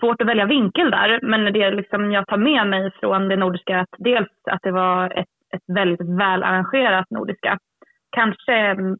svårt 0.00 0.20
att 0.20 0.28
välja 0.28 0.46
vinkel 0.46 0.90
där, 0.90 1.20
men 1.22 1.52
det 1.52 1.70
liksom 1.70 2.12
jag 2.12 2.26
tar 2.26 2.36
med 2.36 2.66
mig 2.66 2.90
från 3.00 3.28
det 3.28 3.36
nordiska 3.36 3.80
att 3.80 3.94
dels 3.98 4.30
att 4.50 4.62
det 4.62 4.72
var 4.72 5.18
ett, 5.18 5.34
ett 5.54 5.74
väldigt 5.74 6.18
välarrangerat 6.18 7.10
nordiska. 7.10 7.58
Kanske 8.10 8.52
ehm, 8.52 8.96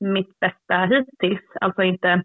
mitt 0.00 0.40
bästa 0.40 0.76
hittills, 0.84 1.42
alltså 1.60 1.82
inte 1.82 2.22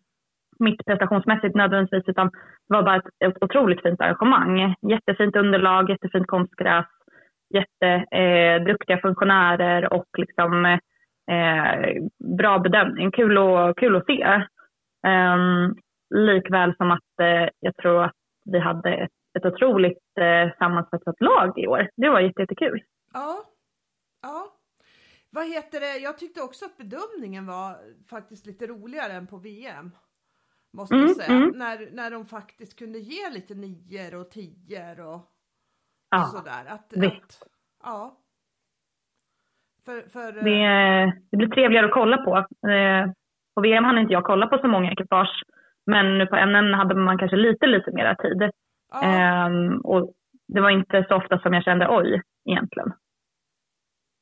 mitt 0.60 0.86
prestationsmässigt 0.86 1.56
nödvändigtvis, 1.56 2.08
utan 2.08 2.30
det 2.68 2.74
var 2.76 2.84
bara 2.84 2.96
ett, 2.96 3.10
ett 3.26 3.44
otroligt 3.44 3.82
fint 3.82 4.02
arrangemang. 4.02 4.76
Jättefint 4.82 5.36
underlag, 5.36 5.90
jättefint 5.90 6.28
konstgräs, 6.28 6.86
jätteduktiga 7.50 8.96
eh, 8.98 9.02
funktionärer 9.02 9.94
och 9.94 10.08
liksom 10.18 10.66
eh, 11.32 12.04
bra 12.38 12.60
bedömning. 12.60 13.12
Kul, 13.12 13.38
och, 13.38 13.78
kul 13.78 13.96
att 13.96 14.06
se. 14.06 14.24
Um, 15.08 15.76
likväl 16.16 16.76
som 16.78 16.92
att 16.92 17.20
eh, 17.22 17.50
jag 17.60 17.76
tror 17.76 18.04
att 18.04 18.16
vi 18.46 18.60
hade 18.60 18.94
ett, 18.94 19.12
ett 19.40 19.46
otroligt 19.46 20.18
eh, 20.20 20.58
sammansvetsat 20.58 21.16
lag 21.22 21.54
i 21.60 21.68
år. 21.68 21.90
Det 21.98 22.10
var 22.10 22.20
jätte, 22.20 22.42
jättekul. 22.42 22.84
Ja, 23.14 23.44
ja. 24.22 24.56
Vad 25.32 25.48
heter 25.48 25.80
det? 25.80 25.98
Jag 25.98 26.18
tyckte 26.18 26.42
också 26.42 26.66
att 26.66 26.78
bedömningen 26.78 27.46
var 27.46 27.76
faktiskt 28.10 28.46
lite 28.46 28.68
roligare 28.68 29.14
än 29.14 29.28
på 29.28 29.38
VM. 29.38 29.92
Måste 30.74 30.96
jag 30.96 31.04
Mm, 31.04 31.16
säga. 31.16 31.38
mm. 31.38 31.50
När, 31.56 31.90
när 31.92 32.12
de 32.12 32.26
faktiskt 32.26 32.80
kunde 32.80 33.00
ge 33.00 33.30
lite 33.30 33.56
nior 33.56 34.16
och 34.16 34.32
tior 34.32 35.00
och 35.00 35.22
Ja, 36.10 36.24
sådär. 36.24 36.66
Att, 36.68 36.94
visst. 36.96 37.44
att, 37.44 37.48
ja. 37.84 38.16
För, 39.86 40.02
för, 40.10 40.32
det, 40.32 41.14
det 41.32 41.38
blir 41.38 41.48
trevligare 41.48 41.86
att 41.86 41.94
kolla 41.94 42.18
på. 42.18 42.38
Eh, 42.70 43.12
på 43.56 43.62
VM 43.62 43.84
hann 43.84 43.98
inte 43.98 44.14
jag 44.14 44.24
kolla 44.24 44.48
på 44.48 44.58
så 44.58 44.68
många 44.68 44.92
ekipage, 44.92 45.44
men 45.86 46.18
nu 46.18 46.26
på 46.28 46.46
NN 46.46 46.74
hade 46.74 46.96
man 46.96 47.18
kanske 47.18 47.38
lite, 47.38 47.68
lite 47.68 47.92
mera 47.92 48.16
tid. 48.16 48.52
ja, 48.92 49.04
Ehm, 49.04 49.82
och 49.82 50.14
det 50.48 50.62
var 50.62 50.70
inte 50.70 51.06
så 51.08 51.16
ofta 51.16 51.40
som 51.40 51.54
jag 51.54 51.64
kände 51.64 51.88
oj, 51.90 52.22
egentligen. 52.46 52.94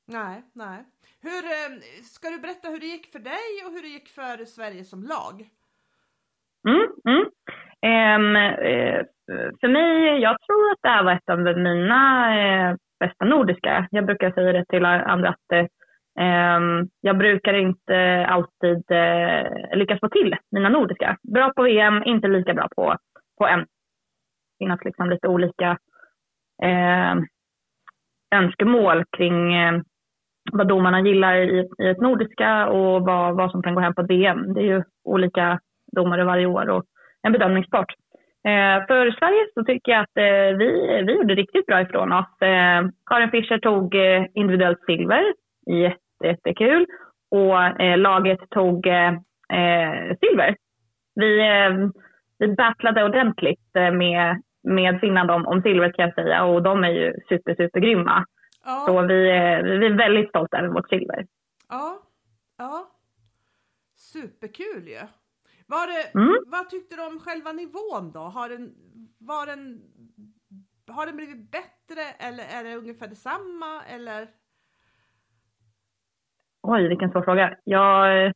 nej, 0.07 0.43
nej. 0.53 0.85
Hur, 1.21 1.45
eh, 1.45 2.01
ska 2.03 2.29
du 2.29 2.39
berätta 2.39 2.69
hur 2.69 2.79
det 2.79 2.85
gick 2.85 3.11
för 3.11 3.19
dig 3.19 3.65
och 3.65 3.71
hur 3.71 3.81
det 3.81 3.87
gick 3.87 4.09
för 4.09 4.45
Sverige 4.45 4.83
som 4.83 5.03
lag? 5.03 5.49
Mm, 6.67 6.87
mm. 7.05 7.25
Ehm, 7.81 8.35
eh, 8.35 9.05
för 9.59 9.67
mig, 9.67 10.19
jag 10.21 10.37
tror 10.41 10.71
att 10.71 10.79
det 10.81 10.89
här 10.89 11.03
var 11.03 11.11
ett 11.11 11.29
av 11.29 11.39
mina 11.39 12.33
eh, 12.39 12.75
bästa 12.99 13.25
nordiska. 13.25 13.87
Jag 13.91 14.05
brukar 14.05 14.31
säga 14.31 14.53
det 14.53 14.65
till 14.65 14.85
andra 14.85 15.29
att 15.29 15.69
ehm, 16.19 16.87
jag 17.01 17.17
brukar 17.17 17.53
inte 17.53 18.25
alltid 18.29 18.91
eh, 18.91 19.77
lyckas 19.77 19.99
få 19.99 20.09
till 20.09 20.35
mina 20.51 20.69
nordiska. 20.69 21.17
Bra 21.33 21.53
på 21.55 21.63
VM, 21.63 22.03
inte 22.03 22.27
lika 22.27 22.53
bra 22.53 22.67
på, 22.75 22.95
på 23.37 23.47
M. 23.47 23.65
Det 24.59 24.65
finns 24.65 24.83
liksom 24.83 25.09
lite 25.09 25.27
olika 25.27 25.77
eh, 26.63 27.15
önskemål 28.35 29.05
kring 29.17 29.53
eh, 29.53 29.81
vad 30.51 30.67
domarna 30.67 31.01
gillar 31.01 31.35
i, 31.35 31.67
i 31.79 31.87
ett 31.87 32.01
nordiska 32.01 32.67
och 32.67 33.05
vad, 33.05 33.35
vad 33.35 33.51
som 33.51 33.63
kan 33.63 33.75
gå 33.75 33.81
hem 33.81 33.95
på 33.95 34.01
ett 34.01 34.09
VM. 34.09 34.53
Det 34.53 34.61
är 34.61 34.65
ju 34.65 34.83
olika 35.03 35.59
domare 35.91 36.23
varje 36.23 36.45
år 36.45 36.69
och 36.69 36.83
en 37.27 37.33
bedömningspart. 37.33 37.93
Eh, 38.47 38.87
för 38.87 39.11
Sverige 39.11 39.47
så 39.53 39.63
tycker 39.63 39.91
jag 39.91 40.01
att 40.01 40.17
eh, 40.17 40.57
vi, 40.57 40.67
vi 41.05 41.13
gjorde 41.13 41.35
riktigt 41.35 41.65
bra 41.65 41.81
ifrån 41.81 42.13
oss. 42.13 42.41
Eh, 42.41 42.81
Karin 43.05 43.31
Fischer 43.31 43.57
tog 43.59 43.95
individuellt 44.33 44.79
silver, 44.85 45.23
jätte, 45.65 46.27
jättekul. 46.27 46.85
Och 47.31 47.55
laget 47.97 48.39
tog 48.49 48.87
silver. 50.19 50.55
Vi, 51.15 51.41
vi 52.39 52.47
battlade 52.47 53.03
ordentligt 53.03 53.69
med, 53.73 54.41
med 54.63 54.99
Finland 54.99 55.31
om, 55.31 55.47
om 55.47 55.61
silvret 55.61 55.95
kan 55.95 56.05
jag 56.05 56.15
säga 56.15 56.43
och 56.45 56.63
de 56.63 56.83
är 56.83 56.89
ju 56.89 57.13
super, 57.29 57.55
super 57.55 57.79
grymma. 57.79 58.25
Ja, 58.65 58.83
Så 58.87 59.01
vi, 59.01 59.23
vi 59.79 59.85
är 59.85 59.97
väldigt 59.97 60.29
stolta 60.29 60.57
över 60.57 60.67
vårt 60.67 60.89
silver. 60.89 61.25
ja, 61.69 61.99
ja. 62.57 62.87
Superkul 63.95 64.87
ju. 64.87 64.99
Var 65.67 65.87
det, 65.87 66.19
Mm. 66.19 66.37
Vad 66.45 66.69
tyckte 66.69 66.95
du 66.95 67.01
om 67.07 67.19
själva 67.19 67.51
nivån 67.51 68.11
då? 68.11 68.19
Har 68.19 68.49
den, 68.49 68.73
var 69.19 69.45
den, 69.45 69.81
har 70.87 71.05
den 71.05 71.15
blivit 71.15 71.51
bättre 71.51 72.03
eller 72.27 72.43
är 72.43 72.63
det 72.63 72.75
ungefär 72.75 73.07
detsamma 73.07 73.83
eller? 73.95 74.27
Oj, 76.63 76.87
vilken 76.87 77.11
svår 77.11 77.21
fråga. 77.21 77.55
Jag, 77.63 78.33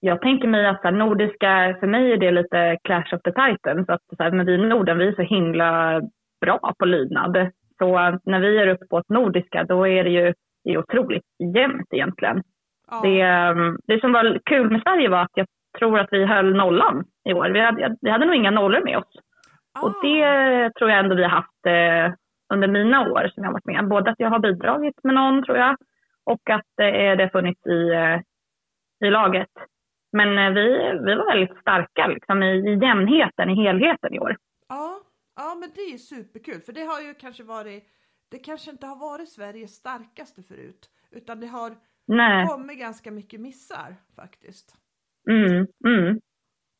jag 0.00 0.20
tänker 0.22 0.48
mig 0.48 0.66
att 0.66 0.82
här, 0.82 0.92
nordiska, 0.92 1.76
för 1.80 1.86
mig 1.86 2.12
är 2.12 2.16
det 2.16 2.30
lite 2.30 2.78
clash 2.84 3.14
of 3.14 3.22
the 3.22 3.32
titans. 3.32 3.88
Att, 3.88 4.02
så 4.16 4.22
här, 4.22 4.30
men 4.30 4.46
vi 4.46 4.54
i 4.54 4.58
Norden, 4.58 4.98
vi 4.98 5.08
är 5.08 5.14
så 5.14 5.22
himla 5.22 6.00
bra 6.40 6.74
på 6.78 6.84
lydnad. 6.84 7.50
Så 7.78 7.98
när 8.24 8.40
vi 8.40 8.58
är 8.58 8.66
uppe 8.66 8.86
på 8.86 8.98
ett 8.98 9.08
nordiska, 9.08 9.64
då 9.64 9.88
är 9.88 10.04
det 10.04 10.10
ju 10.10 10.34
det 10.64 10.70
är 10.70 10.78
otroligt 10.78 11.24
jämnt 11.54 11.88
egentligen. 11.92 12.42
Ja, 12.90 13.00
Det, 13.02 13.20
ehm, 13.20 13.78
det 13.86 14.00
som 14.00 14.12
var 14.12 14.40
kul 14.44 14.70
med 14.70 14.82
Sverige 14.82 15.08
var 15.08 15.22
att 15.22 15.30
jag 15.34 15.46
tror 15.78 15.98
att 15.98 16.08
vi 16.12 16.24
höll 16.24 16.56
nollan 16.56 17.04
i 17.24 17.32
år. 17.32 17.50
Vi 17.50 17.60
hade, 17.60 17.96
vi 18.00 18.10
hade 18.10 18.26
nog 18.26 18.34
inga 18.34 18.50
nollor 18.50 18.80
med 18.84 18.98
oss. 18.98 19.14
Och 19.82 19.88
Ah, 19.88 20.00
det 20.02 20.70
tror 20.74 20.90
jag 20.90 20.98
ändå 20.98 21.14
vi 21.14 21.22
har 21.22 21.30
haft 21.30 21.66
eh, 21.66 22.14
under 22.54 22.68
mina 22.68 23.12
år 23.12 23.30
som 23.34 23.42
jag 23.42 23.50
har 23.50 23.52
varit 23.52 23.64
med. 23.64 23.88
Både 23.88 24.10
att 24.10 24.20
jag 24.20 24.30
har 24.30 24.38
bidragit 24.38 25.04
med 25.04 25.14
någon 25.14 25.44
tror 25.44 25.58
jag 25.58 25.76
och 26.24 26.50
att 26.50 26.80
eh, 26.80 27.16
det 27.16 27.22
har 27.22 27.28
funnits 27.28 27.66
i, 27.66 27.90
eh, 27.90 28.20
i 29.08 29.10
laget. 29.10 29.50
Men 30.12 30.38
eh, 30.38 30.50
vi, 30.50 30.66
vi 31.06 31.14
var 31.14 31.26
väldigt 31.26 31.60
starka 31.60 32.06
liksom, 32.06 32.42
i, 32.42 32.70
i 32.70 32.78
jämnheten, 32.78 33.50
i 33.50 33.54
helheten 33.54 34.14
i 34.14 34.18
år. 34.18 34.36
ja, 34.68 35.00
ja, 35.36 35.56
men 35.60 35.68
det 35.74 35.80
är 35.80 35.98
superkul 35.98 36.60
för 36.60 36.72
det 36.72 36.84
har 36.84 37.00
ju 37.00 37.14
kanske 37.14 37.42
varit, 37.42 37.84
det 38.30 38.38
kanske 38.38 38.70
inte 38.70 38.86
har 38.86 38.96
varit 38.96 39.28
Sveriges 39.28 39.74
starkaste 39.74 40.42
förut 40.42 40.90
utan 41.10 41.40
det 41.40 41.46
har 41.46 41.70
Nej. 42.06 42.46
kommit 42.46 42.78
ganska 42.78 43.10
mycket 43.10 43.40
missar 43.40 43.96
faktiskt. 44.16 44.76
Mm, 45.30 45.66
mm. 45.86 46.20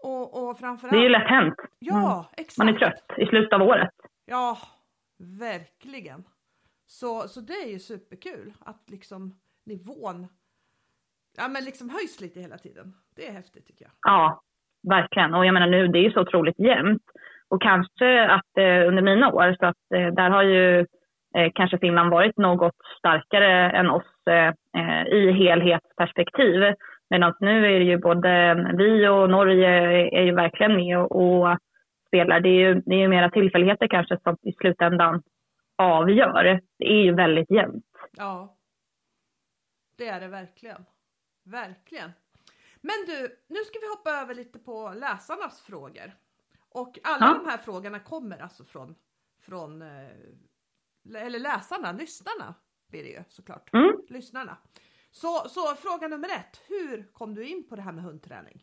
Och, 0.03 0.49
och 0.49 0.59
framförallt. 0.59 0.93
Det 0.93 0.99
är 0.99 1.03
ju 1.03 1.09
lätt 1.09 1.29
hänt. 1.29 1.55
Ja, 1.79 2.31
exakt. 2.37 2.59
Man 2.59 2.69
är 2.69 2.79
trött 2.79 3.05
i 3.19 3.27
slutet 3.27 3.53
av 3.53 3.63
året. 3.63 3.91
Ja, 4.27 4.59
verkligen. 5.41 6.25
Så, 6.87 7.29
så 7.29 7.41
det 7.41 7.53
är 7.53 7.71
ju 7.71 7.79
superkul 7.79 8.53
att 8.61 8.91
liksom 8.91 9.35
nivån 9.67 10.27
ja, 11.37 11.49
men 11.49 11.65
liksom 11.65 11.91
höjs 11.91 12.21
lite 12.21 12.41
hela 12.41 12.59
tiden. 12.59 12.95
Det 13.17 13.29
är 13.29 13.33
häftigt 13.33 13.67
tycker 13.67 13.85
jag. 13.85 13.93
Ja, 14.03 14.43
verkligen. 14.89 15.35
Och 15.35 15.47
jag 15.47 15.55
menar 15.55 15.67
nu, 15.67 15.89
det 15.89 15.99
är 15.99 16.03
ju 16.03 16.11
så 16.11 16.21
otroligt 16.21 16.59
jämnt. 16.59 17.03
Och 17.49 17.63
kanske 17.63 18.27
att 18.27 18.59
eh, 18.59 18.89
under 18.89 19.03
mina 19.03 19.33
år, 19.33 19.57
så 19.61 19.67
att 19.67 19.93
eh, 19.95 20.07
där 20.07 20.31
har 20.31 20.43
ju 20.43 20.81
eh, 21.37 21.53
kanske 21.55 21.79
Finland 21.79 22.11
varit 22.11 22.39
något 22.39 22.77
starkare 22.99 23.71
än 23.71 23.91
oss 23.91 24.27
eh, 24.31 24.53
eh, 24.83 25.07
i 25.07 25.33
helhetsperspektiv. 25.33 26.75
Medan 27.11 27.35
nu 27.41 27.67
är 27.75 27.79
det 27.79 27.85
ju 27.85 27.99
både 27.99 28.55
vi 28.79 29.09
och 29.09 29.31
Norge 29.31 29.69
är 30.19 30.23
ju 30.23 30.35
verkligen 30.35 30.77
med 30.77 30.99
och, 30.99 31.59
spelar. 32.07 32.41
Det 32.41 32.49
är 32.49 32.69
ju, 32.69 32.75
det 32.87 32.95
är 32.95 32.99
ju 32.99 33.09
mera 33.09 33.31
tillfälligheter 33.31 33.89
kanske 33.89 34.19
som 34.23 34.37
i 34.43 34.53
slutändan 34.53 35.23
avgör. 35.77 36.61
Det 36.79 36.85
är 36.85 37.03
ju 37.03 37.15
väldigt 37.15 37.51
jämnt. 37.51 37.85
Ja. 38.17 38.57
Det 39.97 40.07
är 40.09 40.21
det 40.21 40.29
verkligen. 40.29 40.85
Verkligen. 41.45 42.13
Men 42.81 42.95
du, 43.07 43.37
nu 43.49 43.57
ska 43.65 43.79
vi 43.81 43.89
hoppa 43.97 44.11
över 44.11 44.35
lite 44.35 44.59
på 44.59 44.93
läsarnas 44.97 45.63
frågor. 45.63 46.13
Och 46.69 46.99
alla 47.03 47.27
Ja. 47.27 47.41
de 47.45 47.51
här 47.51 47.59
frågorna 47.59 47.99
kommer 47.99 48.39
alltså 48.43 48.65
från, 48.65 48.95
från 49.43 49.83
eh, 49.83 51.25
eller 51.25 51.39
läsarna, 51.39 51.93
lyssnarna 51.93 52.55
blir 52.91 53.03
det 53.03 53.09
ju 53.11 53.23
såklart. 53.29 53.75
Mm. 53.75 53.93
Lyssnarna. 54.09 54.57
Så, 55.23 55.49
så 55.49 55.61
fråga 55.85 56.09
nummer 56.09 56.29
ett, 56.29 56.55
hur 56.69 57.13
kom 57.13 57.35
du 57.35 57.45
in 57.45 57.69
på 57.69 57.77
det 57.77 57.83
här 57.83 57.93
med 57.93 58.05
hundträning? 58.05 58.59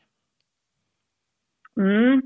Mm. 1.80 2.21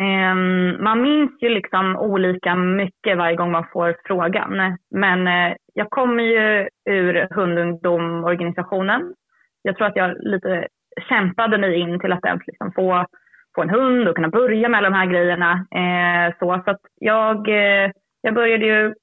Um, 0.00 0.84
man 0.84 1.02
minns 1.02 1.30
ju 1.40 1.48
liksom 1.48 1.96
olika 1.96 2.54
mycket 2.54 3.18
varje 3.18 3.36
gång 3.36 3.50
man 3.50 3.66
får 3.72 3.96
frågan. 4.04 4.78
Men 4.90 5.28
uh, 5.28 5.56
jag 5.74 5.90
kommer 5.90 6.22
ju 6.22 6.68
ur 6.84 7.28
hundungdomorganisationen. 7.34 9.14
Jag 9.62 9.76
tror 9.76 9.86
att 9.86 9.96
jag 9.96 10.16
lite 10.20 10.68
kämpade 11.08 11.58
mig 11.58 11.80
in 11.80 12.00
till 12.00 12.12
att 12.12 12.24
ens 12.24 12.46
liksom 12.46 12.72
få, 12.72 13.06
få 13.54 13.62
en 13.62 13.70
hund 13.70 14.08
och 14.08 14.16
kunna 14.16 14.28
börja 14.28 14.68
med 14.68 14.78
alla 14.78 14.90
de 14.90 14.96
här 14.96 15.06
grejerna. 15.06 15.52
Uh, 15.52 16.34
så 16.38 16.62
så 16.64 16.70
att 16.70 16.82
jag, 16.94 17.48
uh, 17.48 17.90
jag 18.20 18.34
började 18.34 18.66
ju 18.66 18.94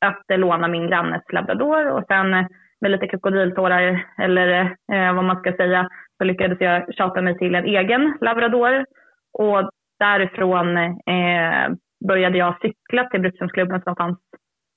att 0.00 0.24
låna 0.28 0.68
min 0.68 0.86
grannes 0.86 1.22
labrador 1.32 1.86
och 1.86 2.04
sen 2.08 2.48
med 2.82 2.90
lite 2.90 3.08
krokodiltårar 3.08 4.06
eller 4.18 4.76
eh, 4.92 5.14
vad 5.14 5.24
man 5.24 5.40
ska 5.40 5.52
säga 5.52 5.88
så 6.18 6.24
lyckades 6.24 6.60
jag 6.60 6.94
tjata 6.94 7.22
mig 7.22 7.38
till 7.38 7.54
en 7.54 7.64
egen 7.64 8.18
labrador. 8.20 8.84
Och 9.32 9.70
därifrån 9.98 10.76
eh, 10.76 11.68
började 12.08 12.38
jag 12.38 12.60
cykla 12.60 13.04
till 13.04 13.20
Brukshundsklubben 13.20 13.82
som 13.82 13.96
fanns 13.96 14.18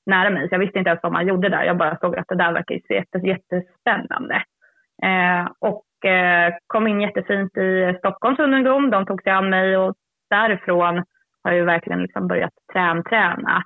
nära 0.06 0.30
mig. 0.30 0.50
Så 0.50 0.54
jag 0.56 0.60
visste 0.60 0.78
inte 0.78 0.90
ens 0.90 1.04
vad 1.04 1.12
man 1.12 1.28
gjorde 1.28 1.50
där. 1.50 1.64
Jag 1.64 1.78
bara 1.78 1.98
såg 1.98 2.16
att 2.16 2.28
det 2.28 2.36
där 2.36 2.54
verkar 2.54 2.80
jättes, 2.90 3.24
jättespännande. 3.24 4.44
Eh, 5.04 5.52
och 5.60 6.10
eh, 6.10 6.54
kom 6.68 6.88
in 6.88 7.02
jättefint 7.02 7.58
i 7.58 7.96
Stockholms 8.00 8.40
ungdom. 8.40 8.90
De 8.90 9.06
tog 9.06 9.24
sig 9.24 9.32
an 9.32 9.50
mig 9.50 9.78
och 9.78 9.96
därifrån 10.30 11.04
har 11.44 11.52
jag 11.52 11.66
verkligen 11.66 12.02
liksom 12.02 12.28
börjat 12.28 12.54
trän-träna 12.74 13.64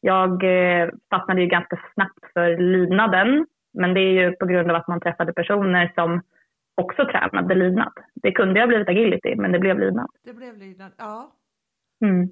jag 0.00 0.44
eh, 0.44 0.88
fastnade 1.10 1.40
ju 1.40 1.46
ganska 1.46 1.80
snabbt 1.94 2.32
för 2.32 2.56
lydnaden. 2.56 3.46
Men 3.72 3.94
det 3.94 4.00
är 4.00 4.12
ju 4.12 4.32
på 4.32 4.46
grund 4.46 4.70
av 4.70 4.76
att 4.76 4.88
man 4.88 5.00
träffade 5.00 5.32
personer 5.32 5.92
som 5.94 6.22
också 6.74 7.04
tränade 7.04 7.54
lydnad. 7.54 7.92
Det 8.14 8.32
kunde 8.32 8.60
ha 8.60 8.66
blivit 8.66 8.88
agility, 8.88 9.34
men 9.36 9.52
det 9.52 9.58
blev 9.58 9.78
lydnad. 9.78 10.10
Det 10.24 10.32
blev 10.32 10.56
lydnad, 10.56 10.92
ja. 10.98 11.32
Mm. 12.04 12.28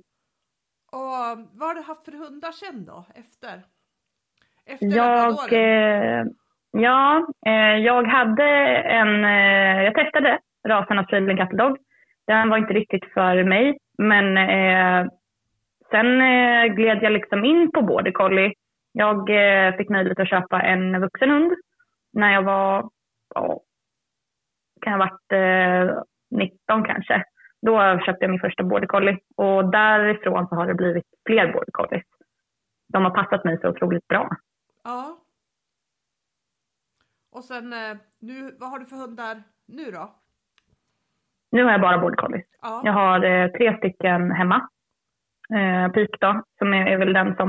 Och 0.93 1.47
vad 1.53 1.69
har 1.69 1.75
du 1.75 1.81
haft 1.81 2.05
för 2.05 2.13
hundar 2.13 2.53
sen 2.53 2.85
då, 2.85 3.05
efter? 3.15 3.63
Efter 4.67 4.97
Jag, 4.97 5.53
eh, 5.53 6.25
ja, 6.71 7.27
eh, 7.47 7.77
jag 7.77 8.05
hade 8.05 8.49
en, 8.77 9.25
eh, 9.25 9.83
jag 9.85 9.95
testade 9.95 10.39
rasen 10.69 10.99
Australian 10.99 11.37
Cattle 11.37 11.59
Dog. 11.59 11.79
Den 12.27 12.49
var 12.49 12.59
inte 12.59 12.75
riktigt 12.75 13.13
för 13.15 13.45
mig, 13.45 13.79
men 13.99 14.37
eh, 14.37 15.07
sen 15.91 16.21
eh, 16.21 16.75
gled 16.75 17.03
jag 17.03 17.13
liksom 17.13 17.45
in 17.45 17.71
på 17.73 17.83
border 17.83 18.13
collie. 18.13 18.55
Jag 18.93 19.31
eh, 19.31 19.77
fick 19.77 19.89
möjlighet 19.89 20.21
att 20.21 20.29
köpa 20.29 20.63
en 20.63 21.01
vuxen 21.01 21.31
hund 21.31 21.53
när 22.13 22.33
jag 22.33 22.43
var, 22.43 22.91
ja, 23.35 23.61
kan 24.81 24.93
ha 24.93 24.99
varit 24.99 25.33
eh, 25.33 26.03
19 26.31 26.85
kanske. 26.85 27.25
Då 27.63 27.99
köpte 28.07 28.25
jag 28.25 28.31
min 28.31 28.41
första 28.41 28.63
border 28.63 28.87
collie 28.87 29.19
och 29.37 29.71
därifrån 29.71 30.49
så 30.49 30.55
har 30.55 30.67
det 30.67 30.75
blivit 30.75 31.05
fler 31.27 31.53
border 31.53 31.73
collies. 31.73 32.05
De 32.89 33.05
har 33.05 33.11
passat 33.11 33.45
mig 33.45 33.59
så 33.61 33.69
otroligt 33.69 34.09
bra. 34.09 34.29
Ja. 34.85 35.19
Och 37.33 37.45
sen 37.45 37.73
eh, 37.73 37.97
nu, 38.21 38.57
vad 38.59 38.71
har 38.71 38.79
du 38.79 38.87
för 38.87 38.97
hundar 38.97 39.43
nu 39.67 39.91
då? 39.91 40.11
Nu 41.51 41.65
har 41.65 41.71
jag 41.71 41.81
bara 41.81 41.99
border 41.99 42.17
collies. 42.17 42.47
Ja. 42.63 42.83
Jag 42.85 42.93
har 42.93 43.25
eh, 43.25 43.51
tre 43.51 43.77
stycken 43.77 44.31
hemma. 44.31 44.69
Eh, 45.55 45.93
Pik 45.93 46.21
då, 46.21 46.43
som 46.59 46.75
är, 46.75 46.87
är 46.87 46.99
väl 46.99 47.13
den 47.13 47.37
som 47.37 47.49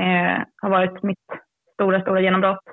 eh, 0.00 0.42
har 0.62 0.70
varit 0.70 1.02
mitt 1.02 1.26
stora, 1.74 2.00
stora 2.00 2.20
genombrott. 2.20 2.64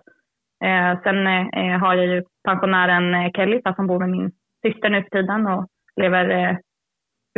Eh, 0.63 1.01
sen 1.03 1.27
eh, 1.27 1.79
har 1.79 1.93
jag 1.93 2.05
ju 2.05 2.23
pensionären 2.43 3.15
eh, 3.15 3.31
Kelly 3.31 3.61
fast 3.61 3.75
som 3.75 3.87
bor 3.87 3.99
med 3.99 4.09
min 4.09 4.31
syster 4.65 4.89
nu 4.89 5.03
för 5.03 5.09
tiden 5.09 5.47
och 5.47 5.67
lever 5.95 6.29
eh, 6.29 6.57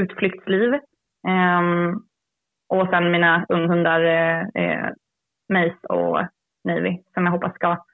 utflyktsliv. 0.01 0.73
Ehm, 1.27 1.95
och 2.69 2.87
sen 2.89 3.11
mina 3.11 3.45
unghundar 3.49 4.01
eh, 4.01 4.41
eh, 4.63 4.89
Mace 5.53 5.87
och 5.89 6.25
Navy 6.63 7.03
som 7.13 7.25
jag 7.25 7.31
hoppas 7.31 7.55
ska 7.55 7.85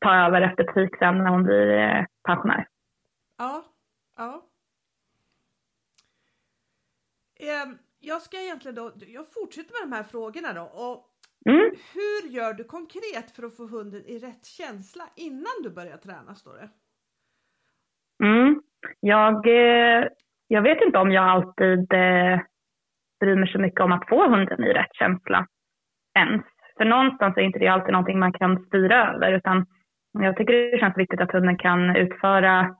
ta 0.00 0.14
över 0.14 0.40
efter 0.40 0.64
Pik 0.64 0.96
sen 0.98 1.18
när 1.18 1.30
hon 1.30 1.42
blir 1.42 1.78
eh, 1.78 2.04
pensionär. 2.24 2.66
Ja. 3.38 3.64
ja. 4.16 4.42
Um, 7.64 7.78
jag 8.02 8.22
ska 8.22 8.36
egentligen 8.36 8.74
då, 8.74 8.92
jag 9.06 9.32
fortsätter 9.32 9.72
med 9.72 9.90
de 9.90 9.96
här 9.96 10.02
frågorna 10.02 10.52
då. 10.52 10.62
Och 10.62 11.08
Mm. 11.46 11.70
hur 11.94 12.30
gör 12.30 12.52
du 12.54 12.64
konkret 12.64 13.30
för 13.36 13.42
att 13.42 13.56
få 13.56 13.66
hunden 13.66 14.02
i 14.06 14.18
rätt 14.18 14.44
känsla 14.46 15.04
innan 15.16 15.56
du 15.62 15.70
börjar 15.70 15.96
träna 15.96 16.34
står 16.34 16.52
det? 16.54 16.68
Mm. 18.24 18.62
Jag, 19.00 19.46
eh, 19.46 20.08
jag 20.48 20.62
vet 20.62 20.80
inte 20.82 20.98
om 20.98 21.12
jag 21.12 21.24
alltid 21.24 21.92
eh, 21.92 22.40
bryr 23.20 23.36
mig 23.36 23.52
så 23.52 23.58
mycket 23.58 23.80
om 23.80 23.92
att 23.92 24.08
få 24.08 24.28
hunden 24.28 24.64
i 24.64 24.72
rätt 24.72 24.94
känsla 24.94 25.46
ens. 26.18 26.42
För 26.76 26.84
någonstans 26.84 27.36
är 27.36 27.40
inte 27.40 27.58
det 27.58 27.68
alltid 27.68 27.92
någonting 27.92 28.18
man 28.18 28.32
kan 28.32 28.64
styra 28.66 29.14
över 29.14 29.32
utan 29.32 29.66
jag 30.18 30.36
tycker 30.36 30.52
det 30.52 30.78
känns 30.78 30.98
viktigt 30.98 31.20
att 31.20 31.32
hunden 31.32 31.58
kan 31.58 31.96
utföra 31.96 32.76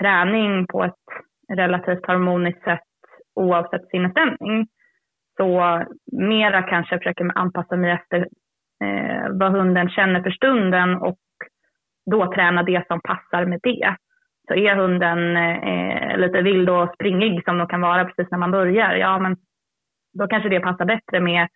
träning 0.00 0.66
på 0.66 0.84
ett 0.84 1.04
relativt 1.52 2.06
harmoniskt 2.06 2.62
sätt 2.64 2.80
oavsett 3.36 3.88
sinnesstämning. 3.90 4.68
Så 5.36 5.82
mera 6.12 6.62
kanske 6.62 6.94
jag 6.94 7.00
försöker 7.00 7.38
anpassa 7.38 7.76
mig 7.76 7.90
efter 7.90 8.18
eh, 8.84 9.28
vad 9.30 9.52
hunden 9.52 9.88
känner 9.88 10.22
för 10.22 10.30
stunden 10.30 10.94
och 10.94 11.18
då 12.10 12.32
träna 12.32 12.62
det 12.62 12.86
som 12.86 13.00
passar 13.00 13.46
med 13.46 13.60
det. 13.62 13.96
Så 14.48 14.54
är 14.54 14.76
hunden 14.76 15.36
eh, 15.36 16.18
lite 16.18 16.42
vild 16.42 16.70
och 16.70 16.94
springig 16.94 17.44
som 17.44 17.58
de 17.58 17.68
kan 17.68 17.80
vara 17.80 18.04
precis 18.04 18.30
när 18.30 18.38
man 18.38 18.50
börjar, 18.50 18.94
ja 18.94 19.18
men 19.18 19.36
då 20.18 20.26
kanske 20.26 20.48
det 20.48 20.60
passar 20.60 20.84
bättre 20.84 21.20
med 21.20 21.48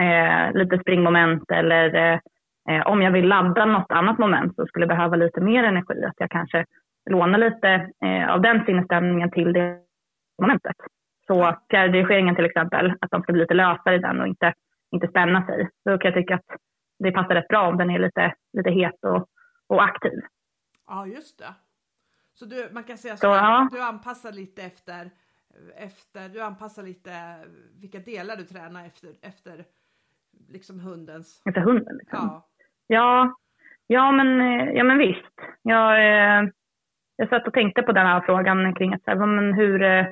eh, 0.00 0.52
lite 0.54 0.78
springmoment 0.78 1.50
eller 1.50 1.94
eh, 1.94 2.18
eh 2.70 2.86
om 2.86 3.02
jag 3.02 3.10
vill 3.10 3.28
ladda 3.28 3.64
något 3.64 3.92
annat 3.92 4.18
moment 4.18 4.56
så 4.56 4.66
skulle 4.66 4.82
jag 4.82 4.96
behöva 4.96 5.16
lite 5.16 5.40
mer 5.40 5.64
energi, 5.64 6.04
att 6.04 6.14
jag 6.18 6.30
kanske 6.30 6.64
lånar 7.10 7.38
lite 7.38 7.68
eh, 8.04 8.32
av 8.32 8.40
den 8.40 8.64
sinnesstämningen 8.66 9.30
till 9.30 9.52
det 9.52 9.78
momentet. 10.42 10.76
Så 11.26 11.56
fjärrdirigeringen 11.70 12.34
till 12.36 12.44
exempel, 12.44 12.94
att 13.00 13.10
de 13.10 13.22
ska 13.22 13.32
bli 13.32 13.40
lite 13.42 13.54
lösare 13.54 13.94
i 13.94 13.98
den 13.98 14.20
och 14.20 14.26
inte, 14.26 14.54
inte 14.90 15.08
spänna 15.08 15.46
sig. 15.46 15.70
Då 15.84 15.98
kan 15.98 16.12
jag 16.12 16.20
tycka 16.20 16.34
att 16.34 16.60
det 16.98 17.12
passar 17.12 17.34
rätt 17.34 17.48
bra 17.48 17.68
om 17.68 17.76
den 17.76 17.90
är 17.90 17.98
lite, 17.98 18.34
lite 18.52 18.70
het 18.70 19.04
och, 19.04 19.28
och 19.66 19.82
aktiv. 19.84 20.20
Ja, 20.86 21.06
just 21.06 21.38
det. 21.38 21.54
Så 22.34 22.44
du, 22.44 22.68
man 22.72 22.84
kan 22.84 22.98
säga 22.98 23.16
så, 23.16 23.20
Så, 23.20 23.26
ja. 23.26 23.68
du 23.72 23.82
anpassar 23.82 24.32
lite 24.32 24.62
efter, 24.62 25.10
efter, 25.76 26.28
du 26.28 26.40
anpassar 26.40 26.82
lite 26.82 27.10
vilka 27.80 27.98
delar 27.98 28.36
du 28.36 28.44
tränar 28.44 28.86
efter, 28.86 29.10
efter 29.22 29.64
liksom 30.48 30.80
hundens, 30.80 31.42
Efter 31.44 31.60
hunden. 31.60 31.96
Liksom. 31.96 32.18
ja. 32.22 32.48
Ja, 32.86 33.34
ja, 33.86 34.12
men, 34.12 34.28
ja 34.76 34.84
men 34.84 34.98
visst. 34.98 35.34
Jag, 35.62 35.92
eh, 35.98 36.48
jag 37.16 37.28
satt 37.28 37.46
och 37.46 37.54
tänkte 37.54 37.82
på 37.82 37.92
den 37.92 38.06
här 38.06 38.20
frågan 38.20 38.74
kring 38.74 38.94
att 38.94 39.04
så 39.04 39.10
här, 39.10 39.26
men 39.26 39.54
hur, 39.54 39.82
eh, 39.82 40.06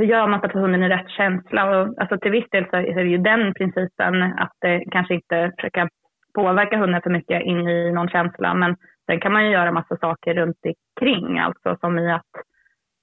hur 0.00 0.06
gör 0.06 0.26
man 0.26 0.40
för 0.40 0.46
att 0.46 0.52
få 0.52 0.58
hunden 0.58 0.82
i 0.82 0.88
rätt 0.88 1.10
känsla? 1.10 1.70
Och, 1.70 1.94
alltså, 2.00 2.18
till 2.18 2.30
viss 2.30 2.50
del 2.50 2.66
så 2.70 2.76
är 2.76 2.94
det 2.94 3.10
ju 3.10 3.18
den 3.18 3.54
principen 3.54 4.22
att 4.22 4.64
eh, 4.64 4.80
kanske 4.90 5.14
inte 5.14 5.52
försöka 5.56 5.88
påverka 6.34 6.78
hunden 6.78 7.02
för 7.02 7.10
mycket 7.10 7.42
in 7.42 7.68
i 7.68 7.92
någon 7.92 8.08
känsla. 8.08 8.54
Men 8.54 8.76
sen 9.06 9.20
kan 9.20 9.32
man 9.32 9.44
ju 9.44 9.50
göra 9.50 9.72
massa 9.72 9.96
saker 9.96 10.34
runt 10.34 10.56
omkring, 11.00 11.38
alltså 11.38 11.76
som 11.80 11.98
i 11.98 12.12
att 12.12 12.26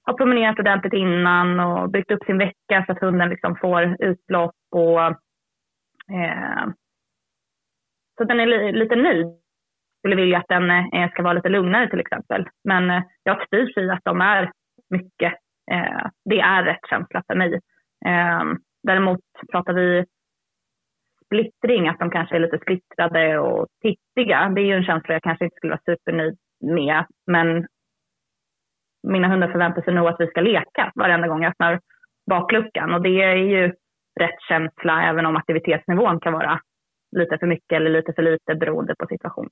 ha 0.06 0.16
promenerat 0.16 0.58
ordentligt 0.58 0.92
innan 0.92 1.60
och 1.60 1.90
byggt 1.90 2.10
upp 2.10 2.24
sin 2.24 2.38
vecka 2.38 2.84
så 2.86 2.92
att 2.92 3.00
hunden 3.00 3.28
liksom 3.28 3.56
får 3.56 3.96
utlopp 3.98 4.54
och 4.70 5.00
eh, 6.14 6.64
så 8.18 8.24
den 8.24 8.40
är 8.40 8.46
li- 8.46 8.72
lite 8.72 8.96
nöjd. 8.96 9.26
Skulle 9.98 10.16
vilja 10.16 10.38
att 10.38 10.48
den 10.48 10.70
eh, 10.70 11.10
ska 11.10 11.22
vara 11.22 11.32
lite 11.32 11.48
lugnare 11.48 11.90
till 11.90 12.00
exempel. 12.00 12.48
Men 12.64 12.90
eh, 12.90 13.02
jag 13.22 13.46
styrs 13.46 13.76
i 13.76 13.90
att 13.90 14.04
de 14.04 14.20
är 14.20 14.50
mycket, 14.90 15.34
eh, 15.70 16.06
det 16.24 16.40
är 16.40 16.64
rätt 16.64 16.88
känsla 16.90 17.22
för 17.26 17.34
mig. 17.34 17.54
Eh, 18.06 18.44
däremot 18.82 19.20
pratar 19.52 19.72
vi 19.72 20.04
splittring, 21.24 21.88
att 21.88 21.98
de 21.98 22.10
kanske 22.10 22.36
är 22.36 22.40
lite 22.40 22.58
splittrade 22.58 23.38
och 23.38 23.66
tittiga. 23.82 24.48
Det 24.48 24.60
är 24.60 24.64
ju 24.64 24.74
en 24.74 24.84
känsla 24.84 25.14
jag 25.14 25.22
kanske 25.22 25.44
inte 25.44 25.56
skulle 25.56 25.72
vara 25.72 25.96
supernöjd 25.96 26.38
med. 26.60 27.04
Men 27.26 27.66
mina 29.02 29.28
hundar 29.28 29.52
förväntar 29.52 29.82
sig 29.82 29.94
nog 29.94 30.08
att 30.08 30.20
vi 30.20 30.26
ska 30.26 30.40
leka 30.40 30.92
varenda 30.94 31.28
gång 31.28 31.42
jag 31.42 31.50
öppnar 31.50 31.80
bakluckan. 32.30 32.94
Och 32.94 33.02
det 33.02 33.22
är 33.22 33.34
ju 33.34 33.74
rätt 34.20 34.40
känsla 34.48 35.02
även 35.02 35.26
om 35.26 35.36
aktivitetsnivån 35.36 36.20
kan 36.20 36.32
vara 36.32 36.60
lite 37.16 37.38
för 37.38 37.46
mycket 37.46 37.76
eller 37.76 37.90
lite 37.90 38.12
för 38.12 38.22
lite 38.22 38.54
beroende 38.54 38.94
på 38.98 39.06
situationen. 39.06 39.50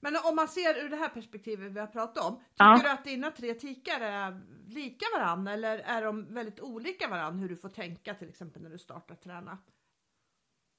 Men 0.00 0.12
om 0.30 0.36
man 0.36 0.48
ser 0.48 0.84
ur 0.84 0.88
det 0.88 0.96
här 0.96 1.08
perspektivet 1.08 1.72
vi 1.72 1.80
har 1.80 1.86
pratat 1.86 2.24
om, 2.26 2.34
tycker 2.36 2.46
Ja. 2.58 2.80
du 2.82 2.90
att 2.90 3.04
dina 3.04 3.30
tre 3.30 3.54
tikar 3.54 4.00
är 4.00 4.40
lika 4.74 5.06
varann 5.18 5.46
eller 5.48 5.78
är 5.78 6.04
de 6.04 6.34
väldigt 6.34 6.60
olika 6.60 7.08
varann 7.08 7.38
hur 7.38 7.48
du 7.48 7.56
får 7.56 7.68
tänka 7.68 8.14
till 8.14 8.28
exempel 8.28 8.62
när 8.62 8.70
du 8.70 8.78
startar 8.78 9.14
träna? 9.14 9.58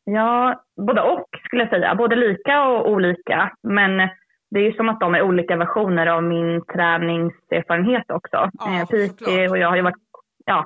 Ja, 0.04 0.64
både 0.88 1.02
och 1.02 1.28
skulle 1.46 1.62
jag 1.64 1.70
säga. 1.70 1.96
Både 1.96 2.16
lika 2.16 2.66
och 2.68 2.90
olika. 2.92 3.52
Men 3.64 3.98
det 4.52 4.60
är 4.60 4.64
ju 4.64 4.74
som 4.74 4.90
att 4.90 5.00
de 5.00 5.16
är 5.16 5.22
olika 5.22 5.56
versioner 5.56 6.08
av 6.08 6.24
min 6.24 6.66
träningserfarenhet 6.66 8.12
också. 8.12 8.50
Ja, 8.54 8.80
eh, 8.82 8.86
Piki 8.88 9.48
och 9.50 9.58
jag 9.58 9.70
har 9.70 9.76
ju 9.76 9.82
varit, 9.82 10.04
ja, 10.46 10.66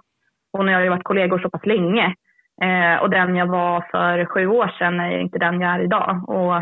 hon 0.54 0.66
och 0.68 0.72
jag 0.72 0.78
har 0.78 0.84
ju 0.84 0.90
varit 0.90 1.04
kollegor 1.04 1.40
så 1.40 1.50
pass 1.50 1.66
länge. 1.66 2.16
Eh, 2.62 3.02
och 3.02 3.10
den 3.10 3.36
jag 3.36 3.48
var 3.48 3.88
för 3.92 4.26
sju 4.26 4.48
år 4.48 4.68
sedan 4.80 5.00
är 5.00 5.18
inte 5.20 5.40
den 5.40 5.62
jag 5.62 5.72
är 5.76 5.80
idag. 5.80 6.30
Och 6.30 6.56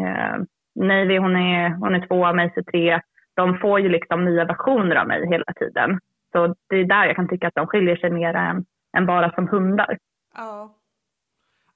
eh, 0.00 0.36
Navy 0.74 1.18
hon 1.18 1.36
är, 1.36 1.68
hon 1.70 1.94
är 1.94 2.06
två, 2.06 2.32
Macy 2.32 2.62
tre. 2.62 3.00
De 3.34 3.58
får 3.58 3.80
ju 3.80 3.88
liksom 3.88 4.24
nya 4.24 4.44
versioner 4.44 4.96
av 4.96 5.06
mig 5.08 5.28
hela 5.28 5.52
tiden. 5.56 6.00
Så 6.32 6.54
det 6.68 6.76
är 6.76 6.84
där 6.84 7.04
jag 7.06 7.16
kan 7.16 7.28
tycka 7.28 7.48
att 7.48 7.54
de 7.54 7.66
skiljer 7.66 7.96
sig 7.96 8.10
mer 8.10 8.34
än, 8.34 8.64
än 8.96 9.06
bara 9.06 9.30
som 9.34 9.48
hundar. 9.48 9.98
Ja. 10.34 10.74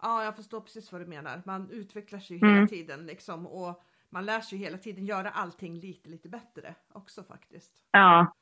ja, 0.03 0.25
jag 0.25 0.37
förstår 0.37 0.61
precis 0.61 0.93
vad 0.93 1.01
du 1.01 1.07
menar. 1.07 1.43
Man 1.47 1.71
utvecklar 1.73 2.19
sig 2.19 2.37
ju 2.37 2.43
Mm. 2.43 2.55
hela 2.55 2.67
tiden 2.67 3.07
liksom 3.07 3.47
och 3.47 3.83
man 4.11 4.27
lär 4.27 4.41
sig 4.41 4.59
hela 4.59 4.79
tiden 4.79 5.05
göra 5.07 5.29
allting 5.31 5.75
lite, 5.75 6.11
lite 6.11 6.29
bättre 6.29 6.75
också 6.93 7.23
faktiskt. 7.23 7.73
Ja. 7.93 8.35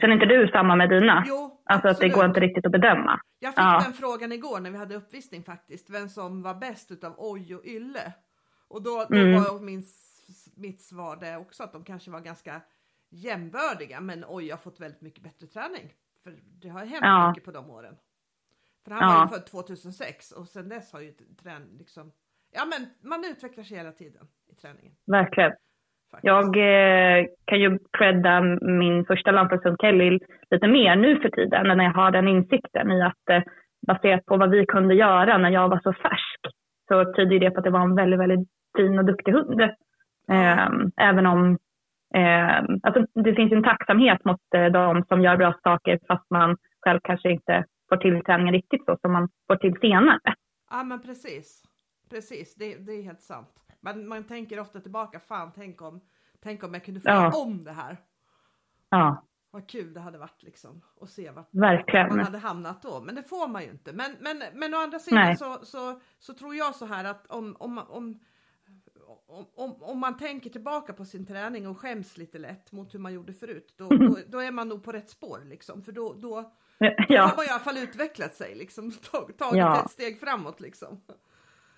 Känner 0.00 0.14
inte 0.14 0.26
du 0.26 0.48
samma 0.48 0.76
med 0.76 0.88
dina? 0.88 1.24
Jo, 1.26 1.60
Alltså 1.64 1.72
att 1.74 1.82
det 1.82 1.90
absolut. 1.90 2.14
går 2.14 2.24
inte 2.24 2.40
riktigt 2.40 2.66
att 2.66 2.72
bedöma. 2.72 3.20
Jag 3.38 3.54
fick 3.54 3.58
Ja. 3.64 3.80
den 3.84 3.92
frågan 3.92 4.32
igår 4.32 4.60
när 4.60 4.70
vi 4.70 4.78
hade 4.78 4.94
uppvisning 4.96 5.42
faktiskt, 5.42 5.90
vem 5.90 6.08
som 6.08 6.42
var 6.42 6.54
bäst 6.54 6.90
utav 6.90 7.14
Oj 7.18 7.54
och 7.54 7.64
Ylle. 7.64 8.12
Och 8.70 8.82
då, 8.82 9.06
då 9.08 9.16
Mm. 9.16 9.32
var 9.42 9.60
min, 9.60 9.82
mitt 10.56 10.80
svar 10.82 11.16
det 11.20 11.36
också 11.36 11.62
att 11.62 11.72
de 11.72 11.84
kanske 11.84 12.10
var 12.10 12.20
ganska 12.20 12.60
jämbördiga, 13.10 14.00
men 14.00 14.24
Oj 14.28 14.50
har 14.50 14.58
fått 14.58 14.80
väldigt 14.80 15.00
mycket 15.00 15.22
bättre 15.22 15.46
träning. 15.46 15.92
För 16.22 16.32
det 16.62 16.68
har 16.68 16.80
hänt 16.80 17.00
Ja. 17.04 17.28
mycket 17.28 17.44
på 17.44 17.50
de 17.50 17.70
åren. 17.70 17.94
För 18.84 18.90
han 18.90 19.02
Ja. 19.02 19.14
var 19.16 19.24
ju 19.24 19.28
född 19.28 19.46
2006 19.46 20.32
och 20.32 20.46
sen 20.48 20.68
dess 20.68 20.92
har 20.92 21.00
ju 21.00 21.12
trän 21.42 21.62
liksom, 21.78 22.12
ja 22.54 22.62
men 22.64 23.10
man 23.10 23.24
utvecklar 23.30 23.64
sig 23.64 23.76
hela 23.76 23.92
tiden 23.92 24.26
i 24.52 24.54
träningen. 24.54 24.92
Verkligen. 25.06 25.52
Faktiskt. 26.10 26.26
Jag 26.26 26.46
eh, 26.56 27.26
kan 27.44 27.60
ju 27.60 27.78
credda 27.98 28.40
min 28.80 29.04
första 29.04 29.30
lantbrukshund 29.30 29.76
Kelly 29.80 30.18
lite 30.50 30.68
mer 30.68 30.96
nu 30.96 31.20
för 31.20 31.28
tiden 31.28 31.78
när 31.78 31.84
jag 31.84 31.92
har 31.92 32.10
den 32.10 32.28
insikten 32.28 32.90
i 32.90 33.02
att 33.02 33.28
eh, 33.30 33.42
baserat 33.86 34.26
på 34.26 34.36
vad 34.36 34.50
vi 34.50 34.66
kunde 34.66 34.94
göra 34.94 35.38
när 35.38 35.50
jag 35.50 35.68
var 35.68 35.80
så 35.82 35.92
färsk 35.92 36.40
så 36.88 37.12
tyder 37.14 37.38
det 37.38 37.50
på 37.50 37.58
att 37.58 37.64
det 37.64 37.70
var 37.70 37.80
en 37.80 37.94
väldigt, 37.94 38.20
väldigt 38.20 38.48
fin 38.76 38.98
och 38.98 39.04
duktig 39.04 39.32
hund. 39.32 39.60
Ehm, 40.28 40.92
även 40.96 41.26
om 41.26 41.58
ehm, 42.14 42.66
alltså 42.82 43.06
det 43.14 43.34
finns 43.34 43.52
en 43.52 43.62
tacksamhet 43.64 44.24
mot 44.24 44.40
eh, 44.54 44.64
de 44.66 45.04
som 45.08 45.22
gör 45.22 45.36
bra 45.36 45.54
saker 45.62 45.98
fast 46.08 46.30
man 46.30 46.56
själv 46.80 47.00
kanske 47.02 47.30
inte 47.30 47.64
får 47.88 47.96
till 47.96 48.24
träningen 48.24 48.54
riktigt 48.54 48.84
så 48.84 48.96
som 49.00 49.12
man 49.12 49.28
får 49.46 49.56
till 49.56 49.76
senare. 49.80 50.20
Ja 50.70 50.84
men 50.84 51.02
precis. 51.02 51.62
Precis, 52.10 52.54
det, 52.54 52.74
det 52.86 52.92
är 52.92 53.02
helt 53.02 53.22
sant. 53.22 53.54
Man, 53.80 54.08
man 54.08 54.24
tänker 54.24 54.60
ofta 54.60 54.80
tillbaka, 54.80 55.20
fan 55.20 55.52
tänk 55.54 55.82
om, 55.82 56.00
tänk 56.42 56.64
om 56.64 56.74
jag 56.74 56.84
kunde 56.84 57.00
få 57.00 57.08
Ja. 57.10 57.32
om 57.46 57.64
det 57.64 57.72
här. 57.72 57.96
Ja, 58.90 59.24
Vad 59.50 59.68
kul 59.70 59.94
det 59.94 60.00
hade 60.00 60.18
varit 60.18 60.42
liksom 60.42 60.80
och 61.00 61.08
se 61.08 61.30
vart 61.30 61.48
Verkligen. 61.54 62.08
man 62.08 62.20
hade 62.20 62.38
hamnat 62.38 62.82
då. 62.82 63.00
Men 63.00 63.14
det 63.14 63.22
får 63.22 63.48
man 63.48 63.62
ju 63.62 63.70
inte. 63.70 63.92
Men, 63.92 64.10
men, 64.20 64.42
men 64.54 64.74
å 64.74 64.76
andra 64.76 64.98
sidan 64.98 65.36
så, 65.36 65.58
så, 65.62 66.00
så 66.18 66.34
tror 66.34 66.54
jag 66.54 66.74
så 66.74 66.86
här 66.86 67.04
att 67.04 67.26
om, 67.26 67.56
om, 67.58 67.78
om, 67.88 68.18
om, 69.26 69.46
om, 69.56 69.82
om 69.82 69.98
man 69.98 70.16
tänker 70.16 70.50
tillbaka 70.50 70.92
på 70.92 71.04
sin 71.04 71.26
träning 71.26 71.68
och 71.68 71.78
skäms 71.78 72.16
lite 72.16 72.38
lätt 72.38 72.72
mot 72.72 72.94
hur 72.94 72.98
man 72.98 73.12
gjorde 73.14 73.32
förut, 73.32 73.74
då, 73.78 73.88
då, 73.88 74.16
då 74.28 74.38
är 74.38 74.50
man 74.50 74.68
nog 74.68 74.84
på 74.84 74.92
rätt 74.92 75.10
spår 75.10 75.38
liksom. 75.44 75.82
För 75.82 75.92
då, 75.92 76.12
då, 76.12 76.28
då 76.78 76.86
har 76.88 76.94
ja, 77.08 77.32
man 77.36 77.46
i 77.46 77.48
alla 77.50 77.60
fall 77.60 77.78
utvecklat 77.78 78.34
sig 78.34 78.54
liksom, 78.54 78.90
tag- 79.10 79.36
tagit 79.38 79.56
Ja. 79.58 79.82
ett 79.84 79.90
steg 79.90 80.20
framåt 80.20 80.60
liksom. 80.60 81.00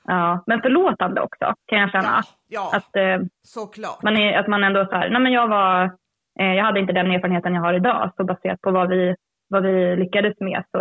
ja. 0.04 0.44
Men 0.46 0.60
förlåtande 0.62 1.20
också 1.20 1.54
kan 1.66 1.78
jag 1.80 1.90
känna. 1.90 2.22
Ja, 2.48 2.70
ja 2.72 2.76
Att 2.76 2.96
eh, 2.96 3.26
såklart. 3.42 4.02
man, 4.02 4.16
är, 4.16 4.38
att 4.38 4.48
man 4.48 4.64
ändå 4.64 4.86
så 4.86 4.92
här, 4.92 5.10
nej 5.10 5.20
men 5.20 5.32
jag 5.32 5.48
var, 5.48 5.84
eh, 6.40 6.46
jag 6.54 6.64
hade 6.64 6.80
inte 6.80 6.92
den 6.92 7.10
erfarenheten 7.10 7.54
jag 7.54 7.62
har 7.62 7.74
idag. 7.74 8.12
Så 8.16 8.24
baserat 8.24 8.60
på 8.60 8.70
vad 8.70 8.88
vi, 8.88 9.16
vad 9.48 9.62
vi 9.62 9.96
lyckades 9.96 10.40
med 10.40 10.64
så 10.70 10.78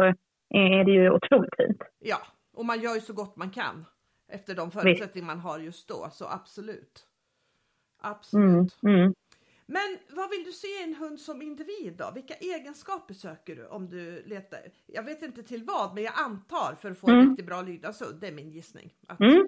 är 0.54 0.84
det 0.84 0.92
ju 0.92 1.12
otroligt 1.12 1.56
fint. 1.58 1.82
Ja, 2.00 2.18
och 2.58 2.66
man 2.66 2.80
gör 2.80 2.94
ju 2.96 3.02
så 3.02 3.14
gott 3.14 3.36
man 3.36 3.50
kan 3.50 3.86
efter 4.32 4.56
de 4.56 4.72
förutsättningar 4.72 5.28
man 5.28 5.40
har 5.40 5.60
just 5.60 5.88
då, 5.88 6.08
så 6.12 6.26
absolut. 6.28 7.06
Absolut. 8.02 8.78
Mm, 8.84 8.96
mm. 8.96 9.14
Men 9.66 9.98
vad 10.16 10.30
vill 10.30 10.44
du 10.44 10.52
se 10.52 10.68
i 10.68 10.84
en 10.84 10.96
hund 10.96 11.20
som 11.20 11.42
individ 11.42 11.94
då? 11.98 12.12
Vilka 12.16 12.34
egenskaper 12.34 13.14
söker 13.14 13.56
du 13.56 13.68
om 13.68 13.90
du 13.90 14.24
letar? 14.26 14.60
Jag 14.88 15.04
vet 15.04 15.22
inte 15.24 15.44
till 15.44 15.64
vad, 15.64 15.94
men 15.96 16.04
jag 16.04 16.14
antar 16.28 16.76
för 16.82 16.92
att 16.92 17.00
få 17.00 17.08
en 17.10 17.14
Mm. 17.16 17.30
riktigt 17.30 17.46
bra 17.46 17.62
lydnadshund. 17.62 18.22
Det 18.22 18.28
är 18.28 18.32
min 18.32 18.50
gissning. 18.52 18.90
Att, 19.08 19.20
Mm. 19.20 19.46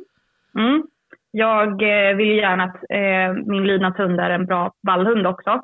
Mm. 0.58 0.84
Jag 1.32 1.70
eh, 1.82 2.16
vill 2.16 2.38
gärna 2.38 2.64
att 2.64 2.76
eh, 2.90 3.44
min 3.54 3.64
lydnadshund 3.68 4.20
är 4.20 4.30
en 4.30 4.46
bra 4.46 4.74
vallhund 4.88 5.28
också. 5.28 5.62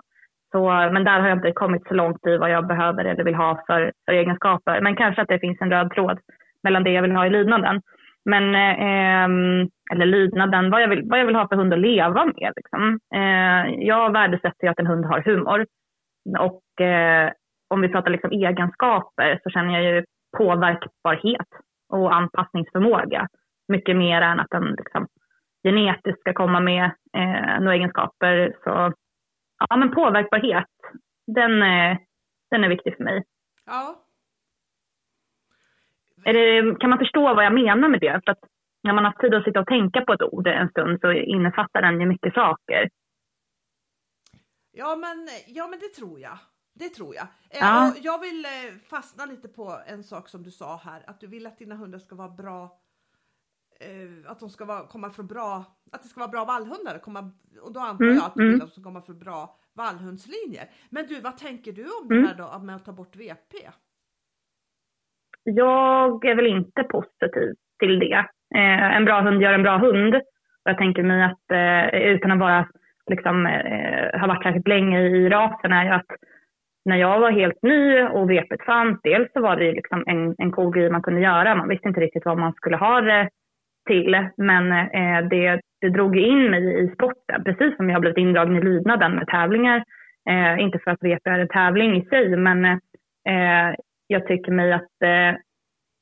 Så, 0.51 0.63
men 0.93 1.03
där 1.03 1.19
har 1.19 1.27
jag 1.29 1.37
inte 1.37 1.51
kommit 1.51 1.87
så 1.87 1.93
långt 1.93 2.27
i 2.27 2.37
vad 2.37 2.51
jag 2.51 2.67
behöver 2.67 3.05
eller 3.05 3.23
vill 3.23 3.35
ha 3.35 3.63
för, 3.67 3.93
för 4.05 4.13
egenskaper. 4.13 4.81
Men 4.81 4.95
kanske 4.95 5.21
att 5.21 5.27
det 5.27 5.39
finns 5.39 5.61
en 5.61 5.69
röd 5.71 5.91
tråd 5.91 6.19
mellan 6.63 6.83
det 6.83 6.91
jag 6.91 7.01
vill 7.01 7.11
ha 7.11 7.25
i 7.25 7.29
lydnaden. 7.29 7.81
Men, 8.25 8.55
eh, 8.55 9.67
eller 9.91 10.05
lydnaden, 10.05 10.69
vad 10.69 10.81
jag, 10.81 10.87
vill, 10.87 11.09
vad 11.09 11.19
jag 11.19 11.25
vill 11.25 11.35
ha 11.35 11.47
för 11.47 11.55
hund 11.55 11.73
att 11.73 11.79
leva 11.79 12.25
med. 12.25 12.53
Liksom. 12.55 12.99
Eh, 13.15 13.85
jag 13.87 14.13
värdesätter 14.13 14.63
ju 14.63 14.67
att 14.67 14.79
en 14.79 14.87
hund 14.87 15.05
har 15.05 15.21
humor. 15.21 15.65
Och 16.39 16.81
eh, 16.85 17.31
om 17.69 17.81
vi 17.81 17.89
pratar 17.89 18.11
liksom 18.11 18.31
egenskaper 18.31 19.39
så 19.43 19.49
känner 19.49 19.73
jag 19.73 19.83
ju 19.83 20.05
påverkbarhet 20.37 21.47
och 21.93 22.15
anpassningsförmåga 22.15 23.27
mycket 23.67 23.95
mer 23.95 24.21
än 24.21 24.39
att 24.39 24.49
den 24.49 24.75
liksom, 24.77 25.07
genetiskt 25.63 26.19
ska 26.19 26.33
komma 26.33 26.59
med 26.59 26.83
eh, 27.17 27.59
några 27.59 27.75
egenskaper. 27.75 28.55
Så 28.63 28.93
ja, 29.69 29.77
men 29.77 29.91
påverkbarhet, 29.91 30.65
den, 31.27 31.61
eh, 31.61 31.97
den 32.51 32.63
är 32.63 32.69
viktig 32.69 32.97
för 32.97 33.03
mig. 33.03 33.23
ja, 33.65 33.95
det, 36.23 36.75
kan 36.79 36.89
man 36.89 36.99
förstå 36.99 37.21
vad 37.35 37.45
jag 37.45 37.53
menar 37.53 37.89
med 37.89 37.99
det? 37.99 38.21
För 38.25 38.31
att 38.31 38.39
när 38.83 38.93
man 38.93 39.05
har 39.05 39.11
tid 39.11 39.33
att 39.33 39.43
sitta 39.43 39.59
och 39.59 39.67
tänka 39.67 40.01
på 40.01 40.13
ett 40.13 40.21
ord 40.21 40.47
en 40.47 40.69
stund 40.69 40.99
så 41.01 41.11
innefattar 41.11 41.81
den 41.81 41.99
ju 42.01 42.05
mycket 42.05 42.33
saker. 42.33 42.89
ja, 44.71 44.95
men, 44.95 45.27
ja, 45.47 45.67
men 45.67 45.79
det 45.79 45.87
tror 45.87 46.19
jag. 46.19 46.37
Det 46.73 46.89
tror 46.89 47.15
jag. 47.15 47.23
Eh, 47.49 47.59
Ja. 47.59 47.93
jag 48.01 48.19
vill 48.21 48.45
eh, 48.45 48.77
fastna 48.89 49.25
lite 49.25 49.47
på 49.47 49.79
en 49.87 50.03
sak 50.03 50.29
som 50.29 50.43
du 50.43 50.51
sa 50.51 50.77
här, 50.83 51.03
att 51.07 51.19
du 51.19 51.27
vill 51.27 51.47
att 51.47 51.57
dina 51.57 51.75
hundar 51.75 51.99
ska 51.99 52.15
vara 52.15 52.29
bra 52.29 52.79
eh, 53.79 54.31
att 54.31 54.39
de 54.39 54.49
ska 54.49 54.65
vara, 54.65 54.87
komma 54.87 55.09
från 55.09 55.27
bra, 55.27 55.63
att 55.91 56.03
det 56.03 56.07
ska 56.09 56.19
vara 56.19 56.31
bra 56.31 56.45
vallhundar 56.45 56.99
komma, 56.99 57.31
och 57.61 57.73
då 57.73 57.79
antar 57.79 58.05
Mm, 58.05 58.17
jag 58.17 58.25
att 58.25 58.35
du 58.35 58.45
vill 58.45 58.53
att 58.53 58.59
de 58.67 58.69
ska 58.71 58.83
komma 58.83 59.01
från 59.01 59.19
bra 59.19 59.59
vallhundslinjer. 59.73 60.69
Men 60.89 61.07
du, 61.07 61.21
vad 61.21 61.37
tänker 61.37 61.71
du 61.71 61.83
om 61.83 62.11
Mm. 62.11 62.21
det 62.21 62.27
här 62.27 62.35
då 62.35 62.59
med 62.59 62.75
att 62.75 62.85
ta 62.85 62.91
bort 62.91 63.15
VP? 63.15 63.57
Jag 65.55 66.25
är 66.25 66.35
väl 66.35 66.47
inte 66.47 66.83
positiv 66.83 67.53
till 67.79 67.99
det. 67.99 68.25
Eh, 68.55 68.95
en 68.95 69.05
bra 69.05 69.21
hund 69.21 69.41
gör 69.41 69.53
en 69.53 69.63
bra 69.63 69.77
hund. 69.77 70.15
Jag 70.63 70.77
tänker 70.77 71.03
mig 71.03 71.23
att 71.23 71.51
eh, 71.51 72.01
utan 72.01 72.31
att 72.31 72.39
vara, 72.39 72.67
liksom, 73.09 73.45
eh, 73.45 74.19
ha 74.19 74.27
varit 74.27 74.43
särskilt 74.43 74.67
länge 74.67 74.99
i 75.01 75.29
rasen 75.29 75.73
är 75.73 75.83
ju 75.83 75.89
att 75.89 76.05
när 76.85 76.95
jag 76.95 77.19
var 77.19 77.31
helt 77.31 77.63
ny 77.63 78.03
och 78.03 78.29
vepet 78.29 78.65
fanns, 78.65 78.99
dels 79.03 79.33
så 79.33 79.41
var 79.41 79.55
det 79.55 79.65
ju 79.65 79.71
liksom 79.71 80.03
en, 80.07 80.35
en 80.37 80.51
cool 80.51 80.73
grej 80.73 80.89
man 80.89 81.01
kunde 81.01 81.21
göra. 81.21 81.55
Man 81.55 81.69
visste 81.69 81.87
inte 81.87 82.01
riktigt 82.01 82.25
vad 82.25 82.37
man 82.37 82.53
skulle 82.53 82.77
ha 82.77 83.01
det 83.01 83.29
till. 83.87 84.27
Men 84.37 84.71
eh, 84.71 85.27
det, 85.29 85.61
det 85.81 85.89
drog 85.89 86.15
ju 86.15 86.21
in 86.27 86.51
mig 86.51 86.83
i 86.83 86.91
sporten, 86.93 87.43
precis 87.43 87.75
som 87.75 87.89
jag 87.89 87.95
har 87.95 88.01
blivit 88.01 88.17
indragen 88.17 88.55
i 88.55 88.61
lydnaden 88.61 89.15
med 89.15 89.27
tävlingar. 89.27 89.83
Eh, 90.29 90.59
inte 90.59 90.79
för 90.79 90.91
att 90.91 91.03
VP 91.03 91.29
är 91.29 91.39
en 91.39 91.47
tävling 91.47 91.95
i 91.97 92.05
sig, 92.05 92.35
men 92.35 92.65
eh, 92.65 93.75
jag 94.11 94.27
tycker 94.27 94.51
mig 94.51 94.73
att 94.73 95.01
eh, 95.03 95.39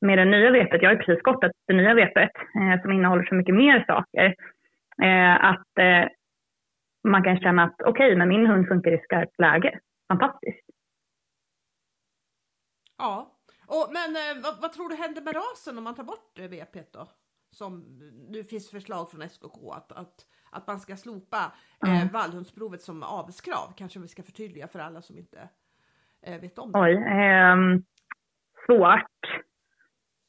med 0.02 0.18
det 0.18 0.26
nya 0.26 0.52
vepet, 0.52 0.82
jag 0.82 0.90
har 0.90 0.96
precis 0.96 1.24
gått 1.24 1.42
det 1.68 1.74
nya 1.74 1.94
vepet 1.94 2.32
eh, 2.36 2.82
som 2.82 2.92
innehåller 2.92 3.24
så 3.24 3.36
mycket 3.36 3.56
mer 3.56 3.84
saker, 3.88 4.36
eh, 5.04 5.46
att 5.46 5.78
eh, 5.80 6.10
man 7.04 7.24
kan 7.24 7.40
känna 7.40 7.64
att 7.64 7.82
okej, 7.86 8.16
men 8.16 8.28
min 8.30 8.46
hund 8.48 8.68
funkar 8.68 8.92
i 8.92 9.02
skarpt 9.04 9.40
läge. 9.40 9.80
Fantastiskt. 10.08 10.66
Ja, 12.98 13.38
och, 13.68 13.90
men 13.94 14.16
eh, 14.16 14.44
vad, 14.44 14.62
vad 14.62 14.72
tror 14.74 14.90
du 14.90 14.96
händer 14.96 15.22
med 15.22 15.36
rasen 15.36 15.78
om 15.78 15.84
man 15.84 15.96
tar 15.96 16.04
bort 16.04 16.40
eh, 16.40 16.48
VP 16.48 16.80
då? 16.94 17.08
Som 17.52 17.86
nu 18.30 18.44
finns 18.44 18.72
förslag 18.72 19.12
från 19.12 19.30
SKK 19.30 19.72
att, 19.72 19.92
att, 19.92 20.16
att 20.52 20.68
man 20.68 20.80
ska 20.80 20.96
slopa 20.96 21.52
eh, 21.86 21.96
Mm. 21.96 22.08
vallhundsprovet 22.08 22.82
som 22.82 23.04
avelskrav. 23.04 23.74
Kanske 23.78 24.00
vi 24.00 24.08
ska 24.08 24.24
förtydliga 24.24 24.68
för 24.68 24.80
alla 24.80 25.02
som 25.02 25.18
inte 25.18 25.50
eh, 26.22 26.42
vet 26.42 26.58
om 26.60 26.72
det. 26.72 26.80
Oj, 26.80 26.94
ehm, 27.08 27.84
svårt. 28.68 29.44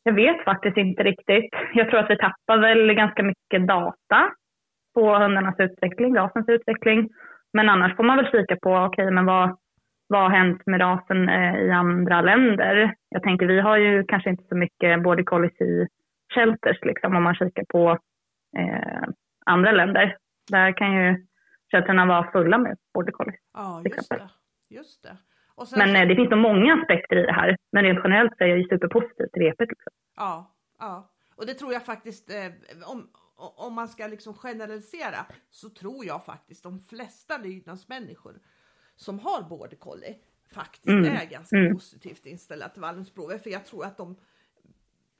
Jag 0.02 0.12
vet 0.12 0.44
faktiskt 0.44 0.76
inte 0.76 1.02
riktigt. 1.02 1.50
Jag 1.74 1.90
tror 1.90 2.00
att 2.00 2.10
vi 2.10 2.16
tappar 2.16 2.58
väl 2.58 2.94
ganska 2.94 3.22
mycket 3.22 3.66
data 3.68 4.30
på 4.94 5.18
hundarnas 5.18 5.60
utveckling, 5.60 6.16
rasens 6.16 6.48
utveckling. 6.48 7.08
Men 7.52 7.68
annars 7.68 7.96
får 7.96 8.04
man 8.04 8.16
väl 8.16 8.30
kika 8.30 8.56
på, 8.56 8.76
okej, 8.76 9.04
okay, 9.04 9.14
men 9.14 9.26
vad, 9.26 9.58
vad 10.08 10.22
har 10.22 10.30
hänt 10.30 10.62
med 10.66 10.80
rasen 10.80 11.28
eh, 11.28 11.54
i 11.54 11.70
andra 11.70 12.20
länder? 12.20 12.94
Jag 13.08 13.22
tänker, 13.22 13.46
vi 13.46 13.60
har 13.60 13.76
ju 13.76 14.04
kanske 14.04 14.30
inte 14.30 14.44
så 14.48 14.56
mycket 14.56 15.02
border 15.02 15.24
collies 15.24 15.60
i 15.60 15.86
shelters, 16.34 16.78
liksom, 16.82 17.16
om 17.16 17.22
man 17.22 17.34
kikar 17.34 17.64
på 17.68 17.98
eh, 18.58 19.08
andra 19.46 19.72
länder. 19.72 20.16
Där 20.50 20.72
kan 20.72 20.92
ju 20.92 21.26
shelterna 21.72 22.06
vara 22.06 22.30
fulla 22.30 22.58
med 22.58 22.76
border 22.94 23.12
collies. 23.12 23.40
Ja, 23.54 23.82
just 23.84 24.10
det. 24.10 24.28
Just 24.70 25.02
det. 25.02 25.16
Men 25.58 25.88
så... 25.88 25.96
Eh, 25.96 26.08
det 26.08 26.16
finns 26.16 26.30
så 26.30 26.36
många 26.36 26.74
aspekter 26.74 27.16
i 27.16 27.26
det 27.26 27.32
här. 27.32 27.56
Men 27.72 27.84
rent 27.84 28.00
generellt 28.04 28.32
så 28.38 28.44
är 28.44 28.48
jag 28.48 28.58
ju 28.58 28.64
superpositiv 28.64 29.26
till 29.32 29.42
repet. 29.42 29.68
Liksom. 29.68 29.92
Ja, 30.16 30.54
ja. 30.78 31.10
Och 31.36 31.46
det 31.46 31.54
tror 31.54 31.72
jag 31.72 31.84
faktiskt, 31.84 32.30
eh, 32.30 32.52
om, 32.84 33.08
om 33.36 33.74
man 33.74 33.88
ska 33.88 34.06
liksom 34.06 34.34
generalisera, 34.34 35.26
så 35.50 35.70
tror 35.70 36.04
jag 36.04 36.24
faktiskt 36.24 36.62
de 36.62 36.78
flesta 36.78 37.38
lydnadsmänniskor 37.38 38.34
som 38.96 39.18
har 39.18 39.42
border 39.42 39.76
collie 39.76 40.16
faktiskt 40.54 40.88
mm. 40.88 41.04
är 41.04 41.24
ganska 41.24 41.56
mm. 41.56 41.72
positivt 41.72 42.26
inställda 42.26 42.68
till 42.68 42.80
vallensprover. 42.80 43.38
För 43.38 43.50
jag 43.50 43.66
tror 43.66 43.84
att 43.84 43.96
de 43.96 44.16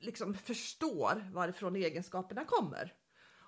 liksom 0.01 0.35
förstår 0.35 1.33
varifrån 1.33 1.77
egenskaperna 1.77 2.45
kommer. 2.45 2.93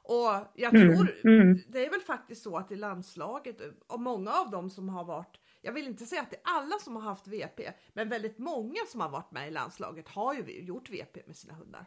Och 0.02 0.30
jag 0.54 0.74
mm, 0.74 0.96
tror, 0.96 1.10
mm. 1.24 1.58
det 1.68 1.86
är 1.86 1.90
väl 1.90 2.00
faktiskt 2.00 2.42
så 2.42 2.56
att 2.56 2.72
i 2.72 2.76
landslaget, 2.76 3.60
och 3.86 4.00
många 4.00 4.30
av 4.30 4.50
dem 4.50 4.70
som 4.70 4.88
har 4.88 5.04
varit, 5.04 5.40
jag 5.62 5.72
vill 5.72 5.86
inte 5.86 6.04
säga 6.04 6.22
att 6.22 6.30
det 6.30 6.36
är 6.36 6.42
alla 6.44 6.78
som 6.78 6.96
har 6.96 7.02
haft 7.02 7.28
VP, 7.28 7.72
men 7.92 8.08
väldigt 8.08 8.38
många 8.38 8.80
som 8.86 9.00
har 9.00 9.08
varit 9.08 9.30
med 9.30 9.48
i 9.48 9.50
landslaget 9.50 10.08
har 10.08 10.34
ju 10.34 10.60
gjort 10.60 10.90
VP 10.90 11.20
med 11.26 11.36
sina 11.36 11.54
hundar. 11.54 11.86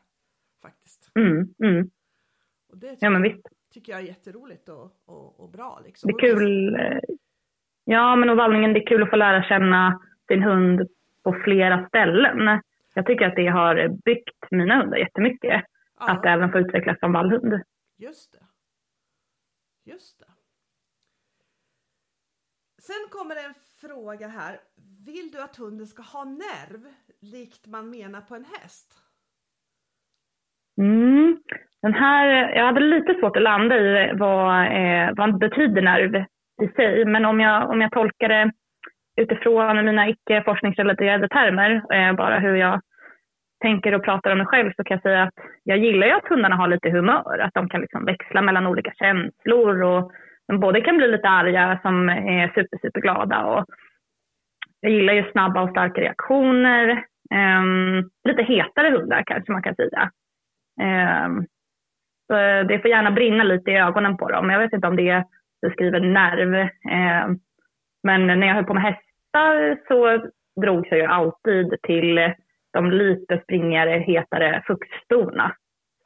Faktiskt. 0.61 1.11
Mm, 1.15 1.53
mm. 1.63 1.89
Och 2.69 2.77
det 2.77 2.97
ja, 2.99 3.09
men 3.09 3.21
visst. 3.21 3.47
tycker 3.73 3.91
jag 3.91 4.01
är 4.01 4.05
jätteroligt 4.05 4.69
och, 4.69 4.91
och, 5.05 5.39
och 5.39 5.49
bra. 5.49 5.81
Liksom. 5.85 6.07
Det 6.07 6.13
är 6.13 6.19
kul. 6.19 6.75
Eh, 6.75 6.99
ja, 7.83 8.15
men 8.15 8.29
och 8.29 8.37
vallningen, 8.37 8.73
det 8.73 8.79
är 8.79 8.87
kul 8.87 9.03
att 9.03 9.09
få 9.09 9.15
lära 9.15 9.43
känna 9.43 9.99
sin 10.27 10.43
hund 10.43 10.89
på 11.23 11.33
flera 11.43 11.87
ställen. 11.87 12.61
Jag 12.93 13.05
tycker 13.05 13.25
att 13.25 13.35
det 13.35 13.47
har 13.47 13.87
byggt 14.05 14.51
mina 14.51 14.81
hundar 14.81 14.97
jättemycket. 14.97 15.63
Ja. 15.99 16.11
Att 16.11 16.25
även 16.25 16.51
få 16.51 16.59
utvecklas 16.59 16.99
som 16.99 17.13
vallhund. 17.13 17.61
Just 17.97 18.31
det. 18.31 18.45
Just 19.91 20.19
det. 20.19 20.25
Sen 22.81 23.09
kommer 23.09 23.35
en 23.35 23.53
fråga 23.87 24.27
här. 24.27 24.53
Vill 25.05 25.31
du 25.31 25.41
att 25.41 25.55
hunden 25.55 25.87
ska 25.87 26.01
ha 26.01 26.23
nerv 26.23 26.81
likt 27.21 27.67
man 27.67 27.89
menar 27.89 28.21
på 28.21 28.35
en 28.35 28.45
häst? 28.45 28.89
Mm. 30.77 31.37
Den 31.81 31.93
här, 31.93 32.25
jag 32.55 32.65
hade 32.65 32.79
lite 32.79 33.13
svårt 33.13 33.35
att 33.35 33.43
landa 33.43 33.75
i 33.77 34.11
vad, 34.13 34.65
eh, 34.65 35.13
vad 35.15 35.37
betyder 35.37 35.81
nerv 35.81 36.15
i 36.61 36.67
sig. 36.75 37.05
Men 37.05 37.25
om 37.25 37.39
jag, 37.39 37.69
om 37.69 37.81
jag 37.81 37.91
tolkar 37.91 38.29
det 38.29 38.51
utifrån 39.21 39.85
mina 39.85 40.09
icke 40.09 40.43
forskningsrelaterade 40.45 41.27
termer, 41.27 41.71
eh, 41.93 42.13
bara 42.13 42.39
hur 42.39 42.55
jag 42.55 42.81
tänker 43.61 43.93
och 43.93 44.03
pratar 44.03 44.31
om 44.31 44.37
mig 44.37 44.47
själv 44.47 44.71
så 44.75 44.83
kan 44.83 44.95
jag 44.95 45.01
säga 45.01 45.23
att 45.23 45.33
jag 45.63 45.77
gillar 45.77 46.07
ju 46.07 46.13
att 46.13 46.27
hundarna 46.27 46.55
har 46.55 46.67
lite 46.67 46.89
humör, 46.89 47.39
att 47.39 47.53
de 47.53 47.69
kan 47.69 47.81
liksom 47.81 48.05
växla 48.05 48.41
mellan 48.41 48.67
olika 48.67 48.91
känslor 48.93 49.81
och 49.83 50.11
både 50.47 50.81
kan 50.81 50.97
bli 50.97 51.07
lite 51.07 51.29
arga 51.29 51.79
som 51.81 52.09
är 52.09 52.47
super, 52.47 52.77
super 52.77 53.01
glada 53.01 53.45
och 53.45 53.65
jag 54.83 54.91
gillar 54.91 55.13
ju 55.13 55.31
snabba 55.31 55.61
och 55.61 55.69
starka 55.69 56.01
reaktioner. 56.01 57.05
Um, 57.35 58.09
lite 58.23 58.43
hetare 58.43 58.89
hundar 58.89 59.23
kanske 59.25 59.51
man 59.51 59.63
kan 59.63 59.75
säga. 59.75 60.11
Um, 61.25 61.45
så 62.27 62.33
det 62.67 62.79
får 62.81 62.89
gärna 62.89 63.11
brinna 63.11 63.43
lite 63.43 63.71
i 63.71 63.77
ögonen 63.77 64.17
på 64.17 64.29
dem. 64.29 64.49
Jag 64.49 64.59
vet 64.59 64.73
inte 64.73 64.87
om 64.87 64.95
det 64.95 65.23
beskriver 65.61 65.99
nerv. 65.99 66.69
Um, 67.25 67.39
men 68.03 68.27
när 68.27 68.47
jag 68.47 68.55
höll 68.55 68.65
på 68.65 68.73
med 68.73 68.83
hästar 68.83 69.77
så 69.87 70.27
drogs 70.61 70.91
jag 70.91 70.99
ju 70.99 71.05
alltid 71.05 71.81
till 71.81 72.33
de 72.73 72.91
lite 72.91 73.41
springigare, 73.43 73.99
hetare 73.99 74.63
fuxstorna. 74.67 75.55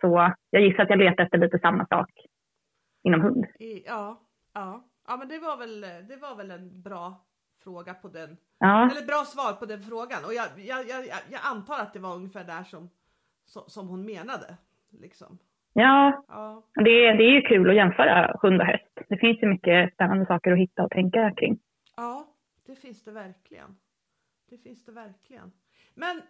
Så 0.01 0.33
jag 0.49 0.61
gissar 0.61 0.83
att 0.83 0.89
jag 0.89 0.99
letar 0.99 1.23
efter 1.23 1.37
lite 1.37 1.59
samma 1.59 1.85
sak 1.85 2.09
inom 3.03 3.21
hund. 3.21 3.45
Ja, 3.85 4.17
ja. 4.59 4.83
ja 5.07 5.17
men 5.17 5.27
det 5.27 5.39
var, 5.39 5.57
väl, 5.57 5.81
det 5.81 6.17
var 6.21 6.35
väl 6.35 6.51
en 6.51 6.81
bra 6.81 7.25
fråga 7.63 7.93
på 7.93 8.07
den, 8.07 8.37
ja. 8.57 8.91
eller 8.91 9.07
bra 9.07 9.25
svar 9.25 9.53
på 9.53 9.65
den 9.65 9.81
frågan. 9.81 10.25
Och 10.25 10.33
jag, 10.33 10.47
jag, 10.57 10.87
jag, 10.89 11.05
jag 11.05 11.41
antar 11.43 11.79
att 11.79 11.93
det 11.93 11.99
var 11.99 12.15
ungefär 12.15 12.43
där 12.43 12.63
som, 12.63 12.89
som 13.45 13.87
hon 13.87 14.05
menade. 14.05 14.57
Liksom. 14.89 15.37
Ja, 15.73 16.23
ja. 16.27 16.63
Det, 16.75 17.11
det 17.17 17.23
är 17.23 17.33
ju 17.35 17.41
kul 17.41 17.69
att 17.69 17.75
jämföra 17.75 18.37
hund 18.41 18.61
och 18.61 18.67
häst. 18.67 18.91
Det 19.09 19.17
finns 19.17 19.43
ju 19.43 19.47
mycket 19.47 19.93
spännande 19.93 20.25
saker 20.25 20.51
att 20.51 20.59
hitta 20.59 20.83
och 20.83 20.91
tänka 20.91 21.33
kring. 21.37 21.59
Ja, 21.95 22.27
det 22.65 22.75
finns 22.75 23.03
det 23.03 23.11
verkligen. 23.11 23.77
Det 24.49 24.57
finns 24.57 24.85
det 24.85 24.91
verkligen. 24.91 25.51
Men 25.95 26.21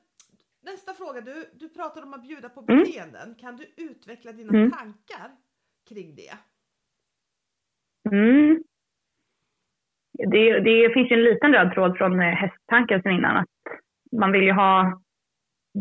Nästa 0.62 0.94
fråga, 0.94 1.22
du, 1.22 1.50
du 1.54 1.70
pratar 1.70 2.04
om 2.04 2.14
att 2.14 2.24
bjuda 2.24 2.50
på 2.50 2.66
mm. 2.68 2.80
beteenden. 2.80 3.24
Mm. 3.24 3.36
Kan 3.36 3.58
du 3.58 3.66
utveckla 3.78 4.32
dina 4.32 4.58
mm. 4.58 4.72
tankar 4.72 5.32
kring 5.90 6.16
det? 6.16 6.38
Mm. 8.12 8.64
Det, 10.32 10.60
det 10.60 10.94
finns 10.94 11.12
ju 11.12 11.16
en 11.16 11.24
liten 11.24 11.54
röd 11.54 11.74
tråd 11.74 11.98
från 11.98 12.20
eh, 12.20 12.36
hästtanken 12.36 13.02
sen 13.02 13.12
innan. 13.12 13.38
Att 13.38 13.48
man 14.12 14.32
vill 14.32 14.44
ju 14.44 14.52
ha 14.52 15.02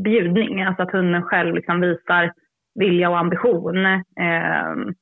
bjudning, 0.05 0.63
alltså 0.63 0.83
att 0.83 0.93
hunden 0.93 1.23
själv 1.23 1.55
liksom 1.55 1.81
visar 1.81 2.33
vilja 2.75 3.11
och 3.11 3.19
ambition. 3.19 3.87
Ehm, 4.21 4.95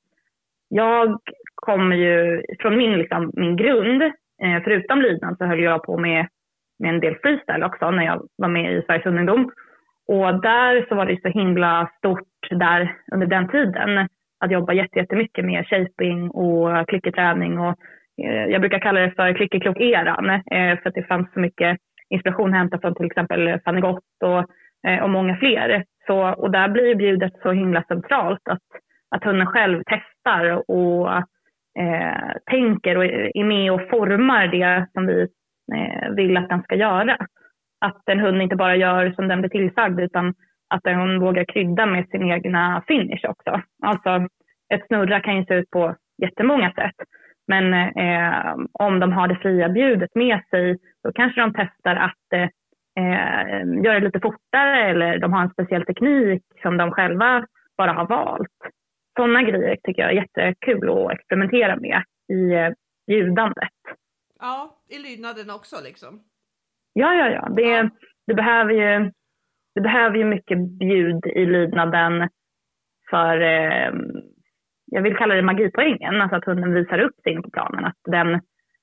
jag 0.69 1.21
kommer 1.55 1.97
ju 1.97 2.43
från 2.61 2.77
min, 2.77 2.99
liksom, 2.99 3.31
min 3.35 3.57
grund, 3.57 4.03
eh, 4.43 4.63
förutom 4.65 5.01
lydnad 5.01 5.39
så 5.39 5.45
höll 5.45 5.61
jag 5.61 5.83
på 5.83 5.99
med, 5.99 6.27
med 6.79 6.95
en 6.95 7.01
del 7.01 7.17
freestyle 7.23 7.63
också 7.63 7.91
när 7.91 8.05
jag 8.05 8.29
var 8.37 8.49
med 8.49 8.73
i 8.73 8.83
Sveriges 8.83 9.07
Ungdom. 9.07 9.51
Och 10.09 10.41
där 10.43 10.87
så 10.89 10.95
var 10.95 11.07
det 11.07 11.23
så 11.23 11.29
himla 11.29 11.91
stort 11.99 12.51
där 12.51 12.97
under 13.13 13.27
den 13.27 13.49
tiden 13.49 14.09
att 14.44 14.52
jobba 14.52 14.72
jättemycket 14.72 15.44
med 15.44 15.66
shaping 15.66 16.30
och 16.30 16.88
klickerträning 16.88 17.59
och 17.59 17.74
eh, 18.24 18.44
jag 18.44 18.61
brukar 18.61 18.78
kalla 18.78 19.00
det 19.00 19.11
för 19.11 19.33
klickerklok-eran 19.33 20.30
eh, 20.30 20.78
för 20.78 20.88
att 20.88 20.94
det 20.94 21.09
fanns 21.09 21.33
så 21.35 21.40
mycket 21.40 21.78
inspiration 22.11 22.50
att 22.50 22.59
hämta 22.59 22.78
från 22.78 22.94
till 22.94 23.07
exempel 23.07 23.61
Fanny 23.64 23.80
Gott 23.80 24.22
och, 24.24 24.44
eh, 24.90 25.02
och 25.02 25.11
många 25.11 25.37
fler. 25.37 25.85
Så, 26.07 26.33
och 26.33 26.50
där 26.50 26.68
blir 26.68 26.94
bjudet 26.94 27.33
så 27.42 27.52
himla 27.52 27.83
centralt 27.83 28.48
att, 28.50 28.62
att 29.11 29.24
hunden 29.24 29.46
själv 29.46 29.83
testar 29.87 30.70
och 30.70 31.11
eh, 31.78 32.33
tänker 32.50 32.96
och 32.96 33.04
är 33.04 33.44
med 33.44 33.72
och 33.72 33.88
formar 33.90 34.46
det 34.46 34.87
som 34.92 35.07
vi 35.07 35.28
eh, 35.74 36.11
vill 36.16 36.37
att 36.37 36.48
den 36.48 36.62
ska 36.62 36.74
göra 36.74 37.16
att 37.80 38.09
en 38.09 38.20
hund 38.20 38.42
inte 38.42 38.57
bara 38.57 38.76
gör 38.76 39.12
som 39.12 39.28
den 39.28 39.40
blir 39.40 39.50
tillsagd 39.50 40.00
utan 40.00 40.35
att 40.75 40.95
hund 40.95 41.23
vågar 41.23 41.45
krydda 41.45 41.87
med 41.87 42.09
sin 42.09 42.33
egna 42.33 42.83
finish 42.87 43.25
också. 43.29 43.63
Alltså 43.83 44.29
ett 44.75 44.87
snurra 44.87 45.21
kan 45.21 45.37
ju 45.37 45.45
se 45.45 45.55
ut 45.55 45.71
på 45.71 45.97
jättemånga 46.23 46.73
sätt. 46.73 46.97
Men 47.47 47.75
eh, 47.75 48.55
om 48.73 49.01
de 49.01 49.13
har 49.13 49.29
det 49.29 49.37
fria 49.37 49.69
bjudet 49.69 50.15
med 50.15 50.41
sig 50.51 50.79
då 51.03 51.13
kanske 51.13 51.41
de 51.41 51.53
testar 51.53 51.97
att 51.97 52.33
eh, 52.33 53.83
göra 53.85 54.01
det 54.01 54.07
lite 54.07 54.21
fortare 54.21 54.91
eller 54.91 55.19
de 55.19 55.33
har 55.33 55.43
en 55.43 55.51
speciell 55.51 55.87
teknik 55.87 56.43
som 56.63 56.77
de 56.77 56.91
själva 56.91 57.47
bara 57.77 57.93
har 57.93 58.07
valt. 58.07 58.59
Sådana 59.17 59.43
grejer 59.43 59.77
tycker 59.83 60.03
jag 60.03 60.11
är 60.11 60.15
jättekul 60.15 60.91
att 60.91 61.13
experimentera 61.13 61.77
med 61.77 62.03
i 62.33 62.55
eh, 62.55 62.71
bjudandet. 63.07 63.69
Ja, 64.41 64.77
i 64.89 64.99
lydnaden 64.99 65.51
också 65.51 65.77
liksom. 65.85 66.21
Ja, 66.93 67.15
ja, 67.15 67.29
ja. 67.29 67.49
Det, 67.49 67.91
det, 68.27 68.35
behöver 68.35 68.73
ju, 68.73 69.11
det 69.75 69.81
behöver 69.81 70.19
ju 70.19 70.25
mycket 70.25 70.59
bjud 70.59 71.27
i 71.27 71.47
lydnaden 71.47 72.29
för, 73.11 73.41
eh, 73.41 73.93
jag 74.87 75.03
vill 75.03 75.17
kalla 75.17 75.35
det 75.35 75.43
magipoängen, 75.43 76.21
alltså 76.21 76.37
att 76.37 76.45
hunden 76.45 76.75
visar 76.75 76.99
upp 76.99 77.21
sig 77.23 77.33
in 77.33 77.43
på 77.43 77.51
planen. 77.51 77.85
Att 77.85 77.99
den, 78.05 78.41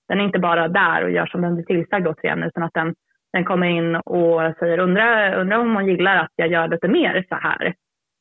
den 0.07 0.19
är 0.19 0.23
inte 0.23 0.39
bara 0.39 0.67
där 0.67 1.03
och 1.03 1.11
gör 1.11 1.25
som 1.25 1.41
den 1.41 1.55
blir 1.55 1.65
tillsagd 1.65 2.07
återigen, 2.07 2.43
utan 2.43 2.63
att 2.63 2.73
den, 2.73 2.95
den 3.33 3.45
kommer 3.45 3.67
in 3.67 3.95
och 3.95 4.55
säger 4.59 4.79
undrar 4.79 5.33
undra 5.35 5.59
om 5.59 5.75
hon 5.75 5.87
gillar 5.87 6.17
att 6.17 6.31
jag 6.35 6.47
gör 6.47 6.67
lite 6.67 6.87
mer 6.87 7.25
så 7.29 7.35
här. 7.35 7.65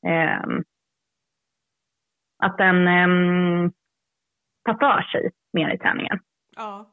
Eh, 0.07 0.61
att 2.43 2.59
den 2.59 2.89
eh, 2.89 3.71
tar 4.65 4.75
för 4.75 5.03
sig 5.03 5.31
mer 5.53 5.75
i 5.75 5.79
träningen. 5.79 6.19
Ja. 6.57 6.87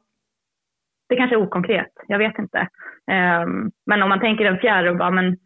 Det 1.08 1.16
kanske 1.16 1.36
är 1.36 1.42
okonkret, 1.42 1.92
jag 2.06 2.18
vet 2.18 2.38
inte. 2.38 2.68
Um, 3.42 3.70
men 3.86 4.02
om 4.02 4.08
man 4.08 4.20
tänker 4.20 4.44
en 4.44 4.58
fjärr 4.58 4.90
och 4.90 4.96
bara, 4.96 5.10
men 5.10 5.36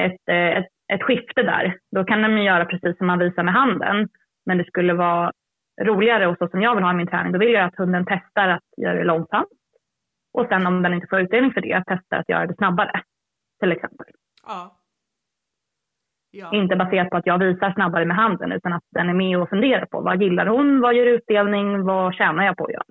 ett, 0.00 0.28
eh, 0.28 0.58
ett, 0.58 0.68
ett 0.92 1.02
skifte 1.02 1.42
där, 1.42 1.78
då 1.90 2.04
kan 2.04 2.22
de 2.22 2.38
göra 2.38 2.64
precis 2.64 2.98
som 2.98 3.06
man 3.06 3.18
visar 3.18 3.42
med 3.42 3.54
handen. 3.54 4.08
Men 4.46 4.58
det 4.58 4.64
skulle 4.64 4.94
vara 4.94 5.32
roligare 5.82 6.26
och 6.26 6.38
så 6.38 6.48
som 6.48 6.62
jag 6.62 6.74
vill 6.74 6.84
ha 6.84 6.90
i 6.90 6.96
min 6.96 7.06
träning, 7.06 7.32
då 7.32 7.38
vill 7.38 7.52
jag 7.52 7.64
att 7.64 7.76
hunden 7.76 8.06
testar 8.08 8.48
att 8.48 8.64
göra 8.76 8.94
det 8.94 9.04
långsamt. 9.04 9.48
Och 10.32 10.46
sen 10.48 10.66
om 10.66 10.82
den 10.82 10.94
inte 10.94 11.06
får 11.10 11.20
utdelning 11.20 11.52
för 11.52 11.60
det, 11.60 11.84
testar 11.86 12.16
att 12.16 12.28
göra 12.28 12.46
det 12.46 12.56
snabbare. 12.56 13.02
Till 13.60 13.72
exempel. 13.72 14.06
Ja. 14.46 14.76
Ja. 16.30 16.50
Inte 16.52 16.76
baserat 16.76 17.10
på 17.10 17.16
att 17.16 17.26
jag 17.26 17.38
visar 17.38 17.72
snabbare 17.72 18.04
med 18.04 18.16
handen 18.16 18.52
utan 18.52 18.72
att 18.72 18.82
den 18.90 19.08
är 19.08 19.14
med 19.14 19.38
och 19.38 19.48
funderar 19.48 19.86
på 19.86 20.00
vad 20.00 20.22
gillar 20.22 20.46
hon, 20.46 20.80
vad 20.80 20.94
ger 20.94 21.06
utdelning, 21.06 21.84
vad 21.84 22.14
tjänar 22.14 22.44
jag 22.44 22.56
på 22.56 22.64
att 22.64 22.72
göra. 22.72 22.84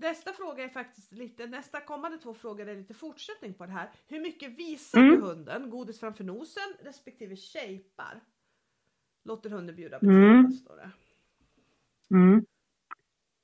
Nästa 0.00 0.30
fråga 0.32 0.64
är 0.64 0.68
faktiskt 0.68 1.12
lite, 1.12 1.46
nästa 1.46 1.80
kommande 1.80 2.18
två 2.18 2.34
frågor 2.34 2.68
är 2.68 2.74
lite 2.74 2.94
fortsättning 2.94 3.54
på 3.54 3.66
det 3.66 3.72
här. 3.72 3.88
Hur 4.08 4.20
mycket 4.20 4.58
visar 4.58 5.00
mm. 5.00 5.14
du 5.14 5.20
hunden 5.20 5.70
godis 5.70 6.00
framför 6.00 6.24
nosen 6.24 6.70
respektive 6.84 7.36
shapar? 7.36 8.14
Låter 9.24 9.50
hunden 9.50 9.76
bjuda 9.76 9.98
beteende, 9.98 10.26
mm. 10.26 10.50
står 10.50 10.76
det. 10.76 10.90
Mm. 12.14 12.44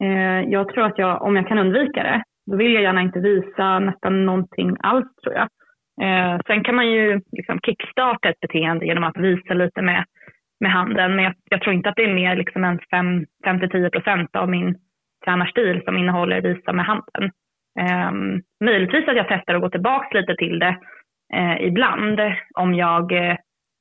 Eh, 0.05 0.51
jag 0.51 0.69
tror 0.69 0.85
att 0.85 0.99
jag, 0.99 1.23
om 1.23 1.37
jag 1.37 1.49
kan 1.49 1.59
undvika 1.59 2.03
det, 2.03 2.23
då 2.47 2.57
vill 2.57 2.75
jag 2.75 2.83
gärna 2.83 3.03
inte 3.03 3.21
visa 3.21 3.79
nästan 3.79 4.27
någonting 4.27 4.77
alls 4.81 5.15
tror 5.23 5.35
jag. 5.35 5.49
Eh, 6.03 6.41
sen 6.47 6.65
kan 6.65 6.75
man 6.75 6.91
ju 6.91 7.21
liksom 7.33 7.61
kickstarta 7.67 8.29
ett 8.29 8.41
beteende 8.41 8.87
genom 8.87 9.05
att 9.05 9.17
visa 9.17 9.55
lite 9.55 9.83
med, 9.83 10.05
med 10.61 10.73
handen, 10.73 11.17
men 11.17 11.25
jag, 11.25 11.35
jag 11.45 11.61
tror 11.61 11.75
inte 11.75 11.89
att 11.89 11.97
det 11.97 12.05
är 12.05 12.15
mer 12.15 12.37
liksom 12.37 12.65
än 12.65 12.79
5-10 13.45 13.91
procent 13.91 14.37
av 14.37 14.49
min 14.49 14.79
tränarstil 15.27 15.83
som 15.85 15.97
innehåller 15.97 16.41
visa 16.41 16.73
med 16.73 16.85
handen. 16.85 17.31
Um, 18.11 18.43
möjligtvis 18.65 19.09
att 19.09 19.17
jag 19.17 19.29
testar 19.29 19.55
att 19.55 19.61
gå 19.61 19.71
tillbaka 19.71 20.19
lite 20.19 20.37
till 20.37 20.59
det 20.59 20.77
eh, 21.35 21.67
ibland 21.67 22.21
om 22.55 22.75
jag 22.75 23.13
eh, 23.13 23.37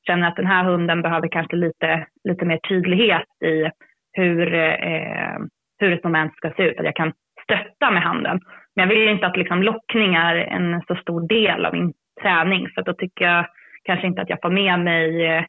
känner 0.08 0.28
att 0.28 0.36
den 0.36 0.48
här 0.48 0.64
hunden 0.64 1.02
behöver 1.02 1.28
kanske 1.28 1.56
lite, 1.56 2.08
lite 2.24 2.46
mer 2.46 2.58
tydlighet 2.58 3.28
i 3.46 3.70
hur, 4.14 4.54
eh, 4.54 5.38
hur 5.80 5.94
ett 5.94 6.04
moment 6.04 6.36
ska 6.36 6.52
se 6.52 6.64
ut. 6.64 6.80
Att 6.80 6.86
jag 6.86 6.96
kan 6.96 7.14
stötta 7.44 7.92
med 7.92 8.04
handen. 8.04 8.40
Men 8.76 8.90
jag 8.90 8.96
vill 8.96 9.08
inte 9.08 9.28
att 9.28 9.38
liksom, 9.38 9.64
lockning 9.64 10.16
är 10.16 10.36
en 10.36 10.82
så 10.88 10.96
stor 10.96 11.28
del 11.28 11.66
av 11.66 11.74
min 11.74 11.94
träning. 12.22 12.70
Så 12.76 12.82
då 12.82 12.94
tycker 12.94 13.26
jag 13.26 13.46
kanske 13.84 14.08
inte 14.08 14.22
att 14.22 14.30
jag 14.30 14.42
får 14.42 14.50
med 14.50 14.80
mig 14.80 15.26
eh, 15.26 15.44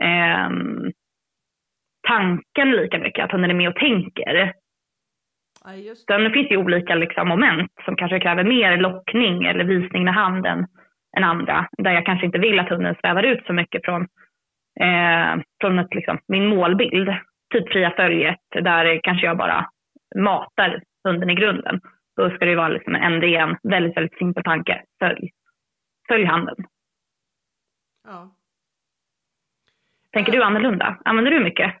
ehm, 0.00 0.92
tanken 2.08 2.70
lika 2.70 2.98
mycket, 2.98 3.24
att 3.24 3.32
hunden 3.32 3.50
är 3.50 3.54
med 3.54 3.68
och 3.68 3.76
tänker. 3.76 4.52
Ja, 5.66 5.74
just 5.74 6.06
Sen 6.06 6.32
finns 6.32 6.48
det 6.48 6.56
olika 6.56 6.94
liksom, 6.94 7.28
moment 7.28 7.72
som 7.84 7.96
kanske 7.96 8.20
kräver 8.20 8.44
mer 8.44 8.76
lockning 8.76 9.44
eller 9.44 9.64
visning 9.64 10.04
med 10.04 10.14
handen 10.14 10.66
än 11.16 11.24
andra. 11.24 11.68
Där 11.78 11.90
jag 11.90 12.06
kanske 12.06 12.26
inte 12.26 12.38
vill 12.38 12.58
att 12.58 12.68
hunden 12.68 12.94
svävar 13.00 13.22
ut 13.22 13.46
så 13.46 13.52
mycket 13.52 13.84
från, 13.84 14.02
eh, 14.80 15.42
från 15.60 15.78
ett, 15.78 15.94
liksom, 15.94 16.18
min 16.28 16.46
målbild. 16.46 17.14
Typ 17.54 17.72
fria 17.72 17.92
följet, 17.96 18.40
där 18.50 19.00
kanske 19.02 19.26
jag 19.26 19.36
bara 19.36 19.70
matar 20.16 20.82
hunden 21.04 21.30
i 21.30 21.34
grunden. 21.34 21.80
Då 22.16 22.30
ska 22.30 22.44
det 22.44 22.56
vara 22.56 22.68
liksom 22.68 22.94
en 22.94 23.22
en 23.22 23.56
väldigt, 23.62 23.96
väldigt 23.96 24.18
simpel 24.18 24.44
tanke. 24.44 24.82
Följ, 24.98 25.30
följ 26.08 26.24
handen. 26.24 26.56
Ja. 28.04 28.30
Tänker 30.12 30.32
du 30.32 30.42
annorlunda? 30.42 30.98
Använder 31.04 31.30
du 31.30 31.40
mycket? 31.40 31.74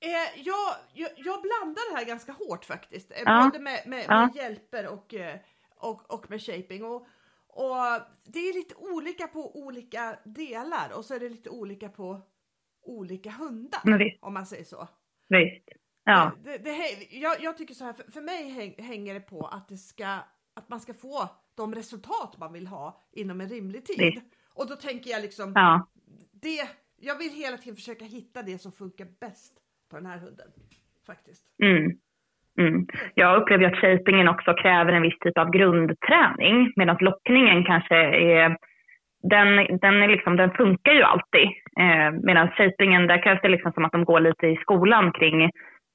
Eh, 0.00 0.42
jag, 0.44 0.74
jag, 0.92 1.10
jag, 1.16 1.42
blandar 1.42 1.92
det 1.92 1.98
här 1.98 2.04
ganska 2.04 2.32
hårt 2.32 2.64
faktiskt. 2.64 3.10
Eh, 3.10 3.22
ja. 3.24 3.44
Både 3.44 3.58
med, 3.64 3.82
med, 3.86 4.04
ja. 4.08 4.26
med 4.26 4.36
hjälper 4.36 4.88
och, 4.88 5.14
eh, 5.14 5.38
och, 5.76 6.14
och 6.14 6.30
med 6.30 6.42
shaping. 6.42 6.84
Och, 6.84 7.06
och 7.46 7.76
det 8.24 8.38
är 8.38 8.54
lite 8.54 8.74
olika 8.74 9.26
på 9.26 9.56
olika 9.56 10.18
delar 10.24 10.92
och 10.96 11.04
så 11.04 11.14
är 11.14 11.20
det 11.20 11.28
lite 11.28 11.50
olika 11.50 11.88
på 11.88 12.22
olika 12.82 13.30
hundar. 13.30 13.80
Om 14.20 14.34
man 14.34 14.46
säger 14.46 14.64
så. 14.64 14.88
Visst. 15.28 15.68
Ja. 16.04 16.32
Det, 16.44 16.58
det, 16.58 17.06
jag, 17.10 17.42
jag, 17.42 17.56
tycker 17.56 17.74
så 17.74 17.84
här, 17.84 17.92
för, 17.92 18.10
för 18.10 18.20
mig 18.20 18.74
hänger 18.78 19.14
det 19.14 19.20
på 19.20 19.46
att, 19.46 19.68
det 19.68 19.76
ska, 19.76 20.18
att 20.54 20.68
man 20.68 20.80
ska 20.80 20.94
få 20.94 21.28
de 21.54 21.74
resultat 21.74 22.38
man 22.38 22.52
vill 22.52 22.66
ha 22.66 23.00
inom 23.12 23.40
en 23.40 23.48
rimlig 23.48 23.84
tid. 23.86 23.98
Visst. 23.98 24.26
Och 24.54 24.66
då 24.68 24.76
tänker 24.76 25.10
jag 25.10 25.22
liksom, 25.22 25.52
ja. 25.54 25.88
det, 26.32 26.68
jag 26.96 27.18
vill 27.18 27.32
hela 27.32 27.58
tiden 27.58 27.76
försöka 27.76 28.04
hitta 28.04 28.42
det 28.42 28.58
som 28.58 28.72
funkar 28.72 29.06
bäst 29.20 29.60
på 29.90 29.96
den 29.96 30.06
här 30.06 30.18
hunden. 30.18 30.48
Faktiskt. 31.06 31.44
Mm. 31.62 31.92
Mm. 32.58 32.86
Jag 33.14 33.42
upplever 33.42 33.64
att 33.64 33.78
shapingen 33.78 34.28
också 34.28 34.54
kräver 34.54 34.92
en 34.92 35.02
viss 35.02 35.18
typ 35.18 35.38
av 35.38 35.50
grundträning 35.50 36.72
medan 36.76 36.96
lockningen 37.00 37.64
kanske 37.64 37.96
är 37.96 38.56
den, 39.22 39.78
den, 39.80 40.02
är 40.02 40.08
liksom, 40.08 40.36
den 40.36 40.50
funkar 40.50 40.92
ju 40.92 41.02
alltid. 41.02 41.46
Eh, 41.80 42.10
medan 42.22 42.48
shapingen, 42.48 43.06
där 43.06 43.22
krävs 43.22 43.40
det 43.42 43.48
liksom 43.48 43.72
som 43.72 43.84
att 43.84 43.92
de 43.92 44.04
går 44.04 44.20
lite 44.20 44.46
i 44.46 44.56
skolan 44.56 45.12
kring 45.12 45.42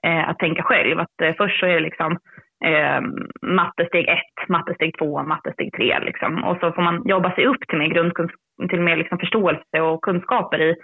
eh, 0.07 0.29
att 0.29 0.39
tänka 0.39 0.63
själv. 0.63 0.99
Att, 0.99 1.21
eh, 1.23 1.33
först 1.37 1.59
så 1.59 1.65
är 1.65 1.73
det 1.73 1.79
liksom 1.79 2.17
eh, 2.65 3.01
mattesteg 3.41 4.07
1, 4.07 4.19
mattesteg 4.49 4.97
2, 4.97 5.23
mattesteg 5.23 5.73
3. 5.73 5.99
Liksom. 5.99 6.43
Och 6.43 6.57
så 6.59 6.71
får 6.71 6.81
man 6.81 7.07
jobba 7.07 7.35
sig 7.35 7.45
upp 7.45 7.67
till 7.67 7.77
mer, 7.77 7.87
grundkunsk- 7.87 8.69
till 8.69 8.81
mer 8.81 8.95
liksom 8.95 9.17
förståelse 9.17 9.81
och 9.81 10.01
kunskaper 10.01 10.61
i, 10.61 10.75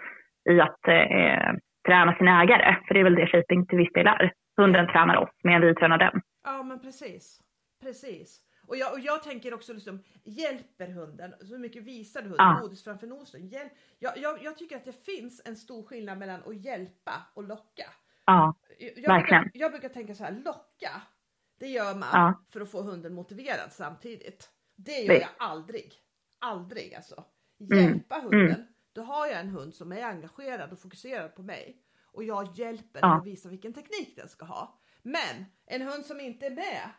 i 0.50 0.62
att 0.62 0.88
eh, 0.88 1.52
träna 1.88 2.15
sin 2.18 2.28
ägare. 2.28 2.78
För 2.88 2.94
det 2.94 3.00
är 3.00 3.04
väl 3.04 3.15
det 3.15 3.28
shaping 3.28 3.65
till 3.65 3.78
viss 3.78 3.94
del 3.94 4.08
är. 4.08 4.34
Hunden 4.58 4.88
tränar 4.88 5.18
oss 5.18 5.30
medan 5.44 5.62
vi 5.62 5.76
tränar 5.76 5.98
den. 5.98 6.22
Ja 6.44 6.63
men 6.63 6.80
precis. 6.80 7.42
Precis. 7.82 8.42
Och 8.68 8.78
jag, 8.78 8.94
och 8.94 9.00
jag 9.00 9.24
tänker 9.24 9.54
också 9.54 9.74
liksom, 9.74 10.04
hjälper 10.24 10.88
hunden? 10.88 11.34
Så 11.42 11.58
mycket 11.58 11.84
visar 11.84 12.22
du 12.22 12.28
hunden? 12.28 12.48
Ja. 12.48 12.70
Framför 12.84 13.08
nosen? 13.08 13.48
Hjäl 13.48 13.70
jag, 14.00 14.18
jag, 14.18 14.44
jag, 14.44 14.58
tycker 14.58 14.76
att 14.76 14.86
det 14.86 15.06
finns 15.06 15.42
en 15.46 15.56
stor 15.56 15.84
skillnad 15.84 16.18
mellan 16.18 16.39
att 16.46 16.65
hjälpa 16.65 17.13
och 17.34 17.44
locka. 17.44 17.86
Ja, 18.26 18.56
jag, 18.80 19.10
verkligen. 19.10 19.44
Brukar, 19.44 19.60
jag 19.60 19.72
brukar 19.72 19.89
tänka 19.89 20.15
så 20.15 20.24
här, 20.24 20.32
locka, 20.32 21.02
det 21.60 21.68
gör 21.68 21.96
man 21.96 22.10
ja. 22.13 22.44
för 22.50 22.62
att 22.62 22.72
få 22.72 22.82
hunden 22.82 23.13
motiverad 23.13 23.72
samtidigt. 23.72 24.50
Det 24.76 25.00
gör 25.00 25.13
jag 25.13 25.30
aldrig. 25.38 25.94
Aldrig 26.39 26.94
alltså. 26.96 27.24
Mm. 27.60 27.84
Hjälpa 27.84 28.15
mm. 28.15 28.26
hunden, 28.26 28.56
mm. 28.56 28.68
Då 28.93 29.02
har 29.02 29.28
jag 29.28 29.39
en 29.39 29.49
hund 29.49 29.73
som 29.73 29.91
är 29.91 30.04
engagerad 30.04 30.71
och 30.71 30.80
fokuserad 30.80 31.36
på 31.36 31.43
mig 31.43 31.82
och 32.04 32.23
jag 32.23 32.58
hjälper 32.58 33.02
den 33.02 33.19
och 33.19 33.28
visar 33.28 33.49
vilken 33.49 33.73
teknik 33.73 34.15
den 34.15 34.30
ska 34.30 34.45
ha. 34.45 34.80
Men 35.02 35.45
en 35.65 35.82
hund 35.82 36.06
som 36.06 36.19
inte 36.19 36.45
är 36.45 36.52
med 36.52 36.89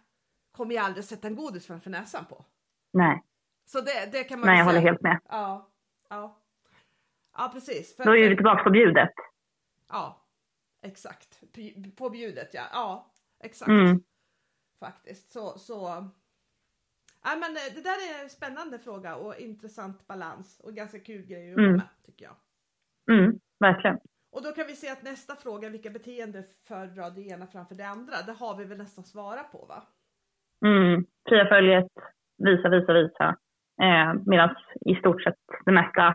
kommer 0.53 0.74
jag 0.74 0.85
aldrig 0.85 1.05
sätta 1.05 1.29
en 1.29 1.37
godis 1.37 1.66
framför 1.66 1.90
näsan 1.90 2.24
på. 2.24 2.44
Nej. 2.92 3.22
Så 3.64 3.81
det, 3.81 4.09
det 4.12 4.24
kan 4.24 4.40
man 4.40 4.46
Nej, 4.46 4.59
jag 4.59 4.64
håller 4.64 4.81
helt 4.81 5.00
med. 5.00 5.20
Ja, 5.29 5.70
ja. 6.09 6.40
Ja, 7.37 7.50
precis. 7.53 7.96
För, 7.96 8.05
Då 8.05 8.16
är 8.16 8.29
vi 8.29 8.37
tillbaka 8.37 8.64
på 8.64 8.70
bjudet. 8.70 9.11
Ja, 9.88 10.26
exakt. 10.83 11.40
På 11.96 12.11
bjudet, 12.11 12.55
ja. 12.55 12.62
Ja, 12.72 13.12
exakt. 13.40 13.68
Mm. 13.68 14.03
Faktiskt. 14.81 15.33
Så, 15.33 15.59
så. 15.59 16.09
Ja, 17.24 17.30
men 17.42 17.50
eh, 17.61 17.74
det 17.74 17.83
där 17.88 17.98
är 18.09 18.22
en 18.22 18.30
spännande 18.30 18.78
fråga 18.78 19.16
och 19.16 19.35
intressant 19.38 20.06
balans 20.06 20.61
och 20.64 20.72
ganska 20.72 20.98
kul 20.98 21.26
grej 21.26 21.42
att 21.44 21.50
jobba 21.50 21.62
mm. 21.62 21.76
med 21.76 21.88
tycker 22.06 22.24
jag. 22.24 22.37
Mm, 23.16 23.38
verkligen. 23.61 23.98
Och 24.33 24.42
då 24.42 24.50
kan 24.52 24.66
vi 24.66 24.72
se 24.72 24.88
att 24.90 25.02
nästa 25.02 25.37
fråga, 25.37 25.68
vilka 25.68 25.90
beteenden 25.90 26.44
föredrar 26.68 27.11
det 27.11 27.20
ena 27.20 27.46
framför 27.46 27.74
det 27.74 27.88
andra? 27.88 28.16
Det 28.26 28.33
har 28.33 28.56
vi 28.56 28.64
väl 28.64 28.78
nästan 28.78 29.04
svarat 29.04 29.52
på 29.52 29.66
va? 29.68 29.83
Mm, 30.66 31.04
fria 31.28 31.46
följet, 31.46 31.92
visa, 32.38 32.68
visa, 32.68 32.92
visa. 32.92 33.37
Eh, 33.83 34.14
Medan 34.26 34.54
i 34.80 34.94
stort 34.94 35.22
sett 35.22 35.35
det 35.64 35.72
mesta 35.72 36.06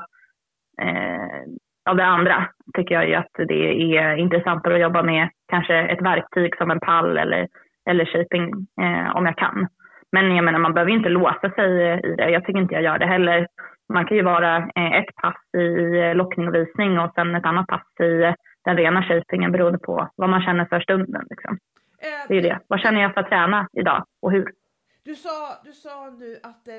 eh, 0.82 1.44
av 1.90 1.96
det 1.96 2.06
andra 2.06 2.50
tycker 2.74 2.96
jag 2.96 3.08
ju 3.08 3.16
att 3.16 3.34
det 3.48 3.98
är 3.98 4.16
intressantare 4.16 4.76
att 4.76 4.82
jobba 4.82 5.04
med 5.04 5.30
kanske 5.48 5.76
ett 5.76 6.02
verktyg 6.02 6.58
som 6.58 6.72
en 6.72 6.80
pall 6.80 7.18
eller, 7.18 7.48
eller 7.90 8.06
shaping 8.06 8.68
eh, 8.82 9.16
om 9.16 9.26
jag 9.26 9.38
kan. 9.38 9.68
Men 10.12 10.36
jag 10.36 10.46
menar, 10.46 10.60
man 10.60 10.74
behöver 10.74 10.92
ju 10.92 10.98
inte 10.98 11.10
låsa 11.10 11.50
sig 11.50 12.00
i 12.04 12.16
det. 12.16 12.30
Jag 12.30 12.46
tycker 12.46 12.60
inte 12.60 12.74
jag 12.74 12.84
gör 12.84 13.00
det 13.00 13.06
heller. 13.06 13.48
Man 13.94 14.06
kan 14.06 14.18
ju 14.18 14.24
vara 14.24 14.58
eh, 14.58 14.94
ett 14.94 15.16
pass 15.16 15.36
i 15.58 16.14
lockning 16.14 16.48
och 16.48 16.56
visning 16.56 17.00
och 17.00 17.12
sen 17.16 17.36
ett 17.36 17.46
annat 17.46 17.68
pass 17.68 18.00
i 18.00 18.34
den 18.66 18.78
rena 18.78 19.04
shapingen 19.04 19.52
beroende 19.52 19.80
på 19.80 20.10
vad 20.16 20.30
man 20.30 20.42
känner 20.42 20.66
för 20.66 20.80
stunden. 20.80 21.28
Liksom. 21.30 21.60
Eh, 22.00 22.28
det 22.28 22.38
är 22.38 22.42
det. 22.42 22.60
Vad 22.68 22.80
känner 22.80 23.02
jag 23.02 23.14
för 23.14 23.22
att 23.22 23.30
träna 23.30 23.68
idag 23.74 24.06
och 24.22 24.32
hur? 24.32 24.52
Du 25.04 25.16
sa, 25.16 25.62
du 25.64 25.72
sa 25.72 26.10
nu 26.20 26.38
att 26.44 26.68
eh, 26.68 26.74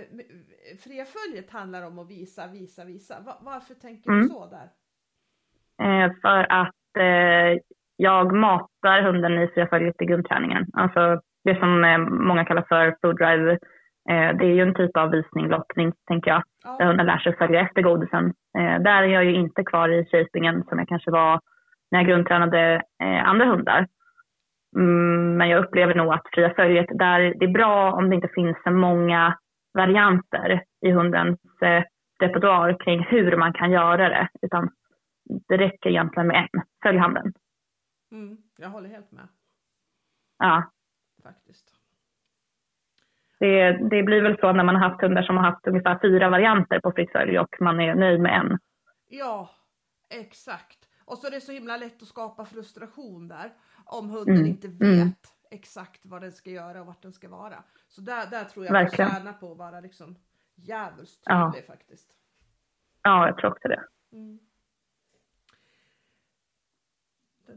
fria 0.84 1.04
följet 1.04 1.50
handlar 1.50 1.86
om 1.86 1.98
att 1.98 2.10
visa, 2.10 2.46
visa, 2.46 2.84
visa. 2.84 3.14
Va, 3.26 3.32
varför 3.40 3.74
tänker 3.74 4.10
mm. 4.10 4.22
du 4.22 4.28
så 4.28 4.46
där? 4.46 4.68
Eh, 5.86 6.12
för 6.22 6.52
att 6.52 6.96
eh, 6.98 7.60
jag 7.96 8.34
matar 8.34 9.02
hunden 9.02 9.32
i 9.32 9.48
fria 9.48 9.66
följet 9.66 10.02
i 10.02 10.04
grundträningen. 10.04 10.66
Alltså 10.72 11.20
det 11.46 11.58
som 11.60 11.84
eh, 11.84 11.98
många 11.98 12.44
kallar 12.44 12.64
för 12.68 12.96
food 13.02 13.16
drive. 13.16 13.52
Eh, 14.10 14.36
det 14.38 14.44
är 14.44 14.54
ju 14.54 14.62
en 14.62 14.74
typ 14.74 14.96
av 14.96 15.10
visning, 15.10 15.48
lockning, 15.48 15.92
tänker 16.08 16.30
jag. 16.30 16.42
Ja. 16.64 16.76
Där 16.78 16.86
hunden 16.86 17.06
lär 17.06 17.18
sig 17.18 17.32
att 17.32 17.38
följa 17.38 17.60
efter 17.60 17.82
godisen. 17.82 18.32
där 18.80 19.02
är 19.02 19.06
jag 19.06 19.24
ju 19.24 19.34
inte 19.34 19.64
kvar 19.64 19.88
i 19.88 20.04
shapingen 20.04 20.64
som 20.68 20.78
jag 20.78 20.88
kanske 20.88 21.10
var 21.10 21.40
när 21.90 21.98
jag 21.98 22.08
grundtränade 22.08 22.82
andra 23.24 23.46
hundar. 23.46 23.86
Mm, 24.76 25.36
men 25.36 25.48
jag 25.48 25.64
upplever 25.64 25.94
nog 25.94 26.12
att 26.12 26.28
fria 26.32 26.54
följet, 26.54 26.86
där 26.88 27.20
det 27.20 27.44
är 27.44 27.52
bra 27.52 27.92
om 27.92 28.08
det 28.10 28.14
inte 28.14 28.28
finns 28.34 28.56
så 28.64 28.70
många 28.70 29.38
varianter 29.74 30.64
i 30.80 30.90
hundens 30.90 31.40
eh, 31.62 31.84
repertoar 32.20 32.84
kring 32.84 33.04
hur 33.04 33.36
man 33.36 33.52
kan 33.52 33.70
göra 33.70 34.08
det. 34.08 34.28
Utan 34.42 34.70
det 35.48 35.56
räcker 35.56 35.90
egentligen 35.90 36.26
med 36.26 36.36
en. 36.36 36.62
Följ 36.82 36.98
handen. 36.98 37.32
Mm, 38.12 38.36
jag 38.58 38.68
håller 38.68 38.88
helt 38.88 39.12
med. 39.12 39.28
Ja. 40.38 40.70
Faktiskt. 41.26 41.74
Det, 43.38 43.72
det 43.90 44.02
blir 44.02 44.22
väl 44.22 44.38
så 44.40 44.52
när 44.52 44.64
man 44.64 44.76
har 44.76 44.88
haft 44.88 45.02
hundar 45.02 45.22
som 45.22 45.36
har 45.36 45.44
haft 45.44 45.66
ungefär 45.66 45.98
fyra 46.02 46.30
varianter 46.30 46.80
på 46.80 46.92
fritt 46.92 47.12
följ 47.12 47.38
och 47.38 47.56
man 47.60 47.80
är 47.80 47.94
nöjd 47.94 48.20
med 48.20 48.32
en. 48.40 48.58
Ja, 49.08 49.50
exakt. 50.10 50.88
Och 51.04 51.18
så 51.18 51.26
är 51.26 51.30
det 51.30 51.40
så 51.40 51.52
himla 51.52 51.76
lätt 51.76 52.02
att 52.02 52.08
skapa 52.08 52.44
frustration 52.44 53.28
där 53.28 53.52
om 53.84 54.10
hunden 54.10 54.34
Mm, 54.36 54.46
inte 54.46 54.68
vet 54.68 54.82
mm. 54.82 55.08
exakt 55.50 56.00
vad 56.04 56.20
den 56.20 56.32
ska 56.32 56.50
göra 56.50 56.80
och 56.80 56.86
vart 56.86 57.02
den 57.02 57.12
ska 57.12 57.28
vara. 57.28 57.64
Så 57.88 58.00
där, 58.00 58.30
där 58.30 58.44
tror 58.44 58.64
jag 58.66 58.72
Verkligen. 58.72 59.08
man 59.08 59.16
tjänar 59.16 59.32
på 59.32 59.52
att 59.52 59.58
vara 59.58 59.80
liksom 59.80 60.16
djävulskt 60.54 61.22
Ja. 61.24 61.50
tydlig 61.52 61.66
faktiskt. 61.66 62.12
Ja, 63.02 63.26
jag 63.26 63.38
tror 63.38 63.50
också 63.50 63.68
det. 63.68 63.84
Mm. 64.12 64.38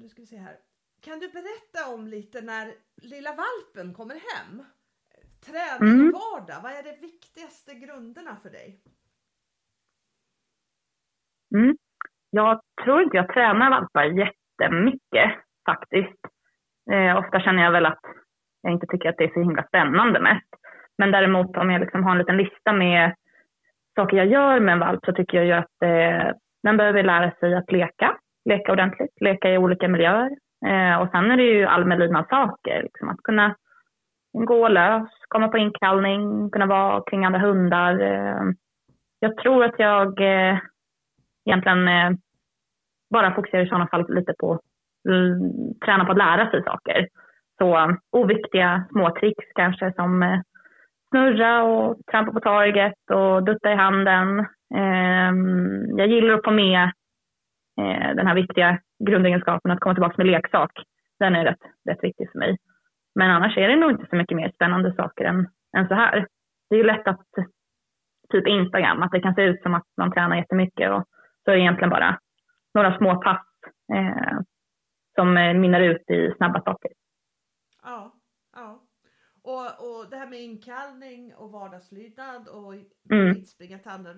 Då, 0.02 0.10
ska 0.10 0.22
vi 0.22 0.28
se 0.28 0.38
här. 0.38 0.58
Kan 1.02 1.20
du 1.20 1.28
berätta 1.28 1.94
om 1.94 2.08
lite 2.08 2.42
när 2.42 2.66
lilla 3.02 3.30
valpen 3.30 3.94
kommer 3.94 4.16
hem? 4.16 4.64
Träning 5.46 5.94
Mm. 5.94 6.08
och 6.08 6.22
vardag, 6.22 6.60
vad 6.64 6.72
är 6.72 6.84
de 6.84 7.02
viktigaste 7.02 7.74
grunderna 7.76 8.36
för 8.36 8.50
dig? 8.50 8.80
Mm. 11.56 11.78
Jag 12.30 12.62
tror 12.84 13.02
inte 13.02 13.18
jag 13.18 13.34
tränar 13.34 13.70
valpar 13.70 14.04
jättemycket 14.04 15.32
faktiskt. 15.66 16.20
Eh, 16.92 17.18
ofta 17.18 17.40
känner 17.40 17.64
jag 17.64 17.72
väl 17.72 17.86
att 17.86 18.02
jag 18.62 18.74
inte 18.74 18.88
tycker 18.88 19.10
att 19.10 19.18
det 19.18 19.24
är 19.24 19.34
så 19.34 19.40
himla 19.40 19.64
spännande 19.68 20.20
mest. 20.20 20.50
Men 20.98 21.12
däremot 21.12 21.58
om 21.58 21.70
jag 21.70 21.82
liksom 21.82 22.04
har 22.04 22.12
en 22.12 22.18
liten 22.18 22.38
lista 22.38 22.74
med 22.74 23.16
saker 23.96 24.18
jag 24.18 24.28
gör 24.28 24.60
med 24.60 24.74
en 24.74 24.80
valp 24.80 25.06
så 25.06 25.14
tycker 25.14 25.38
jag 25.38 25.46
ju 25.46 25.54
att 25.54 25.82
eh, 25.84 26.36
den 26.64 26.78
behöver 26.78 27.04
lära 27.04 27.32
sig 27.32 27.56
att 27.56 27.72
leka. 27.72 28.18
Leka 28.46 28.72
ordentligt, 28.72 29.22
leka 29.22 29.50
i 29.50 29.58
olika 29.58 29.88
miljöer. 29.88 30.30
Eh, 30.66 31.02
och 31.02 31.10
sen 31.12 31.32
är 31.32 31.38
det 31.38 31.44
ju 31.44 31.66
allmänlydnad 31.66 32.26
saker. 32.30 32.84
Liksom 32.84 33.10
att 33.10 33.24
kunna 33.24 33.56
gå 34.34 34.68
lös, 34.68 35.10
komma 35.28 35.48
på 35.48 35.58
inkallning, 35.58 36.50
kunna 36.50 36.66
vara 36.66 37.04
kring 37.04 37.26
andra 37.26 37.40
hundar. 37.40 38.00
Eh, 38.00 38.44
jag 39.20 39.38
tror 39.38 39.64
att 39.64 39.80
jag 39.80 40.22
eh, 40.22 40.58
egentligen 41.46 41.88
eh, 41.88 42.12
bara 43.10 43.36
fokuserar 43.36 43.66
i 43.66 43.70
sådana 43.70 43.88
fall 43.88 44.16
lite 44.16 44.34
på 44.40 44.60
mm, 45.10 45.40
träna 45.86 46.06
på 46.06 46.12
att 46.12 46.18
lära 46.18 46.52
sig 46.52 46.64
saker. 46.64 47.08
Så 47.58 47.98
oviktiga 48.12 48.88
små 48.92 49.16
tricks 49.16 49.46
kanske 49.56 49.94
som 49.94 50.24
eh, 50.24 50.40
snurra 51.10 51.64
och 51.64 51.98
trampa 52.12 52.32
på 52.32 52.40
torget 52.40 53.12
och 53.12 53.44
dutta 53.44 53.72
i 53.72 53.76
handen. 53.76 54.40
Eh, 54.76 55.34
jag 55.98 56.08
gillar 56.08 56.34
att 56.34 56.44
få 56.46 56.52
med 56.52 56.84
eh, 57.82 58.16
den 58.16 58.28
här 58.28 58.36
viktiga 58.36 58.80
grundegenskapen 59.00 59.72
att 59.72 59.80
komma 59.80 59.96
tillbaka 59.96 60.16
med 60.18 60.28
leksak. 60.28 60.72
Den 61.20 61.36
är 61.36 61.46
rätt, 61.46 61.62
rätt 61.90 62.04
viktig 62.04 62.32
för 62.32 62.40
mig. 62.40 62.58
Men 63.16 63.32
annars 63.32 63.58
är 63.58 63.68
det 63.68 63.76
nog 63.76 63.92
inte 63.92 64.08
så 64.10 64.16
mycket 64.16 64.38
mer 64.38 64.52
spännande 64.56 64.94
saker 64.96 65.26
än, 65.26 65.48
än 65.78 65.88
så 65.88 65.94
här. 65.94 66.28
Det 66.70 66.76
är 66.76 66.78
ju 66.78 66.86
lätt 66.86 67.08
att 67.08 67.26
typ 68.30 68.48
Instagram, 68.48 69.04
att 69.04 69.12
det 69.12 69.22
kan 69.22 69.36
se 69.36 69.42
ut 69.42 69.62
som 69.62 69.74
att 69.74 69.86
man 69.98 70.12
tränar 70.12 70.36
jättemycket 70.36 70.92
och 70.92 71.04
så 71.44 71.52
är 71.52 71.56
det 71.56 71.62
egentligen 71.62 71.90
bara 71.90 72.20
några 72.74 72.98
små 72.98 73.22
pass 73.22 73.46
eh, 73.94 74.40
som 75.16 75.38
eh, 75.38 75.54
mynnar 75.54 75.82
ut 75.82 76.10
i 76.10 76.34
snabba 76.38 76.62
saker. 76.62 76.92
Ja, 77.84 78.14
ja. 78.56 78.84
Och, 79.44 79.66
och 79.66 80.10
det 80.10 80.18
här 80.18 80.28
med 80.28 80.40
inkallning 80.42 81.34
och 81.36 81.52
vardagslydnad 81.52 82.48
och 82.48 82.74
Mm. 83.12 83.36
springa 83.46 83.80
till 83.80 83.92
andra 83.92 84.12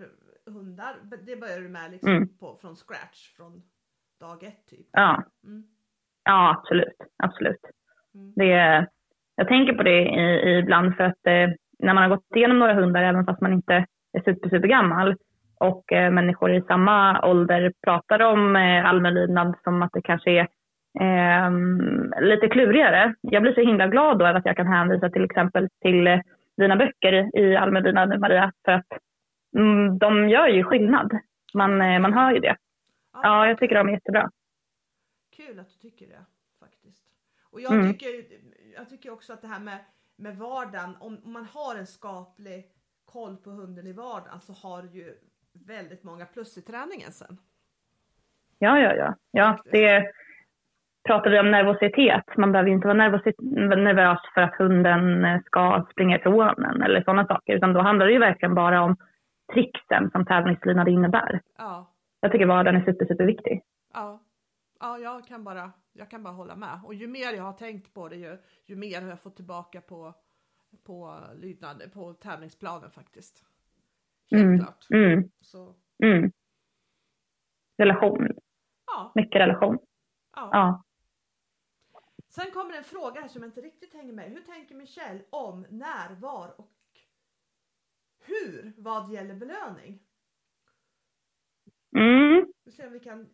hundar, 0.45 0.95
det 1.25 1.35
börjar 1.35 1.59
du 1.59 1.69
med 1.69 1.91
liksom 1.91 2.09
Mm. 2.09 2.37
på, 2.37 2.57
från 2.61 2.75
scratch, 2.75 3.35
från 3.35 3.63
dag 4.21 4.43
ett 4.43 4.67
typ? 4.69 4.87
Ja, 4.91 5.23
Mm. 5.43 5.63
ja 6.25 6.55
absolut. 6.57 6.97
absolut. 7.23 7.61
Mm. 8.15 8.33
Det, 8.35 8.87
jag 9.35 9.47
tänker 9.47 9.73
på 9.73 9.83
det 9.83 10.01
i, 10.01 10.59
ibland 10.59 10.95
för 10.95 11.03
att 11.03 11.27
eh, 11.27 11.49
när 11.79 11.93
man 11.93 12.03
har 12.03 12.09
gått 12.09 12.35
igenom 12.35 12.59
några 12.59 12.73
hundar, 12.73 13.03
även 13.03 13.25
fast 13.25 13.41
man 13.41 13.53
inte 13.53 13.85
är 14.17 14.21
super, 14.25 14.49
super 14.49 14.67
gammal 14.67 15.15
och 15.59 15.91
eh, 15.93 16.11
människor 16.11 16.51
i 16.53 16.61
samma 16.61 17.21
ålder 17.25 17.73
pratar 17.85 18.19
om 18.19 18.55
eh, 18.55 18.85
allmänlydnad 18.85 19.55
som 19.63 19.81
att 19.81 19.91
det 19.93 20.01
kanske 20.01 20.31
är 20.31 20.47
eh, 21.01 21.51
lite 22.21 22.47
klurigare. 22.47 23.13
Jag 23.21 23.41
blir 23.41 23.53
så 23.53 23.61
himla 23.61 23.87
glad 23.87 24.19
då 24.19 24.25
att 24.25 24.45
jag 24.45 24.55
kan 24.57 24.67
hänvisa 24.67 25.09
till 25.09 25.23
exempel 25.25 25.67
till 25.81 26.07
eh, 26.07 26.19
dina 26.57 26.75
böcker 26.75 27.37
i 27.39 27.55
allmänlydnad 27.55 28.19
Maria, 28.19 28.51
för 28.65 28.71
att 28.71 28.87
mm, 29.57 29.97
de 29.97 30.29
gör 30.29 30.47
ju 30.47 30.63
skillnad. 30.63 31.11
Man, 31.53 31.81
eh, 31.81 31.99
man 31.99 32.13
hör 32.13 32.31
ju 32.31 32.39
det. 32.39 32.55
Ja, 33.13 33.47
jag 33.47 33.57
tycker 33.57 33.75
de 33.75 33.87
är 33.87 33.91
jättebra. 33.93 34.29
Kul 35.35 35.59
att 35.59 35.69
du 35.69 35.75
tycker 35.89 36.07
det 36.07 36.25
faktiskt. 36.59 37.03
Och 37.51 37.61
jag, 37.61 37.73
Mm. 37.73 37.91
tycker, 37.93 38.09
jag 38.75 38.89
tycker 38.89 39.11
också 39.13 39.33
att 39.33 39.41
det 39.41 39.47
här 39.47 39.59
med, 39.59 39.77
med 40.15 40.37
vardagen, 40.37 40.97
om, 40.99 41.17
man 41.23 41.45
har 41.45 41.75
en 41.75 41.87
skaplig 41.87 42.65
koll 43.05 43.37
på 43.37 43.49
hunden 43.49 43.87
i 43.87 43.93
vardagen 43.93 44.41
så 44.41 44.53
har 44.67 44.81
du 44.83 44.89
ju 44.97 45.17
väldigt 45.67 46.03
många 46.03 46.25
plus 46.25 46.57
i 46.57 46.61
träningen 46.61 47.11
sen. 47.11 47.37
Ja, 48.59 48.79
ja, 48.79 48.93
ja. 48.93 49.15
ja 49.31 49.63
det 49.71 50.11
pratar 51.07 51.29
vi 51.29 51.39
om 51.39 51.51
nervositet. 51.51 52.37
Man 52.37 52.51
behöver 52.51 52.69
inte 52.71 52.87
vara 52.87 52.97
nervös 53.77 54.21
för 54.33 54.41
att 54.41 54.55
hunden 54.55 55.41
ska 55.45 55.87
springa 55.91 56.17
ifrån 56.17 56.65
en 56.65 56.81
eller 56.81 57.03
sådana 57.03 57.27
saker. 57.27 57.53
Utan 57.55 57.73
då 57.73 57.81
handlar 57.81 58.05
det 58.05 58.11
ju 58.11 58.19
verkligen 58.19 58.55
bara 58.55 58.81
om 58.81 58.97
tricksen 59.53 60.11
som 60.11 60.25
tävlingslydnad 60.25 60.87
innebär. 60.87 61.41
Ja, 61.57 61.90
Jag 62.23 62.31
tycker 62.31 62.45
vardagen 62.45 62.81
är 62.81 62.85
super, 62.85 63.05
superviktig. 63.05 63.63
ja. 63.93 64.19
Ja, 64.83 64.97
jag 64.99 65.27
kan, 65.27 65.43
bara, 65.43 65.71
jag 65.93 66.09
kan 66.09 66.23
bara 66.23 66.33
hålla 66.33 66.55
med. 66.55 66.79
Och 66.85 66.93
ju 66.93 67.07
mer 67.07 67.33
jag 67.33 67.43
har 67.43 67.53
tänkt 67.53 67.93
på 67.93 68.09
det, 68.09 68.15
ju, 68.15 68.37
ju 68.65 68.75
mer 68.75 69.01
har 69.01 69.09
jag 69.09 69.19
fått 69.21 69.35
tillbaka 69.35 69.81
på, 69.81 70.13
på 70.83 71.19
lydnad, 71.35 71.91
på 71.93 72.13
tävlingsplanen 72.13 72.91
faktiskt. 72.91 73.45
Helt 74.31 74.43
Mm. 74.43 74.59
klart. 74.59 74.87
Mm, 74.89 75.31
Så, 75.41 75.75
mm. 76.03 76.31
Relation. 77.77 78.27
ja, 78.85 79.11
Mycket 79.15 79.41
relation. 79.41 79.77
ja. 80.35 80.49
Ja. 80.51 80.83
Sen 82.27 82.51
kommer 82.53 82.77
en 82.77 82.83
fråga 82.83 83.21
här 83.21 83.27
som 83.27 83.41
jag 83.41 83.49
inte 83.49 83.61
riktigt 83.61 83.93
hänger 83.93 84.13
med. 84.13 84.29
Hur 84.29 84.41
tänker 84.41 84.75
Michelle 84.75 85.21
om 85.29 85.65
när, 85.69 86.15
var 86.15 86.59
och 86.59 86.71
hur 88.19 88.73
vad 88.77 89.11
gäller 89.11 89.35
belöning? 89.35 89.99
Mm. 91.97 92.45
Kan... 93.03 93.25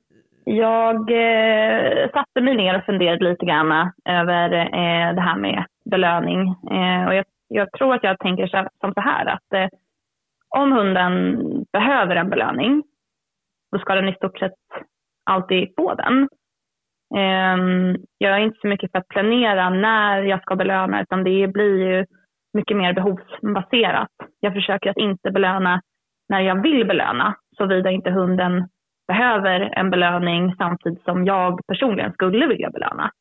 Jag 0.44 1.12
eh, 1.12 2.10
satte 2.12 2.42
mig 2.42 2.56
ner 2.56 2.78
och 2.78 2.86
funderade 2.86 3.30
lite 3.30 3.46
grann 3.46 3.92
över 4.10 4.54
eh, 4.54 5.16
det 5.16 5.22
här 5.22 5.38
med 5.38 5.66
belöning. 5.86 6.42
Eh, 6.72 7.08
och 7.08 7.16
jag, 7.16 7.26
jag 7.48 7.72
tror 7.72 7.94
att 7.94 8.04
jag 8.04 8.20
tänker 8.20 8.48
så, 8.48 8.68
som 8.80 8.94
så 8.94 9.02
här 9.02 9.26
att 9.26 9.54
eh, 9.54 9.68
om 10.56 10.72
hunden 10.72 11.42
behöver 11.72 12.16
en 12.16 12.30
belöning, 12.30 12.84
då 13.72 13.80
ska 13.80 13.96
den 13.96 14.10
i 14.10 14.16
stort 14.16 14.40
sett 14.40 14.54
alltid 15.24 15.74
få 15.78 15.94
den. 15.94 16.30
Eh, 17.16 17.58
jag 18.18 18.34
är 18.34 18.40
inte 18.40 18.60
så 18.62 18.68
mycket 18.68 18.92
för 18.92 19.00
att 19.00 19.08
planera 19.08 19.70
när 19.70 20.24
jag 20.24 20.42
ska 20.42 20.56
belöna, 20.56 21.02
utan 21.02 21.24
det 21.24 21.48
blir 21.48 21.78
ju 21.78 22.06
mycket 22.54 22.78
mer 22.78 22.94
behovsbaserat. 22.94 24.12
Jag 24.40 24.54
försöker 24.54 24.90
att 24.90 24.98
inte 24.98 25.32
belöna 25.32 25.82
när 26.30 26.42
jag 26.42 26.62
vill 26.62 26.88
belöna, 26.88 27.36
såvida 27.58 27.92
inte 27.92 28.12
hunden 28.12 28.68
behöver 29.08 29.60
en 29.60 29.90
belöning 29.90 30.56
samtidigt 30.58 31.04
som 31.04 31.26
jag 31.26 31.60
personligen 31.68 32.14
skulle 32.14 32.48
vilja 32.48 32.70
belöna. 32.70 33.12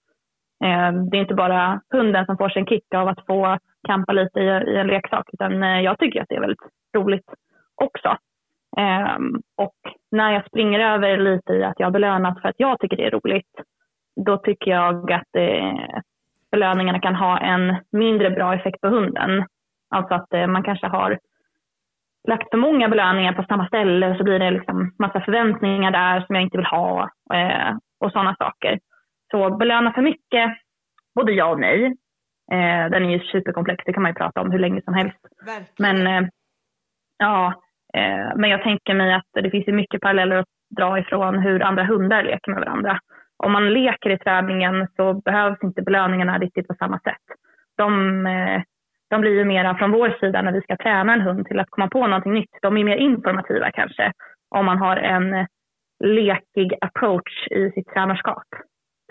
Eh, 0.65 0.93
det 0.93 1.17
är 1.17 1.21
inte 1.21 1.35
bara 1.35 1.81
hunden 1.91 2.27
som 2.27 2.37
får 2.37 2.49
sin 2.49 2.67
kick 2.67 2.95
av 2.95 3.09
att 3.09 3.27
få 3.27 3.59
kampa 3.89 4.13
lite 4.13 4.41
i 4.41 4.77
en 4.77 4.87
leksak, 4.87 5.29
utan 5.33 5.63
eh, 5.63 5.81
jag 5.81 5.99
tycker 5.99 6.23
att 6.23 6.29
det 6.29 6.35
är 6.35 6.41
väldigt 6.41 6.67
roligt 6.97 7.35
också. 7.75 8.17
Ehm, 8.79 9.43
och 9.57 9.77
när 10.11 10.33
jag 10.33 10.47
springer 10.47 10.81
över 10.81 11.17
lite 11.17 11.53
i 11.53 11.65
att 11.65 11.81
jag 11.81 11.93
belönat 11.93 12.41
för 12.41 12.49
att 12.49 12.61
jag 12.61 12.81
tycker 12.81 12.97
det 12.97 13.07
är 13.07 13.11
roligt, 13.11 13.61
då 14.27 14.37
tycker 14.37 14.71
jag 14.71 15.13
att 15.13 15.37
eh, 15.37 16.01
belöningarna 16.51 17.01
kan 17.01 17.15
ha 17.15 17.39
en 17.39 17.77
mindre 17.93 18.31
bra 18.31 18.55
effekt 18.55 18.81
på 18.81 18.89
hunden. 18.89 19.45
Alltså 19.91 20.15
att 20.15 20.51
man 20.51 20.63
kanske 20.63 20.87
har 20.87 21.19
lagt 22.27 22.51
för 22.51 22.59
många 22.59 22.89
belöningar 22.89 23.33
på 23.33 23.43
samma 23.43 23.67
ställe 23.67 24.17
så 24.19 24.25
blir 24.25 24.39
det 24.39 24.51
liksom 24.51 24.95
massa 24.99 25.21
förväntningar 25.21 25.91
där 25.91 26.21
som 26.21 26.35
jag 26.35 26.43
inte 26.43 26.57
vill 26.57 26.67
ha 26.67 27.11
eh, 27.35 27.77
och 28.01 28.13
sådana 28.13 28.37
saker. 28.39 28.79
Så 29.31 29.57
belöna 29.57 29.93
för 29.93 30.03
mycket, 30.03 30.51
både 31.15 31.33
ja 31.33 31.47
och 31.47 31.61
nej. 31.61 31.85
Eh, 32.53 32.91
den 32.91 33.05
är 33.05 33.11
ju 33.11 33.21
superkomplex, 33.21 33.85
det 33.85 33.93
kan 33.93 34.03
man 34.03 34.11
ju 34.11 34.15
prata 34.15 34.41
om 34.41 34.51
hur 34.51 34.59
länge 34.59 34.83
som 34.83 34.95
helst. 34.95 35.19
Verkligen. 35.47 36.05
Men 36.05 36.25
eh, 36.25 36.29
ja, 37.19 37.47
eh, 37.95 38.37
men 38.37 38.51
jag 38.51 38.63
tänker 38.63 38.95
mig 38.95 39.15
att 39.15 39.29
det 39.33 39.51
finns 39.51 39.69
ju 39.69 39.73
mycket 39.73 40.01
paralleller 40.01 40.37
att 40.37 40.49
dra 40.77 40.99
ifrån 40.99 41.39
hur 41.39 41.63
andra 41.63 41.85
hundar 41.85 42.23
leker 42.23 42.53
med 42.53 42.61
varandra. 42.61 42.99
Om 43.37 43.53
man 43.53 43.73
leker 43.73 44.11
i 44.11 44.19
träningen 44.19 44.89
så 44.97 45.15
behövs 45.15 45.63
inte 45.63 45.83
belöningarna 45.83 46.39
riktigt 46.39 46.69
på 46.69 46.75
samma 46.75 46.99
sätt. 46.99 47.23
De, 47.77 48.27
eh, 48.27 48.63
de 49.09 49.21
blir 49.21 49.31
ju 49.31 49.45
mera 49.45 49.79
från 49.79 49.91
vår 49.93 50.11
sida 50.21 50.43
när 50.43 50.53
vi 50.53 50.61
ska 50.61 50.77
träna 50.77 51.13
en 51.13 51.21
hund 51.21 51.47
till 51.47 51.61
att 51.61 51.71
komma 51.71 51.89
på 51.89 52.07
någonting 52.07 52.33
nytt. 52.35 52.59
De 52.63 52.77
är 52.77 52.85
mer 52.85 52.97
informativa 52.97 53.71
kanske 53.71 54.13
om 54.49 54.67
man 54.67 54.79
har 54.79 54.97
en 54.97 55.47
lekig 56.05 56.75
approach 56.81 57.49
i 57.51 57.71
sitt 57.71 57.89
tränarskap. 57.89 58.45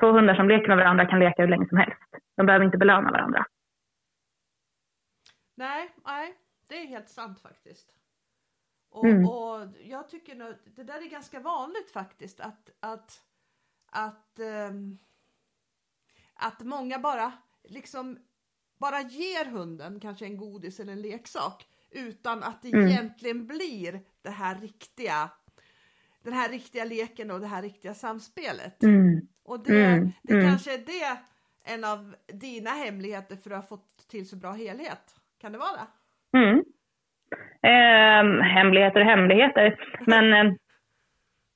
Två 0.02 0.12
hundar 0.12 0.36
som 0.36 0.48
leker 0.50 0.68
med 0.68 0.78
varandra 0.78 1.06
kan 1.06 1.20
leka 1.20 1.42
hur 1.42 1.50
länge 1.50 1.68
som 1.70 1.78
helst. 1.78 2.00
De 2.38 2.46
behöver 2.46 2.66
inte 2.66 2.78
belöna 2.78 3.12
varandra. 3.12 3.46
Nej, 5.58 5.90
nej, 6.06 6.36
det 6.70 6.76
är 6.82 6.88
helt 6.88 7.10
sant 7.10 7.42
faktiskt. 7.42 7.90
Och, 8.92 9.06
Mm. 9.06 9.26
och 9.30 9.68
jag 9.84 10.10
tycker 10.10 10.36
nog, 10.36 10.54
det 10.76 10.84
där 10.84 11.06
är 11.06 11.10
ganska 11.10 11.40
vanligt 11.40 11.92
faktiskt 11.94 12.40
att, 12.40 12.70
att, 12.80 13.22
att, 13.92 14.40
ehm, 14.40 14.98
att 16.36 16.60
många 16.66 17.00
bara 17.00 17.32
liksom 17.64 18.18
bara 18.80 19.02
ger 19.02 19.46
hunden 19.46 20.00
kanske 20.00 20.26
en 20.26 20.38
godis 20.38 20.80
eller 20.80 20.94
en 20.94 21.02
leksak 21.02 21.66
utan 21.92 22.44
att 22.44 22.62
det 22.62 22.74
Mm. 22.74 22.88
egentligen 22.88 23.48
blir 23.48 24.00
det 24.24 24.30
här 24.30 24.56
riktiga 24.56 25.30
den 26.24 26.34
här 26.34 26.50
riktiga 26.50 26.86
leken 26.86 27.32
och 27.32 27.40
det 27.40 27.48
här 27.48 27.62
riktiga 27.62 27.94
samspelet. 27.94 28.84
Mm. 28.84 29.22
Och 29.44 29.64
det, 29.64 29.86
Mm, 29.86 30.12
det 30.24 30.34
mm. 30.34 30.46
kanske 30.48 30.74
är 30.74 30.78
det 30.78 31.18
en 31.74 31.84
av 31.84 32.16
dina 32.28 32.70
hemligheter 32.70 33.36
för 33.36 33.52
att 33.52 33.58
ha 33.62 33.68
fått 33.78 34.08
till 34.08 34.30
så 34.30 34.36
bra 34.36 34.52
helhet. 34.52 35.16
Kan 35.42 35.52
det 35.52 35.58
vara 35.58 35.72
det? 35.72 36.38
Mm. 36.38 36.64
Ehm, 37.62 38.42
hemligheter 38.42 39.00
och 39.00 39.06
hemligheter. 39.06 39.80
Men 40.08 40.34
eh, 40.34 40.54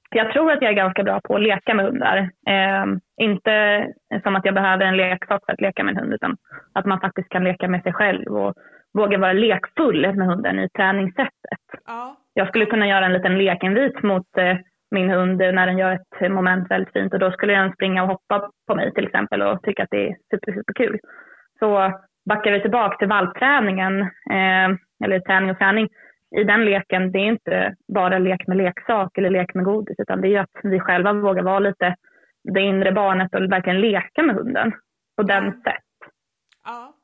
jag 0.10 0.32
tror 0.32 0.52
att 0.52 0.62
jag 0.62 0.72
är 0.72 0.76
ganska 0.76 1.04
bra 1.04 1.22
på 1.24 1.36
att 1.36 1.42
leka 1.42 1.74
med 1.74 1.86
hundar. 1.86 2.30
Ehm, 2.50 3.00
inte 3.22 3.88
som 4.24 4.36
att 4.36 4.46
jag 4.46 4.54
behöver 4.54 4.86
en 4.86 4.98
leksak 4.98 5.46
för 5.46 5.54
att 5.54 5.62
leka 5.62 5.84
med 5.84 5.92
en 5.92 6.00
hund, 6.00 6.14
utan 6.14 6.38
att 6.74 6.86
man 6.86 7.00
faktiskt 7.00 7.30
kan 7.30 7.44
leka 7.44 7.68
med 7.68 7.84
sig 7.84 7.94
själv 7.94 8.38
och 8.38 8.54
våga 8.94 9.18
vara 9.18 9.34
lekfull 9.34 10.16
med 10.16 10.28
hunden 10.28 10.60
i 10.60 10.70
träningssättet. 10.70 11.66
Ja. 11.86 12.16
Jag 12.34 12.48
skulle 12.48 12.66
kunna 12.66 12.88
göra 12.88 13.06
en 13.06 13.14
liten 13.14 13.38
lekinvit 13.38 14.04
mot 14.04 14.38
eh, 14.38 14.58
min 14.92 15.10
hund 15.10 15.38
när 15.38 15.66
den 15.66 15.78
gör 15.78 15.92
ett 15.92 16.32
moment 16.32 16.72
väldigt 16.72 16.94
fint 16.94 17.14
och 17.14 17.20
då 17.20 17.32
skulle 17.32 17.54
den 17.54 17.74
springa 17.74 18.04
och 18.04 18.10
hoppa 18.10 18.50
på 18.68 18.76
mig 18.76 18.94
till 18.94 19.06
exempel 19.06 19.42
och 19.42 19.64
tycka 19.64 19.84
att 19.84 19.90
det 19.92 20.08
är 20.08 20.16
super, 20.32 20.52
super 20.52 20.74
kul. 20.74 21.00
Så 21.60 21.94
backar 22.30 22.52
vi 22.52 22.62
tillbaka 22.62 22.98
till 22.98 23.08
valpträningen, 23.08 24.02
eh, 24.02 24.70
eller 25.04 25.20
träning 25.20 25.52
och 25.52 25.58
träning, 25.58 25.90
i 26.38 26.44
den 26.44 26.66
leken, 26.66 27.12
det 27.12 27.20
är 27.20 27.26
inte 27.28 27.76
bara 27.88 28.20
lek 28.20 28.48
med 28.48 28.58
leksak 28.58 29.18
eller 29.18 29.30
lek 29.30 29.54
med 29.54 29.66
godis, 29.66 29.96
utan 30.00 30.22
det 30.22 30.36
är 30.36 30.40
att 30.40 30.50
vi 30.64 30.80
själva 30.80 31.14
vågar 31.14 31.44
vara 31.44 31.60
lite 31.60 31.96
det 32.44 32.62
inre 32.62 32.92
barnet 32.92 33.36
och 33.36 33.42
verkligen 33.52 33.82
leka 33.82 34.24
med 34.24 34.36
hunden 34.36 34.72
på 35.16 35.24
den 35.24 35.62
sätt. 35.64 35.84
ja. 36.66 36.96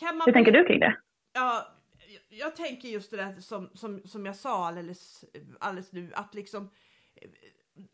Man 0.00 0.20
Hur 0.26 0.32
tänker 0.32 0.52
du 0.52 0.64
kring 0.64 0.80
det? 0.80 0.96
Ja, 1.32 1.66
jag- 2.28 2.56
tänker 2.56 2.88
just 2.88 3.10
det 3.10 3.16
där 3.16 3.34
som, 3.40 3.70
som, 3.74 4.00
som 4.04 4.26
jag 4.26 4.36
sa 4.36 4.66
alldeles, 4.68 5.24
alldeles 5.60 5.92
nu, 5.92 6.10
att 6.14 6.34
liksom 6.34 6.70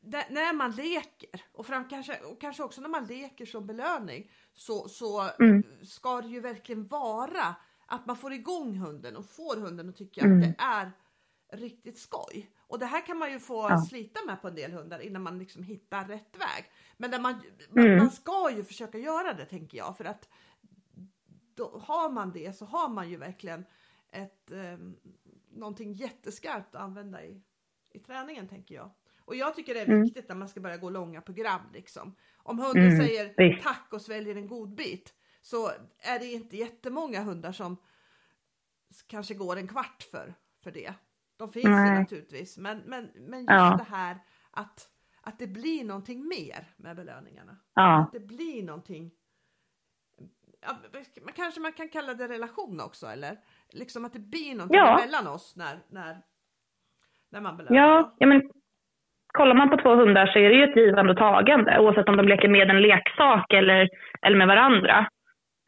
där, 0.00 0.24
när 0.30 0.54
man 0.54 0.70
leker 0.70 1.40
och, 1.52 1.66
fram, 1.66 1.88
kanske, 1.88 2.12
och 2.32 2.40
kanske 2.40 2.62
också 2.62 2.80
när 2.80 2.88
man 2.88 3.04
leker 3.06 3.46
som 3.46 3.66
belöning 3.66 4.30
så, 4.52 4.88
så 4.88 5.30
Mm. 5.40 5.62
ska 5.82 6.20
det 6.20 6.28
ju 6.28 6.40
verkligen 6.40 6.86
vara 6.86 7.54
att 7.86 8.06
man 8.06 8.16
får 8.16 8.32
igång 8.32 8.76
hunden 8.76 9.16
och 9.16 9.26
får 9.26 9.56
hunden 9.56 9.88
att 9.88 9.96
tycka 9.96 10.20
Mm. 10.20 10.38
att 10.38 10.44
det 10.44 10.54
är 10.58 10.90
riktigt 11.52 11.98
skoj. 11.98 12.50
Och 12.58 12.78
det 12.78 12.86
här 12.86 13.06
kan 13.06 13.18
man 13.18 13.32
ju 13.32 13.38
få 13.38 13.66
Ja. 13.70 13.78
slita 13.88 14.20
med 14.26 14.42
på 14.42 14.48
en 14.48 14.54
del 14.54 14.72
hundar 14.72 14.98
innan 15.00 15.22
man 15.22 15.38
liksom 15.38 15.62
hittar 15.62 16.04
rätt 16.08 16.36
väg. 16.38 16.70
Men 16.96 17.10
där 17.10 17.20
man, 17.20 17.34
Mm. 17.76 17.96
man 17.98 18.10
ska 18.10 18.50
ju 18.56 18.64
försöka 18.64 18.98
göra 18.98 19.34
det 19.34 19.44
tänker 19.44 19.78
jag 19.78 19.96
för 19.96 20.04
att 20.04 20.28
då 21.54 21.78
har 21.84 22.10
man 22.10 22.32
det 22.32 22.56
så 22.56 22.64
har 22.64 22.88
man 22.88 23.10
ju 23.10 23.16
verkligen 23.16 23.64
ett, 24.10 24.50
eh, 24.50 24.78
någonting 25.50 25.92
jätteskarpt 25.92 26.74
att 26.74 26.80
använda 26.82 27.24
i, 27.24 27.42
i 27.90 27.98
träningen 27.98 28.48
tänker 28.48 28.74
jag. 28.74 28.90
Och 29.18 29.36
jag 29.36 29.54
tycker 29.54 29.74
det 29.74 29.80
är 29.80 29.86
Mm. 29.86 30.02
viktigt 30.02 30.28
när 30.28 30.36
man 30.36 30.48
ska 30.48 30.60
börja 30.60 30.76
gå 30.76 30.90
långa 30.90 31.20
program 31.20 31.60
liksom. 31.72 32.16
Om 32.36 32.58
hunden 32.58 32.86
Mm, 32.86 32.98
säger 33.06 33.60
tack 33.62 33.88
och 33.92 34.02
sväljer 34.02 34.36
en 34.36 34.46
godbit 34.48 35.14
så 35.44 35.68
är 35.98 36.18
det 36.18 36.26
inte 36.26 36.56
jättemånga 36.56 37.20
hundar 37.22 37.52
som 37.52 37.76
kanske 39.10 39.34
går 39.34 39.56
en 39.56 39.68
kvart 39.68 40.02
för, 40.10 40.34
för 40.64 40.70
det. 40.70 40.94
De 41.36 41.52
finns 41.52 41.66
ju 41.66 41.70
naturligtvis 42.00 42.58
men, 42.58 42.78
men, 42.86 43.10
men 43.14 43.38
just 43.40 43.50
Ja. 43.50 43.76
det 43.78 43.96
här 43.96 44.16
att, 44.50 44.88
att 45.22 45.38
det 45.38 45.46
blir 45.46 45.84
någonting 45.84 46.28
mer 46.28 46.64
med 46.76 46.96
belöningarna. 46.96 47.56
Ja, 47.74 47.98
Att 48.02 48.12
det 48.12 48.20
blir 48.20 48.62
någonting. 48.62 49.10
Men 51.22 51.32
kanske 51.34 51.60
man 51.60 51.72
kan 51.72 51.88
kalla 51.88 52.14
det 52.14 52.28
relation 52.28 52.80
också 52.80 53.06
eller? 53.06 53.36
Liksom 53.72 54.04
att 54.04 54.12
det 54.12 54.18
blir 54.18 54.54
någonting 54.54 54.78
Ja. 54.78 55.00
mellan 55.06 55.26
oss 55.34 55.56
när, 55.56 55.78
när, 55.88 56.22
när 57.30 57.40
man 57.40 57.56
belönar. 57.56 57.76
ja, 57.76 58.14
ja 58.18 58.26
men 58.26 58.42
kollar 59.26 59.54
man 59.54 59.70
på 59.70 59.76
två 59.76 59.94
hundar 59.94 60.26
så 60.26 60.38
är 60.38 60.48
det 60.50 60.56
ju 60.56 60.64
ett 60.64 60.76
givande 60.76 61.12
och 61.12 61.18
tagande 61.18 61.78
oavsett 61.80 62.08
om 62.08 62.16
de 62.16 62.28
leker 62.28 62.48
med 62.48 62.70
en 62.70 62.82
leksak 62.82 63.52
eller, 63.52 63.88
eller 64.22 64.36
med 64.36 64.46
varandra. 64.48 65.08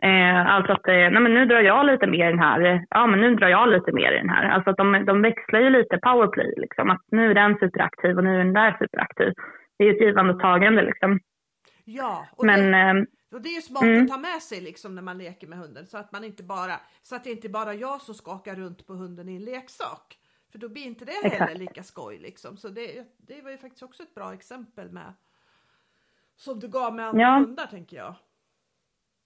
Eh, 0.03 0.47
alltså 0.55 0.73
att 0.73 0.89
eh, 0.89 0.95
nej, 0.95 1.21
men 1.21 1.35
nu 1.35 1.47
drar 1.47 1.61
jag 1.61 1.87
lite 1.87 2.07
mer 2.07 2.29
i 2.29 2.31
den 2.31 2.39
här, 2.39 2.87
ja 2.91 3.07
men 3.07 3.21
nu 3.21 3.35
drar 3.35 3.49
jag 3.49 3.69
lite 3.69 3.93
mer 3.93 4.13
i 4.13 4.19
den 4.19 4.29
här. 4.29 4.49
Alltså 4.49 4.71
att 4.71 4.77
de, 4.77 5.05
de 5.07 5.23
växlar 5.23 5.61
ju 5.61 5.71
lite 5.71 5.99
powerplay 5.99 6.55
liksom. 6.57 6.91
Att 6.91 7.03
nu 7.11 7.31
är 7.31 7.35
den 7.35 7.59
superaktiv 7.59 8.17
och 8.17 8.25
nu 8.25 8.35
är 8.35 8.39
den 8.39 8.53
där 8.53 8.77
superaktiv. 8.79 9.33
Det 9.79 9.85
är 9.85 9.89
ju 9.89 9.95
ett 9.95 10.01
givande 10.01 10.35
och 10.35 10.41
tagande 10.41 10.83
liksom. 10.83 11.21
Ja, 11.85 12.27
och, 12.37 12.47
Men 12.47 12.73
det, 12.73 12.79
eh, 12.79 13.05
och 13.37 13.43
det 13.43 13.49
är 13.49 13.55
ju 13.55 13.61
smart 13.61 13.83
mm. 13.83 14.03
att 14.03 14.09
ta 14.09 14.19
med 14.19 14.43
sig 14.43 14.61
liksom 14.61 14.95
när 14.95 15.03
man 15.03 15.19
leker 15.19 15.47
med 15.47 15.59
hunden 15.59 15.87
så 15.87 15.99
att 15.99 16.13
man 16.13 16.25
inte 16.25 16.43
bara 16.43 16.81
så 17.03 17.17
att 17.17 17.25
det 17.25 17.31
inte 17.31 17.49
bara 17.49 17.73
är 17.73 17.79
jag 17.79 18.01
som 18.01 18.15
skakar 18.15 18.55
runt 18.55 18.87
på 18.87 18.93
hunden 18.93 19.29
i 19.29 19.37
en 19.37 19.45
leksak. 19.45 20.19
För 20.53 20.59
då 20.59 20.69
blir 20.69 20.83
inte 20.83 21.05
det 21.05 21.13
heller 21.13 21.45
Exakt. 21.45 21.59
lika 21.59 21.83
skoj 21.83 22.19
liksom. 22.19 22.57
Så 22.57 22.69
det, 22.69 23.05
det 23.17 23.43
var 23.43 23.51
ju 23.51 23.59
faktiskt 23.59 23.83
också 23.83 24.03
ett 24.03 24.15
bra 24.15 24.35
exempel 24.35 24.91
med 24.91 25.13
som 26.37 26.61
du 26.61 26.69
gav 26.69 26.95
med 26.95 27.07
andra 27.07 27.23
Ja. 27.23 27.39
hundar 27.39 27.67
tänker 27.67 27.97
jag. 27.97 28.15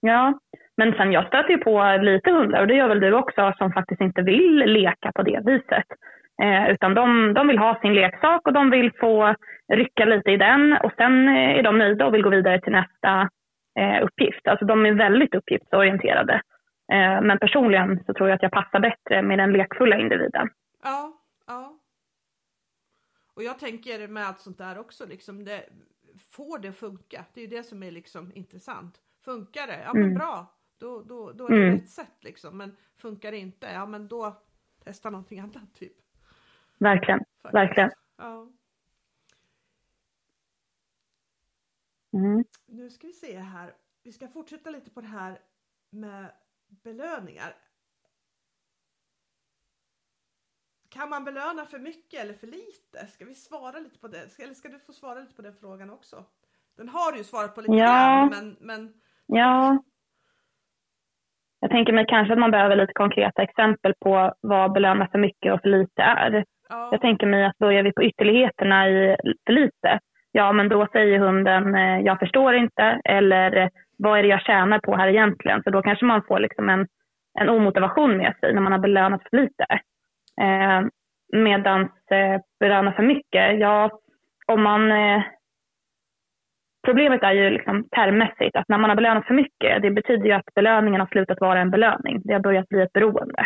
Ja, 0.01 0.39
men 0.77 0.93
sen 0.93 1.11
jag 1.11 1.27
stöter 1.27 1.49
ju 1.49 1.57
på 1.57 1.97
lite 2.01 2.31
hundar 2.31 2.61
och 2.61 2.67
det 2.67 2.75
gör 2.75 2.87
väl 2.87 2.99
du 2.99 3.13
också 3.13 3.53
som 3.57 3.71
faktiskt 3.71 4.01
inte 4.01 4.21
vill 4.21 4.55
leka 4.55 5.11
på 5.11 5.23
det 5.23 5.41
viset. 5.45 5.85
Eh, 6.43 6.69
utan 6.69 6.93
de, 6.93 7.33
de 7.33 7.47
vill 7.47 7.57
ha 7.57 7.79
sin 7.81 7.93
leksak 7.93 8.47
och 8.47 8.53
de 8.53 8.69
vill 8.69 8.91
få 8.99 9.35
rycka 9.73 10.05
lite 10.05 10.31
i 10.31 10.37
den 10.37 10.73
och 10.83 10.91
sen 10.97 11.27
eh, 11.27 11.59
är 11.59 11.63
de 11.63 11.77
nöjda 11.77 12.05
och 12.05 12.13
vill 12.13 12.23
gå 12.23 12.29
vidare 12.29 12.61
till 12.61 12.71
nästa 12.71 13.29
eh, 13.79 14.03
uppgift. 14.03 14.47
Alltså 14.47 14.65
de 14.65 14.85
är 14.85 14.93
väldigt 14.93 15.35
uppgiftsorienterade. 15.35 16.33
Eh, 16.91 17.21
men 17.21 17.39
personligen 17.39 18.03
så 18.05 18.13
tror 18.13 18.29
jag 18.29 18.35
att 18.35 18.43
jag 18.43 18.51
passar 18.51 18.79
bättre 18.79 19.21
med 19.21 19.37
den 19.39 19.53
lekfulla 19.53 19.97
individen. 19.97 20.49
Ja, 20.83 21.13
ja. 21.47 21.77
Och 23.35 23.43
jag 23.43 23.59
tänker 23.59 24.07
med 24.07 24.23
allt 24.23 24.39
sånt 24.39 24.57
där 24.57 24.79
också, 24.79 25.05
liksom 25.05 25.45
det, 25.45 25.61
får 26.35 26.59
det 26.59 26.71
funka? 26.71 27.25
Det 27.33 27.41
är 27.41 27.45
ju 27.45 27.57
det 27.57 27.63
som 27.63 27.83
är 27.83 27.91
liksom 27.91 28.31
intressant. 28.35 28.99
Funkar 29.21 29.67
det? 29.67 29.81
Ja 29.83 29.93
men 29.93 30.03
Mm. 30.03 30.13
bra, 30.15 30.55
då, 30.77 31.01
då, 31.03 31.31
då 31.31 31.45
är 31.47 31.51
det 31.51 31.65
Mm. 31.67 31.79
rätt 31.79 31.89
sätt 31.89 32.23
liksom. 32.23 32.57
Men 32.57 32.77
funkar 32.97 33.31
det 33.31 33.37
inte? 33.37 33.67
Ja 33.67 33.85
men 33.85 34.07
då 34.07 34.41
testa 34.83 35.09
någonting 35.09 35.39
annat 35.39 35.73
typ. 35.73 35.93
Verkligen, 36.77 37.19
faktiskt. 37.19 37.53
verkligen. 37.55 37.91
Ja. 38.17 38.47
Mm. 42.13 42.43
Nu 42.65 42.89
ska 42.89 43.07
vi 43.07 43.13
se 43.13 43.39
här. 43.39 43.75
Vi 44.03 44.11
ska 44.13 44.27
fortsätta 44.27 44.69
lite 44.69 44.89
på 44.89 45.01
det 45.01 45.07
här 45.07 45.39
med 45.89 46.31
belöningar. 46.67 47.55
Kan 50.89 51.09
man 51.09 51.23
belöna 51.23 51.65
för 51.65 51.79
mycket 51.79 52.19
eller 52.19 52.33
för 52.33 52.47
lite? 52.47 53.07
Ska 53.07 53.25
vi 53.25 53.35
svara 53.35 53.79
lite 53.79 53.99
på 53.99 54.07
det? 54.07 54.39
Eller 54.39 54.53
ska 54.53 54.69
du 54.69 54.79
få 54.79 54.93
svara 54.93 55.19
lite 55.19 55.33
på 55.33 55.41
den 55.41 55.55
frågan 55.55 55.89
också? 55.89 56.25
Den 56.75 56.89
har 56.89 57.11
du 57.11 57.17
ju 57.17 57.23
svarat 57.23 57.55
på 57.55 57.61
lite 57.61 57.73
Ja. 57.73 57.85
grann, 57.85 58.29
men, 58.29 58.57
men 58.59 59.01
Ja. 59.33 59.77
Jag 61.59 61.71
tänker 61.71 61.93
mig 61.93 62.05
kanske 62.07 62.33
att 62.33 62.39
man 62.39 62.51
behöver 62.51 62.75
lite 62.75 62.93
konkreta 62.93 63.43
exempel 63.43 63.93
på 63.99 64.33
vad 64.41 64.71
belöna 64.71 65.07
för 65.11 65.19
mycket 65.19 65.53
och 65.53 65.61
för 65.61 65.69
lite 65.69 66.01
är. 66.01 66.45
ja, 66.69 66.89
Jag 66.91 67.01
tänker 67.01 67.27
mig 67.27 67.45
att 67.45 67.57
börjar 67.57 67.83
vi 67.83 67.93
på 67.93 68.03
ytterligheterna 68.03 68.89
i 68.89 69.15
för 69.45 69.53
lite, 69.53 69.99
ja 70.31 70.51
men 70.51 70.69
då 70.69 70.87
säger 70.91 71.19
hunden 71.19 71.75
eh, 71.75 71.99
jag 71.99 72.19
förstår 72.19 72.53
inte 72.53 73.01
eller 73.05 73.69
vad 73.97 74.19
är 74.19 74.23
det 74.23 74.29
jag 74.29 74.41
tjänar 74.41 74.79
på 74.79 74.95
här 74.95 75.07
egentligen? 75.07 75.63
För 75.63 75.71
då 75.71 75.81
kanske 75.81 76.05
man 76.05 76.23
får 76.23 76.39
liksom 76.39 76.69
en, 76.69 76.87
en 77.39 77.49
omotivation 77.49 78.17
med 78.17 78.35
sig 78.39 78.53
när 78.53 78.61
man 78.61 78.71
har 78.71 78.79
belönat 78.79 79.21
för 79.29 79.37
lite. 79.37 79.65
Eh, 80.41 80.81
Medan 81.33 81.81
eh, 82.11 82.41
belöna 82.59 82.91
för 82.91 83.03
mycket, 83.03 83.59
ja 83.59 83.89
om 84.47 84.63
man 84.63 84.91
eh, 84.91 85.21
Problemet 86.85 87.23
är 87.23 87.31
ju 87.31 87.49
liksom 87.49 87.89
termmässigt 87.91 88.55
att 88.55 88.69
när 88.69 88.77
man 88.77 88.89
har 88.89 88.95
belönat 88.95 89.27
för 89.27 89.33
mycket, 89.33 89.81
det 89.81 89.91
betyder 89.91 90.25
ju 90.25 90.31
att 90.31 90.53
belöningen 90.55 90.99
har 90.99 91.07
slutat 91.07 91.41
vara 91.41 91.59
en 91.59 91.71
belöning. 91.71 92.21
Det 92.23 92.33
har 92.33 92.39
börjat 92.39 92.69
bli 92.69 92.81
ett 92.81 92.93
beroende. 92.93 93.45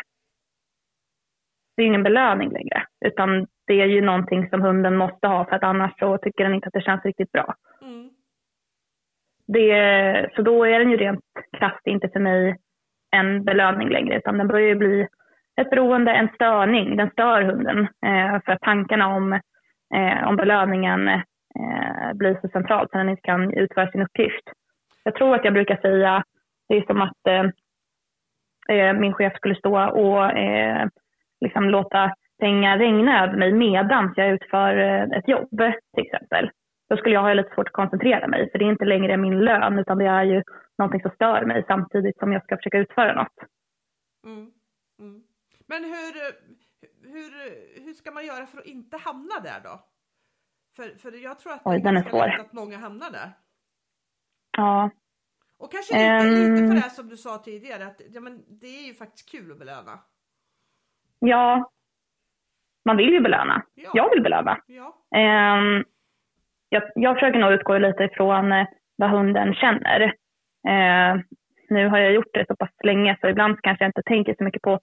Det 1.77 1.83
är 1.83 1.88
ingen 1.88 2.03
belöning 2.03 2.51
längre, 2.51 2.86
utan 3.05 3.47
det 3.67 3.81
är 3.81 3.86
ju 3.86 4.01
någonting 4.01 4.49
som 4.49 4.61
hunden 4.61 4.97
måste 4.97 5.27
ha 5.27 5.45
för 5.45 5.55
att 5.55 5.63
annars 5.63 5.99
så 5.99 6.17
tycker 6.17 6.43
den 6.43 6.53
inte 6.53 6.67
att 6.67 6.73
det 6.73 6.81
känns 6.81 7.05
riktigt 7.05 7.31
bra. 7.31 7.55
mm, 7.81 8.09
Det, 9.47 10.29
så 10.36 10.41
då 10.41 10.63
är 10.65 10.79
den 10.79 10.91
ju 10.91 10.97
rent 10.97 11.23
krasst 11.57 11.88
inte 11.88 12.09
för 12.09 12.19
mig 12.19 12.57
en 13.11 13.43
belöning 13.43 13.89
längre, 13.89 14.17
utan 14.17 14.38
den 14.38 14.47
börjar 14.47 14.67
ju 14.67 14.75
bli 14.75 15.07
ett 15.61 15.69
beroende, 15.69 16.11
en 16.11 16.29
störning. 16.36 16.97
Den 16.97 17.09
stör 17.09 17.41
hunden 17.41 17.79
eh, 18.05 18.41
för 18.45 18.51
att 18.51 18.61
tankarna 18.61 19.07
om, 19.07 19.33
eh, 19.95 20.27
om 20.27 20.36
belöningen 20.36 21.21
eh, 21.60 22.14
blir 22.14 22.39
så 22.41 22.47
centralt 22.47 22.91
så 22.91 22.97
den 22.97 23.10
inte 23.10 23.22
kan 23.22 23.53
utföra 23.53 23.91
sin 23.91 24.01
uppgift. 24.01 24.43
Jag 25.03 25.16
tror 25.16 25.36
att 25.36 25.45
jag 25.45 25.53
brukar 25.53 25.78
säga 25.78 26.24
Det 26.68 26.78
är 26.78 26.86
som 26.86 27.01
att 27.01 27.28
eh, 27.28 27.45
eh, 28.78 28.93
min 28.93 29.14
chef 29.14 29.34
skulle 29.36 29.56
stå 29.56 29.89
och 29.89 30.32
eh, 30.32 30.88
liksom 31.41 31.70
låta 31.70 32.14
pengar 32.39 32.78
regna 32.78 33.24
över 33.24 33.38
mig 33.38 33.51
medan 33.51 34.14
jag 34.16 34.30
utför 34.30 34.78
eh, 34.78 35.03
ett 35.18 35.28
jobb 35.28 35.49
till 35.95 36.06
exempel. 36.06 36.51
Då 36.89 36.97
skulle 36.97 37.16
jag 37.16 37.22
ha 37.22 37.34
lite 37.34 37.56
svårt 37.56 37.68
att 37.68 37.74
koncentrera 37.74 38.28
mig 38.28 38.51
för 38.51 38.60
det 38.60 38.66
är 38.66 38.70
inte 38.70 38.86
längre 38.86 39.18
min 39.18 39.39
lön 39.39 39.80
utan 39.80 39.97
det 39.97 40.06
är 40.06 40.24
ju 40.24 40.43
någonting 40.78 41.01
som 41.01 41.12
stör 41.12 41.45
mig 41.45 41.64
samtidigt 41.68 42.18
som 42.18 42.34
jag 42.34 42.43
ska 42.43 42.58
försöka 42.58 42.78
utföra 42.78 43.14
något. 43.14 43.38
Mm. 44.26 44.51
Mm. 44.99 45.24
Men 45.68 45.84
hur, 45.84 46.14
hur, 47.14 47.32
hur 47.86 47.93
ska 47.93 48.12
man 48.12 48.26
göra 48.26 48.45
för 48.45 48.58
att 48.58 48.66
inte 48.66 48.97
hamna 48.97 49.39
där 49.43 49.60
då? 49.64 49.80
För, 50.76 50.97
för 50.97 51.11
jag 51.23 51.39
tror 51.39 51.53
att 51.53 51.61
Oj, 51.65 51.82
det 51.82 51.89
är 51.89 51.93
ganska 51.93 52.26
lätt 52.26 52.39
att 52.39 52.53
många 52.53 52.78
hamnar 52.78 53.11
där. 53.11 53.32
Ja. 54.57 54.89
Och 55.57 55.71
kanske 55.71 55.93
lite, 55.93 56.28
um, 56.28 56.53
lite 56.53 56.67
för 56.67 56.73
det 56.73 56.80
här 56.80 56.89
som 56.89 57.09
du 57.09 57.17
sa 57.17 57.38
tidigare, 57.38 57.86
att 57.86 58.01
ja, 58.09 58.21
men 58.21 58.43
det 58.47 58.67
är 58.67 58.88
ju 58.88 58.93
faktiskt 58.93 59.32
kul 59.32 59.51
att 59.51 59.59
belöna. 59.59 59.99
Ja. 61.19 61.71
Man 62.86 62.97
vill 62.97 63.13
ju 63.13 63.19
belöna. 63.19 63.63
Ja. 63.76 63.91
Jag 63.93 64.09
vill 64.09 64.23
belöna. 64.23 64.57
Ja. 64.67 64.95
Ehm, 65.15 65.84
jag, 66.69 66.84
jag 66.95 67.15
försöker 67.15 67.39
nog 67.39 67.51
utgå 67.51 67.78
lite 67.78 68.03
ifrån 68.03 68.51
eh, 68.51 68.67
vad 68.95 69.09
hunden 69.09 69.53
känner. 69.53 70.01
Eh, 70.67 71.21
nu 71.69 71.88
har 71.88 71.97
jag 71.97 72.13
gjort 72.13 72.34
det 72.34 72.45
så 72.47 72.55
pass 72.55 72.69
länge 72.84 73.17
så 73.21 73.28
ibland 73.28 73.61
kanske 73.61 73.84
jag 73.84 73.89
inte 73.89 74.03
tänker 74.03 74.36
så 74.38 74.43
mycket 74.43 74.61
på 74.61 74.80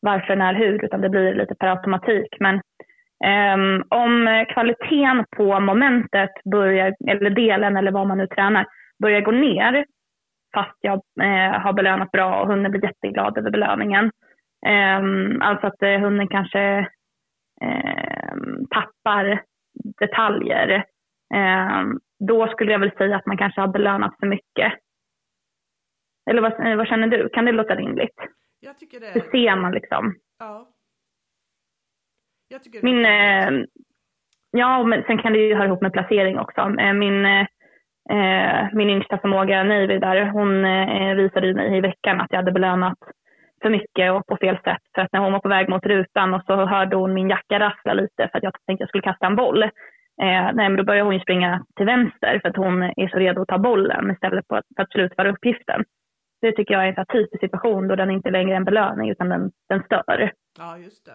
varför, 0.00 0.36
när, 0.36 0.54
hur 0.54 0.84
utan 0.84 1.00
det 1.00 1.08
blir 1.08 1.34
lite 1.34 1.54
per 1.54 1.68
automatik. 1.68 2.36
Men 2.40 2.60
ehm, 3.24 3.82
om 3.88 4.44
kvaliteten 4.48 5.24
på 5.36 5.60
momentet 5.60 6.30
börjar, 6.50 6.94
eller 7.08 7.30
delen 7.30 7.76
eller 7.76 7.90
vad 7.90 8.06
man 8.06 8.18
nu 8.18 8.26
tränar 8.26 8.66
börjar 9.02 9.20
gå 9.20 9.30
ner 9.30 9.84
fast 10.54 10.78
jag 10.80 10.94
eh, 11.20 11.60
har 11.60 11.72
belönat 11.72 12.12
bra 12.12 12.40
och 12.40 12.48
hunden 12.48 12.70
blir 12.72 12.84
jätteglad 12.84 13.38
över 13.38 13.50
belöningen. 13.50 14.10
Ehm, 14.66 15.42
alltså 15.42 15.66
att 15.66 15.82
eh, 15.82 16.00
hunden 16.00 16.28
kanske 16.28 16.60
ehm, 17.60 18.66
tappar 18.70 19.42
detaljer. 19.98 20.84
Då 22.18 22.48
skulle 22.48 22.72
jag 22.72 22.78
väl 22.78 22.96
säga 22.98 23.16
att 23.16 23.26
man 23.26 23.36
kanske 23.36 23.60
har 23.60 23.68
belönat 23.68 24.16
för 24.20 24.26
mycket. 24.26 24.72
Eller 26.30 26.42
vad, 26.42 26.66
eh, 26.66 26.76
vad 26.76 26.88
känner 26.88 27.06
du? 27.06 27.28
Kan 27.28 27.44
det 27.44 27.52
låta 27.52 27.74
rimligt? 27.74 28.16
Jag 28.60 28.78
tycker 28.78 29.00
det. 29.00 29.10
Hur 29.10 29.30
ser 29.30 29.56
man 29.56 29.72
liksom? 29.72 30.14
Ja. 30.38 30.68
Min, 32.82 33.04
eh, 33.04 33.66
ja, 34.50 34.82
men 34.82 35.02
sen 35.02 35.18
kan 35.18 35.32
det 35.32 35.38
ju 35.38 35.54
höra 35.54 35.66
ihop 35.66 35.82
med 35.82 35.92
placering 35.92 36.38
också. 36.38 36.60
Eh, 36.60 36.92
Min, 36.92 37.26
eh, 37.26 38.68
min 38.72 38.90
yngsta 38.90 39.18
förmåga, 39.18 39.64
Navy, 39.64 39.98
där, 39.98 40.26
hon 40.26 40.64
eh, 40.64 41.14
visade 41.14 41.54
mig 41.54 41.76
i 41.76 41.80
veckan 41.80 42.20
att 42.20 42.30
jag 42.30 42.38
hade 42.38 42.52
belönat 42.52 42.98
för 43.62 43.70
mycket 43.70 44.12
och 44.12 44.26
på 44.26 44.36
fel 44.36 44.58
sätt. 44.64 44.82
För 44.94 45.02
att 45.02 45.12
när 45.12 45.20
hon 45.20 45.32
var 45.32 45.40
på 45.40 45.48
väg 45.48 45.68
mot 45.68 45.86
rutan 45.86 46.34
och 46.34 46.42
så 46.46 46.66
hörde 46.66 46.96
hon 46.96 47.14
min 47.14 47.28
jacka 47.28 47.60
rassla 47.60 47.94
lite 47.94 48.28
för 48.28 48.38
att 48.38 48.44
jag 48.44 48.52
tänkte 48.66 48.82
jag 48.82 48.88
skulle 48.88 49.02
kasta 49.02 49.26
en 49.26 49.36
boll. 49.36 49.62
Eh, 50.22 50.50
nej, 50.54 50.68
men 50.68 50.76
då 50.76 50.84
började 50.84 51.10
hon 51.10 51.20
springa 51.20 51.64
till 51.76 51.86
vänster 51.86 52.38
för 52.42 52.48
att 52.48 52.56
hon 52.56 52.82
är 52.82 53.08
så 53.08 53.18
redo 53.18 53.42
att 53.42 53.48
ta 53.48 53.58
bollen 53.58 54.10
istället 54.10 54.46
för 54.48 54.56
att, 54.56 54.64
för 54.76 54.82
att 54.82 54.92
slutföra 54.92 55.30
uppgiften. 55.30 55.84
Det 56.40 56.52
tycker 56.52 56.74
jag 56.74 56.88
är 56.88 56.98
en 56.98 57.06
typisk 57.06 57.40
situation 57.40 57.88
då 57.88 57.96
den 57.96 58.10
inte 58.10 58.30
längre 58.30 58.52
är 58.52 58.56
en 58.56 58.64
belöning 58.64 59.10
utan 59.10 59.28
den, 59.28 59.50
den 59.68 59.82
stör. 59.82 60.32
Ja, 60.58 60.78
just 60.78 61.06
det. 61.06 61.12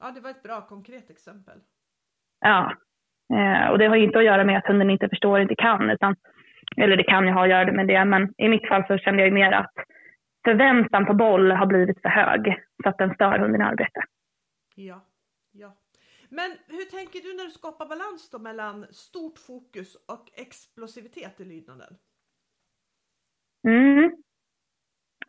Ja, 0.00 0.10
det 0.10 0.20
var 0.20 0.30
ett 0.30 0.42
bra 0.42 0.60
konkret 0.60 1.10
exempel. 1.10 1.58
Ja. 2.40 2.76
Eh, 3.34 3.70
och 3.70 3.78
det 3.78 3.86
har 3.86 3.96
ju 3.96 4.04
inte 4.04 4.18
att 4.18 4.24
göra 4.24 4.44
med 4.44 4.58
att 4.58 4.66
hunden 4.66 4.90
inte 4.90 5.08
förstår, 5.08 5.40
inte 5.40 5.54
kan, 5.54 5.90
utan, 5.90 6.16
eller 6.76 6.96
det 6.96 7.04
kan 7.04 7.26
ju 7.26 7.32
ha 7.32 7.42
att 7.42 7.50
göra 7.50 7.72
med 7.72 7.86
det, 7.86 8.04
men 8.04 8.34
i 8.38 8.48
mitt 8.48 8.68
fall 8.68 8.84
så 8.86 8.98
kände 8.98 9.22
jag 9.22 9.28
ju 9.28 9.34
mer 9.34 9.52
att 9.52 9.72
förväntan 10.44 11.06
på 11.06 11.14
boll 11.14 11.50
har 11.50 11.66
blivit 11.66 12.02
för 12.02 12.08
hög 12.08 12.62
så 12.82 12.88
att 12.88 12.98
den 12.98 13.14
stör 13.14 13.38
hunden 13.38 13.60
i 13.60 13.64
arbete. 13.64 14.00
Ja, 14.74 15.00
ja. 15.52 15.76
Men 16.28 16.50
hur 16.66 16.84
tänker 16.84 17.20
du 17.20 17.36
när 17.36 17.44
du 17.44 17.50
skapar 17.50 17.86
balans 17.86 18.30
då 18.30 18.38
mellan 18.38 18.86
stort 18.90 19.38
fokus 19.38 19.94
och 19.94 20.30
explosivitet 20.34 21.40
i 21.40 21.44
lydnaden? 21.44 21.96
Mm. 23.68 24.16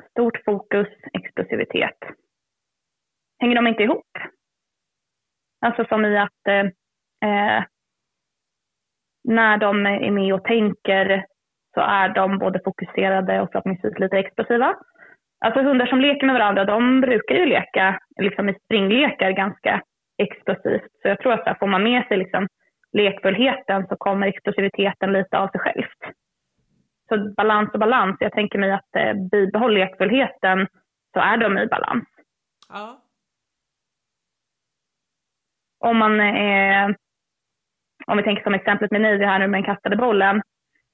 Stort 0.10 0.44
fokus, 0.46 0.88
explosivitet. 1.14 1.98
Hänger 3.40 3.56
de 3.56 3.68
inte 3.68 3.84
ihop? 3.84 4.08
Alltså 5.66 5.86
som 5.86 6.06
i 6.06 6.18
att 6.18 6.48
eh, 6.48 6.66
eh, 7.30 7.64
när 9.24 9.58
de 9.58 9.86
är 9.86 10.12
med 10.12 10.34
och 10.34 10.44
tänker 10.44 11.26
så 11.74 11.82
är 11.82 12.10
de 12.10 12.38
både 12.38 12.60
fokuserade 12.66 13.42
och 13.42 13.52
förhoppningsvis 13.52 14.00
lite 14.00 14.18
explosiva. 14.18 14.76
Alltså 15.46 15.62
hundar 15.62 15.86
som 15.86 16.02
leker 16.02 16.26
med 16.26 16.34
varandra, 16.34 16.66
de 16.66 17.02
brukar 17.02 17.36
ju 17.36 17.46
leka 17.46 18.00
liksom 18.22 18.50
i 18.50 18.54
springlekar 18.66 19.32
ganska 19.32 19.82
explosivt. 20.18 20.92
Så 21.02 21.08
jag 21.08 21.20
tror 21.20 21.34
att 21.34 21.46
där 21.46 21.58
får 21.60 21.68
man 21.68 21.84
med 21.84 22.08
sig 22.08 22.18
liksom 22.18 22.48
lekfullheten 22.92 23.88
så 23.88 23.96
kommer 23.96 24.28
explosiviteten 24.28 25.14
lite 25.14 25.38
av 25.38 25.48
sig 25.48 25.60
självt. 25.60 26.16
Så 27.10 27.34
balans 27.38 27.70
och 27.74 27.80
balans. 27.80 28.18
Jag 28.20 28.32
tänker 28.32 28.60
mig 28.60 28.72
att 28.72 28.96
eh, 28.98 29.14
bibehåll 29.32 29.74
lekfullheten 29.74 30.68
så 31.14 31.20
är 31.20 31.38
de 31.38 31.58
i 31.58 31.68
balans. 31.68 32.06
Ja, 32.70 33.05
om 35.86 35.98
man 35.98 36.20
är, 36.20 36.96
om 38.08 38.18
vi 38.18 38.24
tänker 38.24 38.44
som 38.44 38.54
exemplet 38.54 38.92
med 38.92 39.02
Nivy 39.02 39.26
här 39.26 39.40
nu 39.40 39.48
med 39.48 39.58
den 39.58 39.76
kastade 39.76 39.96
bollen. 39.96 40.42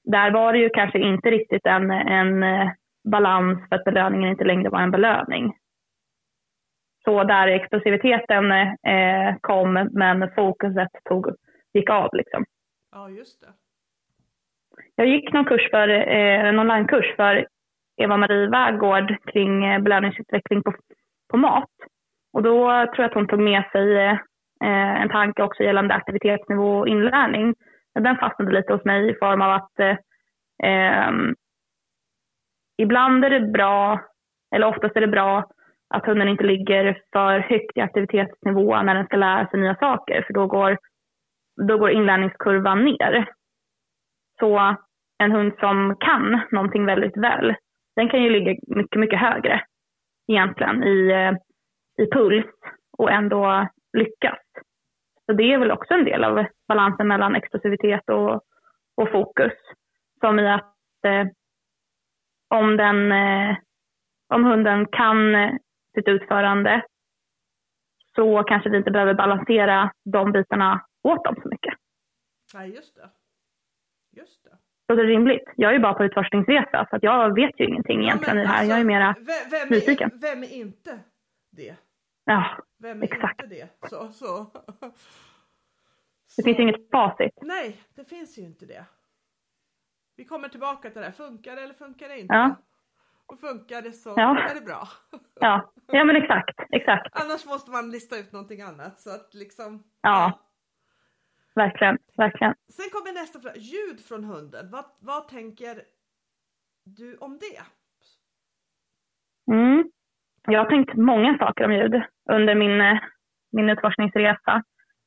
Där 0.04 0.30
var 0.30 0.52
det 0.52 0.58
ju 0.58 0.68
kanske 0.68 0.98
inte 0.98 1.30
riktigt 1.30 1.66
en, 1.66 1.90
en 1.90 2.42
eh, 2.42 2.70
balans 3.04 3.68
för 3.68 3.76
att 3.76 3.84
belöningen 3.84 4.30
inte 4.30 4.44
längre 4.44 4.68
var 4.68 4.80
en 4.80 4.90
belöning. 4.90 5.54
Så 7.04 7.24
där 7.24 7.48
explosiviteten 7.48 8.52
eh, 8.52 9.36
kom 9.40 9.88
men 9.92 10.30
fokuset 10.34 10.90
tog, 11.04 11.26
gick 11.72 11.90
av 11.90 12.08
liksom. 12.12 12.44
ja 12.92 13.10
just 13.10 13.40
det. 13.40 13.52
Jag 14.94 15.06
gick 15.06 15.32
någon 15.32 15.44
kurs 15.44 15.70
för, 15.70 15.88
eh, 15.88 16.44
en 16.44 16.58
onlinekurs 16.58 17.16
för 17.16 17.46
Eva-Marie 17.96 18.48
Vägård 18.48 19.16
kring 19.32 19.64
eh, 19.64 19.82
belöningsutveckling 19.82 20.62
på, 20.62 20.74
på 21.30 21.36
mat. 21.36 21.70
Och 22.32 22.42
då 22.42 22.68
tror 22.68 22.98
jag 22.98 23.04
att 23.04 23.14
hon 23.14 23.28
tog 23.28 23.40
med 23.40 23.64
sig 23.72 23.96
eh, 23.98 24.18
Eh, 24.62 25.02
en 25.02 25.08
tanke 25.08 25.42
också 25.42 25.62
gällande 25.62 25.94
aktivitetsnivå 25.94 26.78
och 26.78 26.88
inlärning. 26.88 27.54
Den 27.94 28.16
fastnade 28.16 28.52
lite 28.52 28.72
hos 28.72 28.84
mig 28.84 29.10
i 29.10 29.14
form 29.14 29.42
av 29.42 29.50
att 29.50 29.80
eh, 29.80 29.96
ehm, 30.62 31.34
ibland 32.78 33.24
är 33.24 33.30
det 33.30 33.40
bra, 33.40 34.00
eller 34.54 34.66
oftast 34.66 34.96
är 34.96 35.00
det 35.00 35.06
bra, 35.06 35.44
att 35.94 36.06
hunden 36.06 36.28
inte 36.28 36.44
ligger 36.44 37.02
för 37.12 37.38
högt 37.38 37.76
i 37.76 37.80
aktivitetsnivå 37.80 38.82
när 38.82 38.94
den 38.94 39.06
ska 39.06 39.16
lära 39.16 39.48
sig 39.48 39.60
nya 39.60 39.74
saker, 39.74 40.22
för 40.26 40.34
då 40.34 40.46
går, 40.46 40.78
då 41.68 41.78
går 41.78 41.90
inlärningskurvan 41.90 42.84
ner. 42.84 43.28
Så 44.38 44.76
en 45.18 45.32
hund 45.32 45.52
som 45.60 45.96
kan 46.00 46.40
någonting 46.50 46.86
väldigt 46.86 47.16
väl, 47.16 47.54
den 47.96 48.08
kan 48.08 48.22
ju 48.22 48.30
ligga 48.30 48.56
mycket, 48.66 49.00
mycket 49.00 49.20
högre 49.20 49.62
egentligen 50.28 50.82
i, 50.82 51.10
eh, 51.10 51.32
i 52.04 52.10
puls 52.10 52.46
och 52.98 53.10
ändå 53.10 53.68
lyckas. 53.92 54.38
Så 55.26 55.32
det 55.32 55.52
är 55.52 55.58
väl 55.58 55.70
också 55.70 55.94
en 55.94 56.04
del 56.04 56.24
av 56.24 56.46
balansen 56.68 57.08
mellan 57.08 57.34
explosivitet 57.34 58.08
och, 58.10 58.34
och 58.94 59.10
fokus. 59.12 59.52
Som 60.20 60.38
i 60.38 60.48
att 60.48 60.74
eh, 61.06 61.26
om, 62.48 62.76
den, 62.76 63.12
eh, 63.12 63.56
om 64.28 64.44
hunden 64.44 64.86
kan 64.86 65.34
eh, 65.34 65.52
sitt 65.94 66.08
utförande 66.08 66.82
så 68.14 68.42
kanske 68.42 68.70
vi 68.70 68.76
inte 68.76 68.90
behöver 68.90 69.14
balansera 69.14 69.92
de 70.04 70.32
bitarna 70.32 70.84
åt 71.02 71.24
dem 71.24 71.36
så 71.42 71.48
mycket. 71.48 71.74
Nej, 72.54 72.74
just 72.74 72.96
det. 72.96 73.10
Just 74.20 74.44
det. 74.44 74.50
Så 74.86 74.94
det 74.94 75.02
är 75.02 75.06
rimligt. 75.06 75.44
Jag 75.56 75.70
är 75.70 75.74
ju 75.74 75.80
bara 75.80 75.94
på 75.94 76.04
utforskningsresa 76.04 76.86
så 76.90 76.96
att 76.96 77.02
jag 77.02 77.34
vet 77.34 77.60
ju 77.60 77.64
ingenting 77.64 78.02
egentligen 78.02 78.36
men 78.36 78.44
i 78.44 78.46
det 78.46 78.52
här. 78.52 78.64
Jag 78.64 78.70
är 78.70 78.74
alltså, 78.74 78.86
mera, 78.86 79.14
vem, 79.18 79.50
vem, 79.50 79.68
nyfiken. 79.68 80.10
är, 80.12 80.18
vem 80.18 80.42
är 80.42 80.52
inte 80.52 80.98
det? 81.50 81.76
Ja, 82.24 82.58
Vem 82.78 83.02
är 83.02 83.06
Exakt. 83.06 83.42
inte 83.42 83.54
det? 83.54 83.88
Så, 83.90 84.08
så. 84.12 84.46
det 86.36 86.42
finns 86.42 86.58
ju 86.58 86.62
inget 86.62 86.90
facit. 86.90 87.32
Nej, 87.42 87.76
det 87.94 88.04
finns 88.04 88.38
ju 88.38 88.42
inte 88.42 88.66
det. 88.66 88.84
Vi 90.16 90.24
kommer 90.24 90.48
tillbaka 90.48 90.90
till 90.90 91.00
det 91.00 91.06
här. 91.06 91.12
Funkar 91.12 91.56
det 91.56 91.62
eller 91.62 91.74
funkar 91.74 92.08
det 92.08 92.18
inte? 92.20 92.34
Ja. 92.34 92.56
Och 93.26 93.40
funkar 93.40 93.82
det 93.82 93.92
så 93.92 94.14
Ja. 94.16 94.38
är 94.50 94.54
det 94.54 94.60
bra. 94.60 94.88
Ja, 95.40 95.72
ja 95.86 96.04
men 96.04 96.16
exakt, 96.16 96.60
exakt. 96.70 97.08
Annars 97.12 97.46
måste 97.46 97.70
man 97.70 97.90
lista 97.90 98.18
ut 98.18 98.32
någonting 98.32 98.60
annat. 98.62 99.00
Så 99.00 99.10
att 99.10 99.34
liksom, 99.34 99.82
Ja. 100.00 100.38
Verkligen, 101.54 101.98
verkligen. 102.16 102.54
Sen 102.68 102.90
kommer 102.92 103.12
nästa 103.12 103.40
fråga. 103.40 103.56
Ljud 103.56 104.00
från 104.04 104.24
hunden. 104.24 104.70
Vad, 104.70 104.84
vad 104.98 105.28
tänker 105.28 105.82
du 106.84 107.16
om 107.16 107.38
det? 107.38 107.62
Mm. 109.52 109.90
Jag 110.48 110.60
har 110.60 110.70
tänkt 110.70 110.94
många 110.94 111.38
saker 111.38 111.64
om 111.64 111.72
ljud 111.72 112.02
under 112.30 112.54
min, 112.54 112.80
eh, 112.80 112.98
min 113.52 113.70
utforskningsresa. 113.70 114.62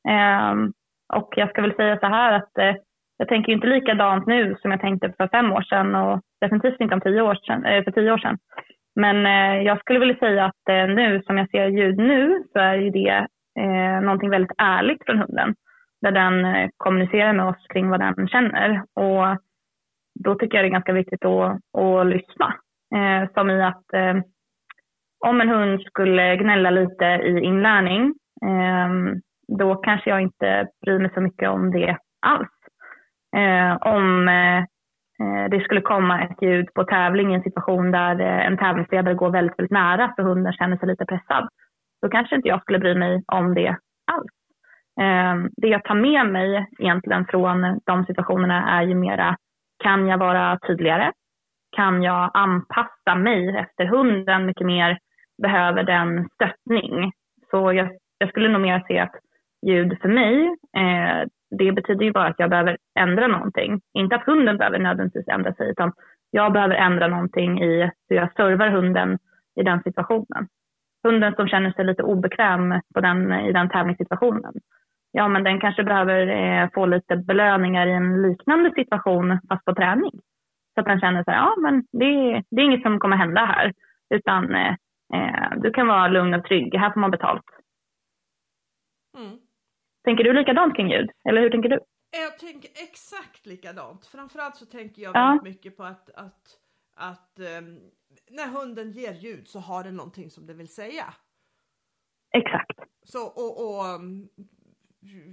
Ehm, 0.08 0.72
och 1.14 1.34
jag 1.36 1.50
ska 1.50 1.62
väl 1.62 1.74
säga 1.74 1.98
så 1.98 2.06
här 2.06 2.32
att 2.32 2.58
eh, 2.58 2.74
jag 3.16 3.28
tänker 3.28 3.52
inte 3.52 3.66
likadant 3.66 4.26
nu 4.26 4.56
som 4.62 4.70
jag 4.70 4.80
tänkte 4.80 5.12
för 5.16 5.28
fem 5.28 5.52
år 5.52 5.62
sedan 5.62 5.94
och 5.94 6.20
definitivt 6.40 6.80
inte 6.80 6.94
om 6.94 7.00
tio 7.00 7.20
år 7.22 7.34
sedan, 7.34 7.64
eh, 7.64 7.84
för 7.84 7.90
tio 7.90 8.12
år 8.12 8.18
sedan. 8.18 8.38
Men 8.94 9.26
eh, 9.26 9.62
jag 9.62 9.80
skulle 9.80 9.98
vilja 9.98 10.16
säga 10.16 10.44
att 10.44 10.68
eh, 10.70 10.86
nu, 10.88 11.22
som 11.22 11.38
jag 11.38 11.50
ser 11.50 11.66
ljud 11.66 11.98
nu, 11.98 12.44
så 12.52 12.58
är 12.58 12.74
ju 12.74 12.90
det 12.90 13.26
eh, 13.60 14.00
någonting 14.00 14.30
väldigt 14.30 14.54
ärligt 14.58 15.04
från 15.06 15.18
hunden. 15.18 15.54
Där 16.00 16.10
den 16.10 16.44
eh, 16.44 16.68
kommunicerar 16.76 17.32
med 17.32 17.46
oss 17.46 17.66
kring 17.68 17.88
vad 17.88 18.00
den 18.00 18.28
känner. 18.28 18.82
Och 18.94 19.38
då 20.24 20.34
tycker 20.34 20.58
jag 20.58 20.64
det 20.64 20.68
är 20.68 20.78
ganska 20.78 20.92
viktigt 20.92 21.24
att, 21.24 21.60
att 21.78 22.06
lyssna. 22.06 22.54
Eh, 22.94 23.32
som 23.34 23.50
i 23.50 23.62
att 23.62 23.92
eh, 23.92 24.14
om 25.18 25.40
en 25.40 25.48
hund 25.48 25.80
skulle 25.80 26.36
gnälla 26.36 26.70
lite 26.70 27.04
i 27.04 27.40
inlärning, 27.40 28.14
eh, 28.44 28.88
då 29.58 29.74
kanske 29.74 30.10
jag 30.10 30.20
inte 30.20 30.68
bryr 30.86 30.98
mig 30.98 31.10
så 31.14 31.20
mycket 31.20 31.48
om 31.48 31.70
det 31.70 31.98
alls. 32.26 32.48
Eh, 33.36 33.76
om 33.94 34.28
eh, 34.28 34.58
eh 35.20 35.50
det 35.50 35.60
skulle 35.64 35.80
komma 35.80 36.22
ett 36.22 36.42
ljud 36.42 36.74
på 36.74 36.84
tävling 36.84 37.32
i 37.32 37.34
en 37.34 37.42
situation 37.42 37.90
där 37.90 38.20
eh, 38.20 38.46
en 38.46 38.58
tävlingsledare 38.58 39.14
går 39.14 39.30
väldigt, 39.30 39.58
väldigt 39.58 39.70
nära 39.72 40.12
så 40.16 40.22
hunden 40.22 40.52
känner 40.52 40.76
sig 40.76 40.88
lite 40.88 41.06
pressad, 41.06 41.48
då 42.02 42.08
kanske 42.08 42.36
inte 42.36 42.48
jag 42.48 42.62
skulle 42.62 42.78
bry 42.78 42.94
mig 42.94 43.22
om 43.26 43.54
det 43.54 43.76
alls. 44.12 44.32
Ehm, 45.00 45.50
det 45.56 45.68
jag 45.68 45.84
tar 45.84 45.94
med 45.94 46.26
mig 46.26 46.66
egentligen 46.78 47.26
från 47.26 47.80
de 47.86 48.04
situationerna 48.06 48.78
är 48.78 48.82
ju 48.82 48.94
mera, 48.94 49.36
kan 49.84 50.06
jag 50.06 50.18
vara 50.18 50.58
tydligare? 50.58 51.12
Kan 51.76 52.02
jag 52.02 52.30
anpassa 52.34 53.14
mig 53.14 53.56
efter 53.56 53.84
hunden 53.86 54.46
mycket 54.46 54.66
mer? 54.66 54.98
Behöver 55.42 55.82
den 55.82 56.28
stöttning? 56.34 57.12
Så 57.50 57.72
jag, 57.72 57.88
jag 58.18 58.28
skulle 58.28 58.48
nog 58.48 58.60
mer 58.60 58.84
se 58.88 58.98
att 58.98 59.14
ljud 59.66 59.98
för 60.00 60.08
mig, 60.08 60.46
eh, 60.76 61.28
det 61.50 61.72
betyder 61.72 62.04
ju 62.04 62.12
bara 62.12 62.26
att 62.26 62.38
jag 62.38 62.50
behöver 62.50 62.76
ändra 62.98 63.26
någonting. 63.26 63.80
Inte 63.94 64.16
att 64.16 64.26
hunden 64.26 64.56
behöver 64.56 64.78
nödvändigtvis 64.78 65.28
ändra 65.28 65.54
sig, 65.54 65.70
utan 65.70 65.92
jag 66.30 66.52
behöver 66.52 66.74
ändra 66.74 67.08
någonting 67.08 67.62
i 67.62 67.90
hur 68.08 68.16
jag 68.16 68.32
servar 68.32 68.68
hunden 68.68 69.18
i 69.60 69.62
den 69.62 69.82
situationen. 69.82 70.48
Hunden 71.02 71.34
som 71.34 71.48
känner 71.48 71.72
sig 71.72 71.84
lite 71.84 72.02
obekväm 72.02 72.80
på 72.94 73.00
den, 73.00 73.32
i 73.32 73.52
den 73.52 73.68
tävlingssituationen, 73.68 74.52
ja 75.12 75.28
men 75.28 75.44
den 75.44 75.60
kanske 75.60 75.84
behöver 75.84 76.26
eh, 76.26 76.68
få 76.74 76.86
lite 76.86 77.16
belöningar 77.16 77.86
i 77.86 77.92
en 77.92 78.22
liknande 78.22 78.70
situation 78.70 79.38
fast 79.48 79.64
på 79.64 79.74
träning. 79.74 80.12
Så 80.74 80.80
att 80.80 80.86
den 80.86 81.00
känner 81.00 81.24
sig, 81.24 81.34
ja 81.34 81.54
men 81.62 81.84
det, 81.92 82.42
det 82.50 82.60
är 82.60 82.64
inget 82.64 82.82
som 82.82 82.98
kommer 82.98 83.16
hända 83.16 83.44
här, 83.44 83.72
utan 84.14 84.54
eh, 84.54 84.74
eh, 85.14 85.60
du 85.62 85.70
kan 85.70 85.86
vara 85.86 86.08
lugn 86.08 86.34
och 86.34 86.44
trygg, 86.44 86.74
här 86.74 86.92
får 86.92 87.00
man 87.00 87.10
betalt. 87.10 87.44
Mm. 89.18 89.38
Tänker 90.04 90.24
du 90.24 90.32
likadant 90.32 90.76
kring 90.76 90.90
ljud? 90.90 91.10
Eller 91.28 91.40
hur 91.40 91.50
tänker 91.50 91.68
du? 91.68 91.80
Jag 92.10 92.38
tänker 92.38 92.70
exakt 92.70 93.46
likadant. 93.46 94.06
Framförallt 94.06 94.56
så 94.56 94.66
tänker 94.66 95.02
jag 95.02 95.16
ja. 95.16 95.28
väldigt 95.28 95.54
mycket 95.54 95.76
på 95.76 95.84
att, 95.84 96.10
att, 96.10 96.58
att 96.94 97.38
um, 97.58 97.80
när 98.30 98.46
hunden 98.46 98.90
ger 98.90 99.12
ljud 99.12 99.48
så 99.48 99.58
har 99.58 99.84
den 99.84 99.96
någonting 99.96 100.30
som 100.30 100.46
den 100.46 100.58
vill 100.58 100.68
säga. 100.68 101.04
Exakt. 102.30 102.78
Så, 103.02 103.26
och, 103.26 103.64
och 103.64 103.94
um, 103.94 104.28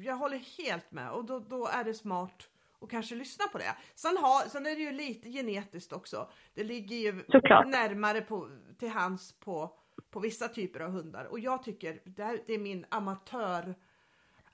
jag 0.03 0.15
håller 0.15 0.63
helt 0.63 0.91
med 0.91 1.11
och 1.11 1.26
då, 1.26 1.39
då 1.39 1.67
är 1.67 1.84
det 1.84 1.93
smart 1.93 2.49
att 2.82 2.89
kanske 2.89 3.15
lyssna 3.15 3.45
på 3.51 3.57
det. 3.57 3.76
Sen, 3.95 4.17
har, 4.17 4.49
sen 4.49 4.65
är 4.65 4.76
det 4.76 4.82
ju 4.82 4.91
lite 4.91 5.30
genetiskt 5.30 5.93
också. 5.93 6.30
Det 6.53 6.63
ligger 6.63 6.95
ju 6.95 7.24
Såklart. 7.28 7.67
närmare 7.67 8.21
på, 8.21 8.49
till 8.84 8.92
hands 8.92 9.32
på, 9.40 9.78
på 10.10 10.20
vissa 10.20 10.48
typer 10.48 10.80
av 10.80 10.92
hundar 10.92 11.26
och 11.26 11.40
jag 11.40 11.64
tycker 11.64 12.02
det, 12.06 12.24
här, 12.24 12.44
det 12.46 12.54
är 12.54 12.60
min 12.60 12.86
amatör 12.90 13.76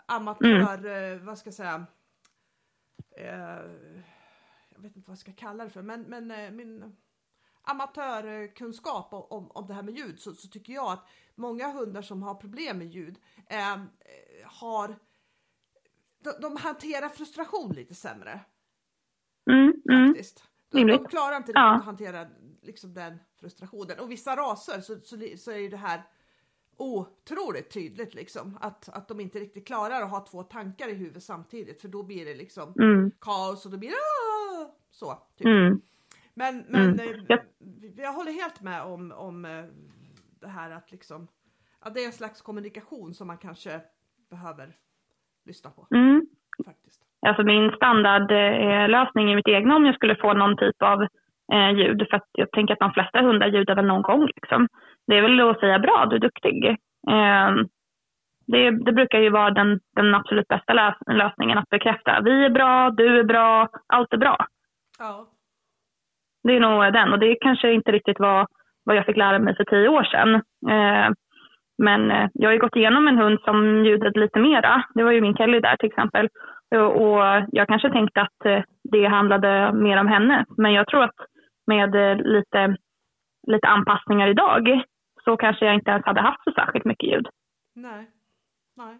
amatör, 0.06 0.86
mm. 0.86 1.14
Eh, 1.14 1.26
vad 1.26 1.38
ska 1.38 1.48
jag 1.48 1.54
säga, 1.54 1.86
eh, 3.18 3.28
jag 4.70 4.82
vet 4.82 4.96
inte 4.96 5.10
vad 5.10 5.12
jag 5.14 5.18
ska 5.18 5.34
kalla 5.34 5.64
det 5.64 5.70
för, 5.70 5.82
men, 5.82 6.02
men 6.02 6.32
eh, 6.32 6.52
min 6.52 6.96
amatörkunskap 7.62 9.14
om, 9.14 9.52
om 9.52 9.68
det 9.68 9.74
här 9.74 9.84
med 9.84 9.98
ljud 9.98 10.20
så, 10.20 10.34
så, 10.34 10.48
tycker 10.48 10.74
jag 10.74 10.92
att 10.92 11.08
många 11.36 11.72
hundar 11.72 12.02
som 12.02 12.24
har 12.24 12.36
problem 12.36 12.78
med 12.78 12.88
ljud 12.88 13.20
eh, 13.48 13.78
har 14.46 14.96
de, 16.20 16.32
de, 16.42 16.58
hanterar 16.58 17.10
frustration 17.10 17.74
lite 17.74 17.96
sämre. 17.96 18.40
Mm, 19.52 19.74
mm. 19.90 20.08
faktiskt. 20.08 20.44
De, 20.70 20.88
de, 20.88 21.06
klarar 21.06 21.38
inte 21.38 21.52
riktigt 21.52 21.56
ja. 21.56 21.76
att 21.76 21.86
hantera 21.86 22.28
liksom, 22.70 22.93
den 22.93 23.20
frustrationen 23.39 23.99
och 23.99 24.11
vissa 24.11 24.36
raser 24.36 24.82
så, 24.82 24.95
så, 25.03 25.17
så 25.38 25.51
är 25.51 25.57
ju 25.57 25.70
det 25.70 25.78
här 25.78 26.01
otroligt 26.78 27.74
tydligt 27.74 28.13
liksom 28.13 28.57
att, 28.61 28.89
att 28.89 29.07
de 29.07 29.20
inte 29.20 29.39
riktigt 29.39 29.67
klarar 29.67 30.01
att 30.01 30.09
ha 30.09 30.26
två 30.26 30.43
tankar 30.43 30.88
i 30.88 30.93
huvudet 30.93 31.24
samtidigt 31.24 31.82
för 31.82 31.88
då 31.88 32.03
blir 32.03 32.26
det 32.26 32.36
liksom 32.36 32.74
mm. 32.80 33.11
kaos 33.22 33.65
och 33.65 33.72
då 33.72 33.78
blir 33.78 33.89
det 33.89 33.95
Aah! 33.95 34.70
så. 34.91 35.17
Typ. 35.38 35.47
Mm. 35.47 35.82
Men, 36.34 36.65
men 36.67 36.99
mm. 36.99 37.26
jag, 37.28 37.39
eh, 37.39 37.45
jag 37.97 38.13
håller 38.13 38.32
helt 38.32 38.61
med 38.61 38.82
om, 38.82 39.11
om 39.11 39.45
eh, 39.45 39.65
det 40.39 40.47
här 40.47 40.72
att 40.72 40.91
liksom 40.91 41.28
att 41.80 41.93
det 41.93 42.01
är 42.01 42.05
en 42.05 42.11
slags 42.22 42.41
kommunikation 42.41 43.13
som 43.13 43.28
man 43.28 43.38
kanske 43.38 43.82
behöver 44.30 44.67
lyssna 45.45 45.70
på. 45.70 45.88
Mm. 45.95 46.28
Faktiskt. 46.65 47.01
Alltså 47.28 47.43
min 47.43 47.72
standardlösning 47.72 49.32
i 49.32 49.36
mitt 49.36 49.47
egna 49.47 49.76
om 49.76 49.86
jag 49.86 49.95
skulle 49.95 50.15
få 50.15 50.34
någon 50.34 50.57
typ 50.57 50.82
av 50.82 51.07
eh, 51.54 51.72
ljud 51.72 52.08
för 52.10 52.18
att 52.18 52.30
jag 52.32 52.52
tänker 52.52 52.74
att 52.74 52.80
de 52.80 52.93
flesta 52.93 53.22
hundar 53.22 53.47
ljudar 53.47 53.76
väl 53.76 53.86
någon 53.86 54.02
gång 54.02 54.26
liksom 54.26 54.68
det 55.10 55.18
är 55.18 55.22
väl 55.22 55.50
att 55.50 55.60
säga 55.60 55.80
bra, 55.80 56.06
du 56.10 56.16
är 56.16 56.20
duktig. 56.20 56.68
Eh, 57.10 57.52
det, 58.47 58.72
det, 58.72 58.91
brukar 58.91 59.20
ju 59.20 59.30
vara 59.30 59.52
den, 59.52 59.80
den 59.95 60.16
absolut 60.16 60.47
bästa 60.47 60.74
lös 60.74 60.95
lösningen 61.12 61.58
att 61.58 61.70
bekräfta. 61.70 62.22
Vi 62.22 62.45
är 62.45 62.50
bra, 62.50 62.89
du 62.89 63.20
är 63.20 63.24
bra, 63.24 63.70
allt 63.88 64.14
är 64.14 64.18
bra. 64.18 64.38
Ja. 65.00 65.28
Det 66.43 66.56
är 66.56 66.60
nog 66.60 66.93
den 66.93 67.14
och 67.14 67.20
det 67.20 67.38
kanske 67.41 67.74
inte 67.74 67.91
riktigt 67.91 68.20
var 68.20 68.47
vad 68.84 68.95
jag 68.95 69.06
fick 69.06 69.18
lära 69.18 69.39
mig 69.39 69.56
för 69.56 69.64
tio 69.64 69.89
år 69.89 70.04
sedan. 70.04 70.36
Eh, 70.70 71.12
men 71.78 72.30
jag 72.34 72.50
har 72.50 72.54
ju 72.54 72.60
gått 72.60 72.76
igenom 72.76 73.08
en 73.08 73.18
hund 73.18 73.39
som 73.41 73.86
ljudade 73.86 74.20
lite 74.20 74.39
mera. 74.39 74.84
Det 74.95 75.04
var 75.04 75.12
ju 75.12 75.22
min 75.22 75.36
Kelly 75.36 75.60
där 75.60 75.78
till 75.78 75.89
exempel. 75.89 76.30
Och 76.76 77.20
jag 77.52 77.68
kanske 77.68 77.89
tänkte 77.89 78.22
att 78.22 78.45
eh, 78.45 78.62
det 78.84 79.06
handlade 79.06 79.74
mer 79.74 79.97
om 79.97 80.08
henne. 80.08 80.45
Men 80.58 80.74
jag 80.74 80.88
tror 80.88 81.04
att 81.04 81.16
med 81.74 81.95
eh, 81.95 82.15
lite, 82.36 82.78
lite 83.47 83.67
anpassningar 83.67 84.28
idag 84.28 84.84
så 85.24 85.38
kanske 85.38 85.65
jag 85.65 85.76
inte 85.76 85.91
ens 85.91 86.05
hade 86.05 86.22
haft 86.22 86.43
så 86.43 86.51
särskilt 86.51 86.86
mycket 86.86 87.09
ljud. 87.09 87.28
Nej, 87.76 88.03
nej. 88.78 88.95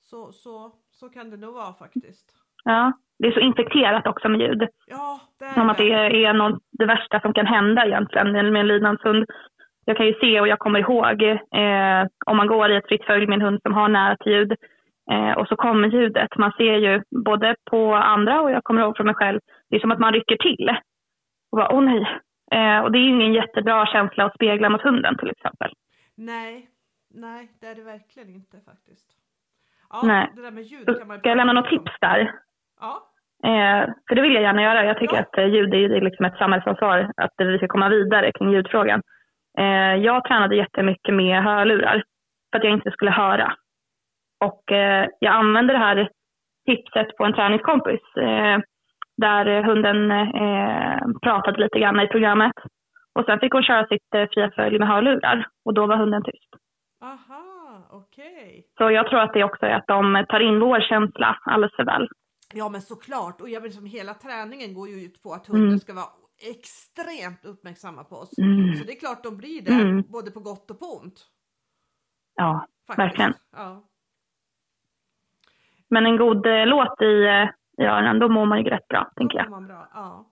Så, 0.00 0.32
så, 0.32 0.72
så 0.90 1.08
kan 1.08 1.30
det 1.30 1.36
nog 1.36 1.54
vara 1.54 1.72
faktiskt. 1.72 2.26
Ja, 2.64 2.92
det 3.18 3.26
är 3.28 3.32
så 3.32 3.40
infekterat 3.40 4.06
också 4.06 4.28
med 4.28 4.40
ljud. 4.40 4.68
Ja, 4.86 5.20
det 5.38 5.44
är 5.44 5.54
Som 5.54 5.70
att 5.70 5.78
det 5.78 5.92
är 6.24 6.32
något, 6.32 6.62
det 6.70 6.86
värsta 6.86 7.20
som 7.20 7.34
kan 7.34 7.46
hända 7.46 7.86
egentligen 7.86 8.32
med 8.32 8.60
en 8.60 8.66
lydnadshund. 8.66 9.24
Jag 9.84 9.96
kan 9.96 10.06
ju 10.06 10.14
se 10.20 10.40
och 10.40 10.48
jag 10.48 10.58
kommer 10.58 10.80
ihåg 10.80 11.22
eh, 11.22 12.06
om 12.26 12.36
man 12.36 12.46
går 12.46 12.70
i 12.70 12.76
ett 12.76 12.88
fritt 12.88 13.04
följ 13.04 13.26
med 13.26 13.34
en 13.34 13.46
hund 13.46 13.60
som 13.62 13.74
har 13.74 13.88
nära 13.88 14.16
till 14.16 14.32
ljud 14.32 14.52
eh, 15.10 15.32
och 15.32 15.48
så 15.48 15.56
kommer 15.56 15.88
ljudet. 15.88 16.36
Man 16.36 16.52
ser 16.52 16.76
ju 16.76 17.02
både 17.24 17.54
på 17.70 17.94
andra 17.94 18.40
och 18.40 18.50
jag 18.50 18.64
kommer 18.64 18.82
ihåg 18.82 18.96
från 18.96 19.06
mig 19.06 19.14
själv, 19.14 19.40
det 19.72 19.76
är 19.76 19.80
som 19.80 19.90
att 19.90 19.98
man 19.98 20.12
rycker 20.12 20.36
till. 20.36 20.68
Och 21.50 21.58
bara, 21.58 21.74
åh 21.74 21.80
nej, 21.80 22.20
Eh, 22.52 22.80
och 22.82 22.92
det 22.92 22.98
är 22.98 23.00
ju 23.00 23.08
ingen 23.08 23.32
jättebra 23.32 23.86
känsla 23.86 24.24
att 24.24 24.34
spegla 24.34 24.68
mot 24.68 24.82
hunden 24.82 25.16
till 25.18 25.30
exempel. 25.30 25.72
Nej, 26.16 26.68
nej 27.14 27.48
det 27.60 27.66
är 27.66 27.74
det 27.74 27.82
verkligen 27.82 28.28
inte 28.28 28.60
faktiskt. 28.60 29.06
Ja, 29.90 30.00
nej. 30.04 30.30
det 30.36 30.42
där 30.42 30.50
med 30.50 30.64
ljud 30.64 30.86
kan 30.98 31.08
man 31.08 31.18
Ska 31.18 31.28
jag 31.28 31.36
lämna 31.36 31.52
något 31.52 31.70
tips 31.70 31.92
där? 32.00 32.32
Ja. 32.80 33.08
Eh, 33.44 33.88
för 34.08 34.14
det 34.14 34.22
vill 34.22 34.34
jag 34.34 34.42
gärna 34.42 34.62
göra. 34.62 34.84
Jag 34.84 34.98
tycker 34.98 35.16
ja. 35.16 35.22
att 35.22 35.38
eh, 35.38 35.46
ljud 35.46 35.74
är, 35.74 35.90
är 35.90 36.00
liksom 36.00 36.24
ett 36.24 36.38
samhällsansvar, 36.38 37.12
att 37.16 37.32
vi 37.38 37.58
ska 37.58 37.68
komma 37.68 37.88
vidare 37.88 38.32
kring 38.32 38.52
ljudfrågan. 38.52 39.02
Eh, 39.58 39.94
jag 39.94 40.24
tränade 40.24 40.56
jättemycket 40.56 41.14
med 41.14 41.42
hörlurar 41.42 42.04
för 42.50 42.58
att 42.58 42.64
jag 42.64 42.72
inte 42.72 42.90
skulle 42.90 43.10
höra. 43.10 43.56
Och 44.40 44.72
eh, 44.72 45.08
jag 45.18 45.34
använde 45.34 45.72
det 45.72 45.78
här 45.78 46.10
tipset 46.66 47.16
på 47.16 47.24
en 47.24 47.34
träningskompis. 47.34 48.16
Eh, 48.16 48.58
där 49.26 49.62
hunden 49.62 50.10
eh, 50.44 50.98
pratade 51.22 51.60
lite 51.64 51.78
grann 51.78 52.00
i 52.00 52.08
programmet. 52.08 52.56
Och 53.14 53.24
sen 53.24 53.40
fick 53.40 53.52
hon 53.52 53.62
köra 53.62 53.86
sitt 53.86 54.14
eh, 54.14 54.26
fria 54.32 54.50
följ 54.56 54.78
med 54.78 54.88
hörlurar 54.88 55.46
och 55.64 55.74
då 55.74 55.86
var 55.86 55.96
hunden 55.96 56.22
tyst. 56.24 56.50
Aha, 57.02 57.44
okej. 57.90 58.44
Okay. 58.46 58.62
Så 58.78 58.90
jag 58.90 59.08
tror 59.08 59.20
att 59.20 59.34
det 59.34 59.44
också 59.44 59.66
är 59.66 59.74
att 59.74 59.86
de 59.86 60.26
tar 60.28 60.40
in 60.40 60.60
vår 60.60 60.80
känsla 60.80 61.38
alldeles 61.44 61.76
för 61.76 61.84
väl. 61.84 62.08
Ja 62.54 62.68
men 62.68 62.80
såklart 62.80 63.40
och 63.40 63.48
jag 63.48 63.60
vill 63.60 63.72
som 63.72 63.86
hela 63.86 64.14
träningen 64.14 64.74
går 64.74 64.88
ju 64.88 65.06
ut 65.06 65.22
på 65.22 65.32
att 65.32 65.46
hunden 65.46 65.68
mm. 65.68 65.78
ska 65.78 65.94
vara 65.94 66.12
extremt 66.50 67.44
uppmärksamma 67.44 68.04
på 68.04 68.16
oss. 68.16 68.38
Mm. 68.38 68.74
Så 68.74 68.84
det 68.84 68.92
är 68.92 69.00
klart 69.00 69.22
de 69.22 69.36
blir 69.36 69.62
det 69.62 69.72
mm. 69.72 70.02
både 70.08 70.30
på 70.30 70.40
gott 70.40 70.70
och 70.70 70.78
på 70.78 70.86
ont. 71.02 71.18
Ja, 72.34 72.66
Faktiskt. 72.86 72.98
verkligen. 72.98 73.34
Ja. 73.56 73.82
Men 75.88 76.06
en 76.06 76.16
god 76.16 76.46
eh, 76.46 76.66
låt 76.66 77.02
i 77.02 77.24
eh, 77.24 77.48
i 77.52 77.61
öronen, 77.78 78.18
då 78.18 78.28
mår 78.28 78.46
man 78.46 78.58
ju 78.58 78.70
rätt 78.70 78.88
bra, 78.88 79.12
tänker 79.16 79.38
jag. 79.38 79.64
Bra. 79.66 79.88
Ja, 79.94 80.30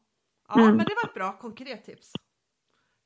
ja 0.49 0.55
mm. 0.55 0.77
men 0.77 0.87
det 0.87 0.95
var 1.03 1.09
ett 1.09 1.15
bra 1.15 1.33
konkret 1.33 1.85
tips. 1.85 2.13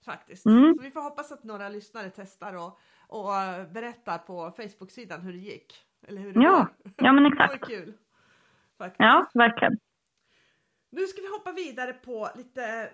Faktiskt. 0.05 0.47
Mm. 0.47 0.75
Så 0.75 0.83
vi 0.83 0.91
får 0.91 1.01
hoppas 1.01 1.33
att 1.33 1.45
några 1.45 1.69
lyssnare 1.69 2.11
testar 2.17 2.55
och, 2.55 2.79
och 3.09 3.33
berättar 3.73 4.19
på 4.19 4.51
Facebook-sidan 4.51 5.21
hur 5.21 5.33
det 5.33 5.39
gick. 5.39 5.75
Eller 6.07 6.23
hur 6.23 6.33
det 6.33 6.41
Ja, 6.41 6.69
ja 6.97 7.13
men 7.13 7.23
Det 7.23 7.29
exakt. 7.29 7.51
var 7.61 7.69
kul. 7.69 7.93
Faktiskt. 8.79 9.01
Ja, 9.01 9.31
verkligen. 9.35 9.79
Nu 10.91 11.07
ska 11.07 11.23
vi 11.23 11.29
hoppa 11.29 11.53
vidare 11.53 11.93
på 11.93 12.29
lite 12.37 12.91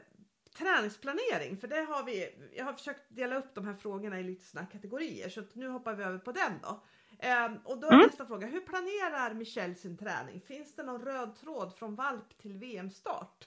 träningsplanering 0.59 1.57
för 1.57 1.69
det 1.69 1.81
har 1.81 2.05
vi. 2.05 2.29
Jag 2.57 2.65
har 2.65 2.73
försökt 2.73 3.03
dela 3.09 3.37
upp 3.37 3.55
de 3.55 3.67
här 3.67 3.75
frågorna 3.75 4.21
i 4.21 4.23
lite 4.23 4.59
här 4.59 4.67
kategorier 4.73 5.29
så 5.29 5.43
nu 5.53 5.69
hoppar 5.69 5.95
vi 5.95 6.05
över 6.05 6.19
på 6.19 6.33
den 6.33 6.53
då. 6.63 6.83
Ehm, 7.23 7.53
och 7.65 7.81
då 7.81 7.87
är 7.87 7.93
Mm. 7.93 8.07
nästa 8.07 8.25
fråga, 8.27 8.47
hur 8.47 8.61
planerar 8.61 9.35
Michelle 9.35 9.75
sin 9.75 9.97
träning? 9.99 10.41
Finns 10.41 10.77
det 10.77 10.83
någon 10.83 11.01
röd 11.05 11.35
tråd 11.41 11.73
från 11.79 11.95
valp 11.95 12.39
till 12.43 12.59
VM-start? 12.59 13.39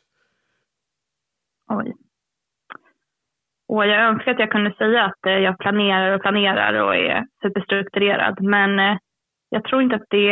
Oj. 1.69 1.93
Och 3.67 3.88
jag 3.88 4.01
önskar 4.01 4.32
att 4.32 4.39
jag 4.39 4.51
kunde 4.51 4.74
säga 4.74 5.03
att 5.05 5.26
eh, 5.26 5.34
jag 5.34 5.57
planerar 5.59 6.15
och 6.15 6.21
planerar 6.21 6.74
och 6.74 6.95
är 6.95 7.26
superstrukturerad. 7.41 8.41
Men 8.41 8.80
eh, 8.80 8.97
jag 9.49 9.63
tror 9.63 9.82
inte 9.82 9.95
att 9.95 10.09
det... 10.09 10.28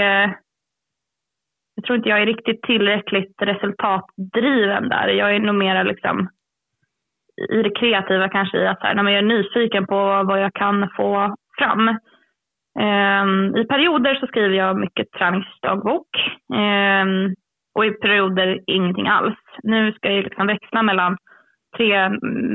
Jag 1.75 1.85
tror 1.85 1.97
inte 1.97 2.09
jag 2.09 2.21
är 2.21 2.25
riktigt 2.25 2.61
tillräckligt 2.61 3.41
resultatdriven 3.41 4.89
där. 4.89 5.07
Jag 5.07 5.35
är 5.35 5.39
nog 5.39 5.55
mera 5.55 5.83
liksom 5.83 6.29
i 7.49 7.63
det 7.63 7.79
kreativa 7.79 8.29
kanske 8.29 8.57
i 8.57 8.67
att 8.67 8.79
så 8.79 8.87
här, 8.87 8.95
när 8.95 9.03
man 9.03 9.13
är 9.13 9.21
nyfiken 9.21 9.87
på 9.87 10.23
vad 10.23 10.41
jag 10.41 10.53
kan 10.53 10.89
få 10.95 11.35
fram. 11.57 11.97
Ehm, 12.79 13.55
I 13.55 13.65
perioder 13.65 14.15
så 14.15 14.27
skriver 14.27 14.55
jag 14.55 14.79
mycket 14.79 15.11
träningsdagbok 15.11 16.07
ehm, 16.53 17.35
och 17.75 17.85
i 17.85 17.91
perioder 17.91 18.59
ingenting 18.67 19.07
alls. 19.07 19.37
Nu 19.63 19.93
ska 19.93 20.11
jag 20.11 20.23
liksom 20.23 20.47
växla 20.47 20.83
mellan 20.83 21.17
tre, 21.77 22.09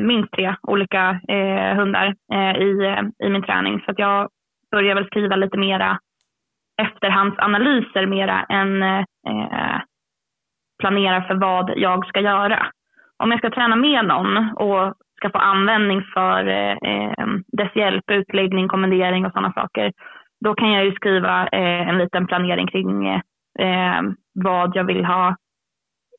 minst 0.07 0.33
tre 0.33 0.55
olika 0.63 1.21
eh, 1.29 1.77
hundar 1.77 2.15
eh, 2.33 2.57
i, 2.57 3.01
i 3.25 3.29
min 3.29 3.43
träning. 3.43 3.83
Så 3.85 3.91
att 3.91 3.99
jag 3.99 4.29
börjar 4.71 4.95
väl 4.95 5.07
skriva 5.07 5.37
lite 5.37 5.59
mera 5.59 5.99
efterhandsanalyser 6.83 8.07
mera 8.07 8.43
än 8.43 8.83
eh, 8.83 9.81
planera 10.79 11.23
för 11.23 11.35
vad 11.35 11.73
jag 11.77 12.07
ska 12.07 12.21
göra. 12.21 12.67
Om 13.17 13.31
jag 13.31 13.41
ska 13.41 13.51
träna 13.51 13.77
med 13.77 14.05
någon 14.05 14.37
och 14.37 14.95
ska 15.17 15.31
få 15.31 15.39
användning 15.39 16.03
för 16.03 16.47
eh, 16.47 16.73
eh, 16.73 17.27
dess 17.47 17.77
hjälp, 17.77 18.11
utläggning, 18.11 18.69
kommendering 18.69 19.27
och 19.27 19.33
sådana 19.33 19.53
saker, 19.53 19.93
då 20.45 20.55
kan 20.55 20.73
jag 20.73 20.85
ju 20.85 20.93
skriva 20.93 21.49
eh, 21.49 21.89
en 21.89 21.99
liten 21.99 22.27
planering 22.27 22.67
kring 22.67 23.09
eh, 23.09 23.21
eh 23.59 24.03
vad 24.35 24.77
jag 24.77 24.85
vill 24.85 25.05
ha 25.05 25.37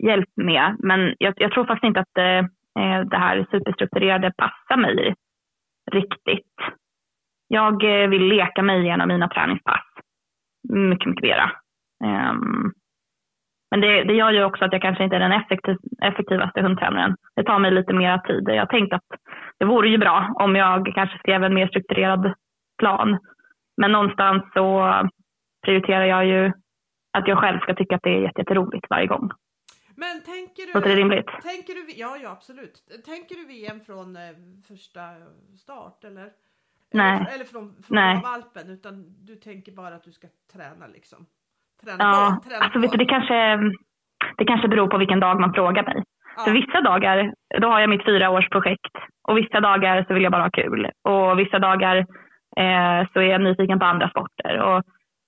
hjälp 0.03 0.29
med. 0.35 0.75
Men 0.79 1.15
jag, 1.19 1.33
jag 1.37 1.51
tror 1.51 1.65
faktiskt 1.65 1.87
inte 1.87 1.99
att 1.99 2.17
eh, 2.17 2.37
eh, 2.83 3.01
det 3.05 3.17
här 3.17 3.47
superstrukturerade 3.51 4.31
passar 4.37 4.77
mig 4.77 5.15
riktigt. 5.91 6.55
Jag 7.47 8.03
eh, 8.03 8.09
vill 8.09 8.23
leka 8.23 8.63
mig 8.63 8.81
igenom 8.81 9.07
mina 9.07 9.27
träningspass 9.27 9.87
mycket, 10.69 11.07
mycket 11.07 11.23
mera. 11.23 11.51
Ehm, 12.03 12.71
men 13.71 13.81
det, 13.81 14.03
det 14.03 14.13
gör 14.13 14.31
ju 14.31 14.43
också 14.43 14.65
att 14.65 14.73
jag 14.73 14.81
kanske 14.81 15.03
inte 15.03 15.15
är 15.15 15.19
den 15.19 15.31
effektiv, 15.31 15.77
effektivaste 16.03 16.61
hundtränaren. 16.61 17.15
Det 17.35 17.43
tar 17.43 17.59
mig 17.59 17.71
lite 17.71 17.93
mer 17.93 18.17
tid. 18.17 18.43
Jag 18.47 18.59
har 18.59 18.65
tänkt 18.65 18.93
att 18.93 19.05
det 19.59 19.65
vore 19.65 19.89
ju 19.89 19.97
bra 19.97 20.33
om 20.35 20.55
jag 20.55 20.91
kanske 20.95 21.17
skrev 21.17 21.43
en 21.43 21.53
mer 21.53 21.67
strukturerad 21.67 22.33
plan. 22.77 23.19
Men 23.77 23.91
någonstans 23.91 24.43
så 24.53 24.93
prioriterar 25.65 26.05
jag 26.05 26.25
ju 26.25 26.51
att 27.13 27.27
jag 27.27 27.37
själv 27.37 27.59
ska 27.59 27.75
tycka 27.75 27.95
att 27.95 28.03
det 28.03 28.09
är 28.09 28.39
jätteroligt 28.39 28.85
varje 28.89 29.07
gång. 29.07 29.31
Men 29.95 30.21
tänker 30.21 30.65
du... 30.65 30.73
Låter 30.73 30.89
det 30.89 30.95
rimligt? 30.95 31.27
Tänker 31.27 31.73
du, 31.73 31.93
ja, 31.95 32.17
ja 32.23 32.31
absolut. 32.31 33.03
Tänker 33.05 33.35
du 33.35 33.45
VM 33.45 33.79
från 33.79 34.15
eh, 34.15 34.21
första 34.67 35.01
start 35.57 36.03
eller? 36.03 36.29
Nej. 36.93 37.17
Eller, 37.17 37.35
eller 37.35 37.45
från, 37.45 37.83
från 37.83 37.95
Nej. 37.95 38.21
valpen 38.23 38.69
utan 38.69 39.25
du 39.25 39.35
tänker 39.35 39.71
bara 39.71 39.95
att 39.95 40.03
du 40.03 40.11
ska 40.11 40.27
träna 40.53 40.87
liksom? 40.87 41.25
Träna 41.85 42.03
Ja, 42.03 42.37
på, 42.43 42.49
träna 42.49 42.63
alltså 42.63 42.79
på. 42.79 42.81
vet 42.81 42.91
du, 42.91 42.97
det 42.97 43.05
kanske, 43.05 43.57
det 44.37 44.45
kanske 44.45 44.67
beror 44.67 44.87
på 44.87 44.97
vilken 44.97 45.19
dag 45.19 45.39
man 45.39 45.53
frågar 45.53 45.83
mig. 45.83 46.03
Ja. 46.37 46.43
För 46.43 46.51
vissa 46.51 46.81
dagar, 46.81 47.33
då 47.61 47.67
har 47.67 47.79
jag 47.79 47.89
mitt 47.89 48.05
fyraårsprojekt. 48.05 48.95
Och 49.27 49.37
vissa 49.37 49.59
dagar 49.59 50.05
så 50.07 50.13
vill 50.13 50.23
jag 50.23 50.31
bara 50.31 50.43
ha 50.43 50.49
kul. 50.49 50.89
Och 51.03 51.39
vissa 51.39 51.59
dagar 51.59 51.95
eh, 52.57 53.07
så 53.13 53.19
är 53.19 53.29
jag 53.31 53.41
nyfiken 53.41 53.79
på 53.79 53.85
andra 53.85 54.09
sporter. 54.09 54.59
Och, 54.61 54.83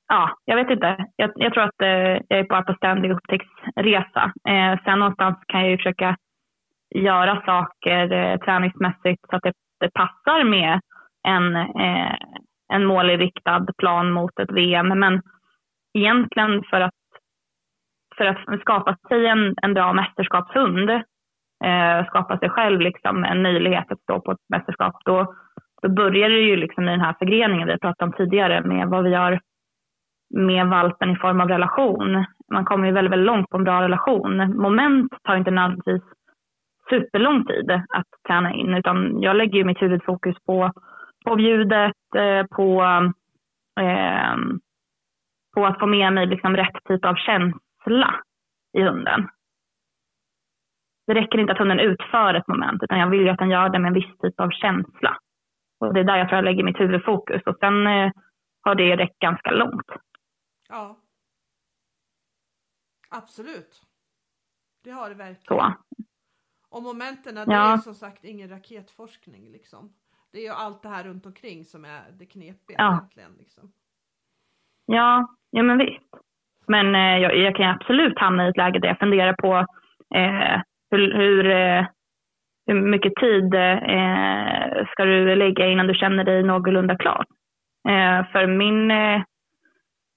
ja, 0.07 0.29
jag 0.45 0.55
vet 0.55 0.69
inte. 0.69 1.05
Jag, 1.15 1.31
jag 1.35 1.53
tror 1.53 1.63
att 1.63 1.81
eh, 1.81 1.89
jag 2.27 2.39
är 2.39 2.43
bara 2.49 2.61
på 2.63 2.73
ständig 2.73 3.11
upptäcktsresa. 3.11 4.31
Eh, 4.49 4.79
sen 4.83 4.99
någonstans 4.99 5.37
kan 5.47 5.61
jag 5.61 5.69
ju 5.69 5.77
försöka 5.77 6.15
göra 6.95 7.41
saker 7.45 8.11
eh, 8.11 8.37
träningsmässigt 8.37 9.21
så 9.29 9.35
att 9.35 9.43
det, 9.43 9.53
det 9.79 9.93
passar 9.93 10.43
med 10.43 10.79
en, 11.27 11.55
eh, 11.55 12.15
en 12.73 12.85
målinriktad 12.85 13.65
plan 13.77 14.11
mot 14.11 14.39
ett 14.39 14.51
VM. 14.51 14.87
Men 14.99 15.21
egentligen 15.93 16.63
för 16.63 16.81
att, 16.81 16.93
för 18.17 18.25
att 18.25 18.61
skapa 18.61 18.97
sig 19.07 19.25
en, 19.27 19.55
en 19.61 19.73
bra 19.73 19.93
mästerskapshund, 19.93 20.89
eh, 21.63 22.05
skapa 22.07 22.37
sig 22.39 22.49
själv 22.49 22.79
liksom 22.81 23.23
en 23.23 23.41
möjlighet 23.41 23.91
att 23.91 24.01
stå 24.01 24.21
på 24.21 24.31
ett 24.31 24.49
mästerskap, 24.49 24.95
då, 25.05 25.33
då 25.81 25.89
börjar 25.89 26.29
det 26.29 26.39
ju 26.39 26.55
liksom 26.55 26.83
i 26.83 26.91
den 26.91 27.01
här 27.01 27.15
förgreningen 27.19 27.67
vi 27.67 27.79
pratade 27.79 28.11
om 28.11 28.17
tidigare 28.17 28.61
med 28.61 28.87
vad 28.87 29.03
vi 29.03 29.09
gör 29.09 29.39
med 30.29 30.67
valpen 30.67 31.09
i 31.09 31.15
form 31.15 31.41
av 31.41 31.47
relation. 31.47 32.25
Man 32.51 32.65
kommer 32.65 32.87
ju 32.87 32.93
väldigt, 32.93 33.11
väldigt 33.11 33.27
långt 33.27 33.49
på 33.49 33.57
en 33.57 33.63
bra 33.63 33.81
relation. 33.81 34.57
Moment 34.61 35.13
tar 35.23 35.35
inte 35.35 35.51
nödvändigtvis 35.51 36.03
superlång 36.89 37.45
tid 37.45 37.71
att 37.71 38.07
träna 38.27 38.53
in, 38.53 38.73
utan 38.73 39.21
jag 39.21 39.35
lägger 39.35 39.57
ju 39.57 39.63
mitt 39.63 39.81
huvudfokus 39.81 40.35
på, 40.45 40.71
på 41.25 41.39
ljudet, 41.39 42.15
eh, 42.15 42.45
på, 42.55 42.83
eh, 43.79 44.35
på 45.59 45.65
att 45.65 45.79
få 45.79 45.85
med 45.85 46.13
mig 46.13 46.25
liksom 46.27 46.55
rätt 46.57 46.83
typ 46.87 47.05
av 47.05 47.15
känsla 47.15 48.21
i 48.77 48.81
hunden. 48.81 49.29
Det 51.07 51.13
räcker 51.13 51.39
inte 51.39 51.53
att 51.53 51.59
hunden 51.59 51.79
utför 51.79 52.33
ett 52.33 52.47
moment, 52.47 52.83
utan 52.83 52.99
jag 52.99 53.09
vill 53.09 53.21
ju 53.21 53.29
att 53.29 53.37
den 53.37 53.49
gör 53.49 53.69
det 53.69 53.79
med 53.79 53.87
en 53.87 53.93
viss 53.93 54.17
typ 54.21 54.39
av 54.39 54.49
känsla. 54.49 55.17
Och 55.79 55.93
det 55.93 55.99
är 55.99 56.03
där 56.03 56.17
jag 56.17 56.27
tror 56.29 56.35
jag 56.37 56.45
lägger 56.45 56.63
mitt 56.63 56.79
huvudfokus. 56.79 57.41
Och 57.45 57.57
sen 57.59 57.87
eh, 57.87 58.11
har 58.61 58.75
det 58.75 58.97
räckt 58.97 59.19
ganska 59.19 59.51
långt. 59.51 59.87
Ja. 60.69 60.99
Absolut. 63.09 63.81
Det 64.83 64.91
har 64.91 65.09
det 65.09 65.15
verkligen. 65.15 65.59
Så. 65.61 65.73
Och 66.69 66.83
momenten, 66.83 67.35
det 67.35 67.45
Ja. 67.47 67.73
är 67.73 67.77
som 67.77 67.95
sagt 67.95 68.23
ingen 68.23 68.49
raketforskning 68.49 69.51
liksom. 69.51 69.93
Det 70.31 70.37
är 70.37 70.43
ju 70.43 70.49
allt 70.53 70.81
det 70.83 70.89
här 70.89 71.03
runt 71.03 71.25
omkring 71.25 71.65
som 71.65 71.85
är 71.85 72.11
det 72.11 72.25
knepiga 72.25 72.75
Ja. 72.77 72.97
egentligen. 72.97 73.31
Liksom. 73.39 73.71
Ja, 74.91 75.27
ja 75.51 75.63
men 75.63 75.77
visst. 75.77 76.03
Men 76.67 76.95
eh, 76.95 77.17
jag, 77.17 77.37
jag 77.37 77.55
kan 77.55 77.65
ju 77.65 77.71
absolut 77.71 78.19
hamna 78.19 78.45
i 78.45 78.49
ett 78.49 78.57
läge 78.57 78.79
där 78.79 78.87
jag 78.87 78.99
funderar 78.99 79.33
på 79.33 79.55
eh, 80.15 80.61
hur, 80.91 81.13
hur, 81.13 81.49
eh, 81.49 81.85
hur 82.67 82.81
mycket 82.81 83.15
tid 83.15 83.53
eh, 83.53 84.85
ska 84.91 85.05
du 85.05 85.35
lägga 85.35 85.67
innan 85.67 85.87
du 85.87 85.93
känner 85.93 86.23
dig 86.23 86.43
någorlunda 86.43 86.95
klar. 86.97 87.25
Eh, 87.89 88.25
för 88.31 88.47
min, 88.47 88.91
eh, 88.91 89.21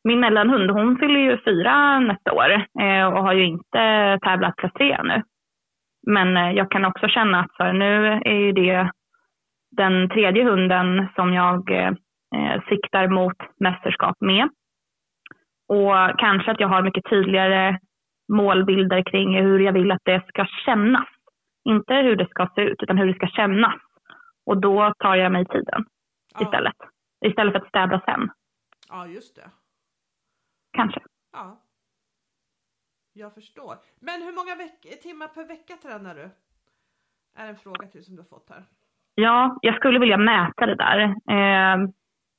min 0.05 0.20
mellanhund, 0.20 0.70
hon 0.70 0.99
fyller 0.99 1.20
ju 1.20 1.39
fyra 1.45 2.01
nästa 2.01 2.33
år 2.33 2.51
eh, 2.81 3.07
och 3.07 3.23
har 3.23 3.33
ju 3.33 3.45
inte 3.45 4.18
tävlat 4.23 4.57
klass 4.57 4.73
tre 4.73 4.93
ännu. 4.93 5.23
Men 6.07 6.37
eh, 6.37 6.51
jag 6.51 6.70
kan 6.70 6.85
också 6.85 7.09
känna 7.09 7.41
att 7.41 7.57
så 7.57 7.62
här, 7.64 7.73
nu 7.73 8.07
är 8.25 8.37
ju 8.37 8.53
det 8.53 8.91
den 9.77 10.09
tredje 10.09 10.45
hunden 10.45 11.09
som 11.14 11.33
jag 11.33 11.70
eh, 11.70 11.93
eh 12.37 12.62
siktar 12.68 13.09
mot 13.09 13.37
mästerskap 13.61 14.16
med. 14.20 14.49
Och 15.77 16.18
kanske 16.18 16.51
att 16.51 16.61
jag 16.61 16.68
har 16.68 16.83
mycket 16.83 17.05
tydligare 17.11 17.79
målbilder 18.33 19.03
kring 19.11 19.35
hur 19.43 19.59
jag 19.59 19.73
vill 19.73 19.91
att 19.91 20.05
det 20.05 20.25
ska 20.29 20.47
kännas. 20.64 21.09
Inte 21.64 21.95
hur 21.95 22.16
det 22.16 22.29
ska 22.29 22.49
se 22.55 22.61
ut, 22.62 22.83
utan 22.83 22.99
hur 22.99 23.07
det 23.07 23.14
ska 23.14 23.27
kännas. 23.27 23.75
Och 24.47 24.61
då 24.61 24.95
tar 24.99 25.14
jag 25.16 25.33
mig 25.33 25.47
tiden 25.47 25.85
Ja. 26.35 26.41
istället. 26.43 26.77
Istället 27.27 27.53
för 27.53 27.61
att 27.61 27.68
städa 27.68 28.01
sen, 28.05 28.31
Ja, 28.89 29.07
just 29.07 29.37
det. 29.37 29.51
kanske. 30.73 31.01
Ja. 31.33 31.61
Jag 33.12 33.35
förstår. 33.35 33.75
Men 34.01 34.23
hur 34.23 34.33
många 34.33 34.68
timmar 35.03 35.29
per 35.29 35.45
vecka 35.49 35.75
tränar 35.83 36.14
du? 36.14 36.31
Är 37.39 37.49
en 37.49 37.57
fråga 37.57 37.87
till 37.87 38.05
som 38.05 38.16
du 38.16 38.20
har 38.23 38.27
fått 38.27 38.51
här. 38.51 38.64
Ja, 39.14 39.59
jag 39.62 39.75
skulle 39.77 39.99
vilja 39.99 40.16
mäta 40.16 40.66
det 40.66 40.75
där. 40.75 40.99
Eh, 41.09 41.89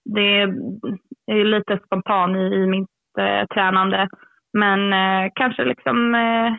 det 0.06 0.42
är 1.26 1.44
lite 1.46 1.80
spontan 1.86 2.36
i, 2.36 2.56
i 2.56 2.68
mitt 2.68 2.90
tränande. 3.54 4.10
Men 4.54 4.94
eh, 4.94 5.32
kanske 5.36 5.64
liksom 5.66 6.16
eh, 6.16 6.54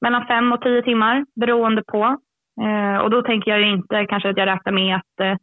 mellan 0.00 0.26
fem 0.26 0.52
och 0.52 0.62
tio 0.62 0.82
timmar 0.82 1.26
beroende 1.40 1.82
på. 1.86 2.16
Eh, 2.62 2.96
och 2.96 3.10
då 3.10 3.22
tänker 3.22 3.50
jag 3.50 3.68
inte 3.70 4.06
kanske 4.06 4.30
att 4.30 4.36
jag 4.36 4.46
räknar 4.46 4.72
med 4.72 4.96
att 4.96 5.20
eh, 5.20 5.36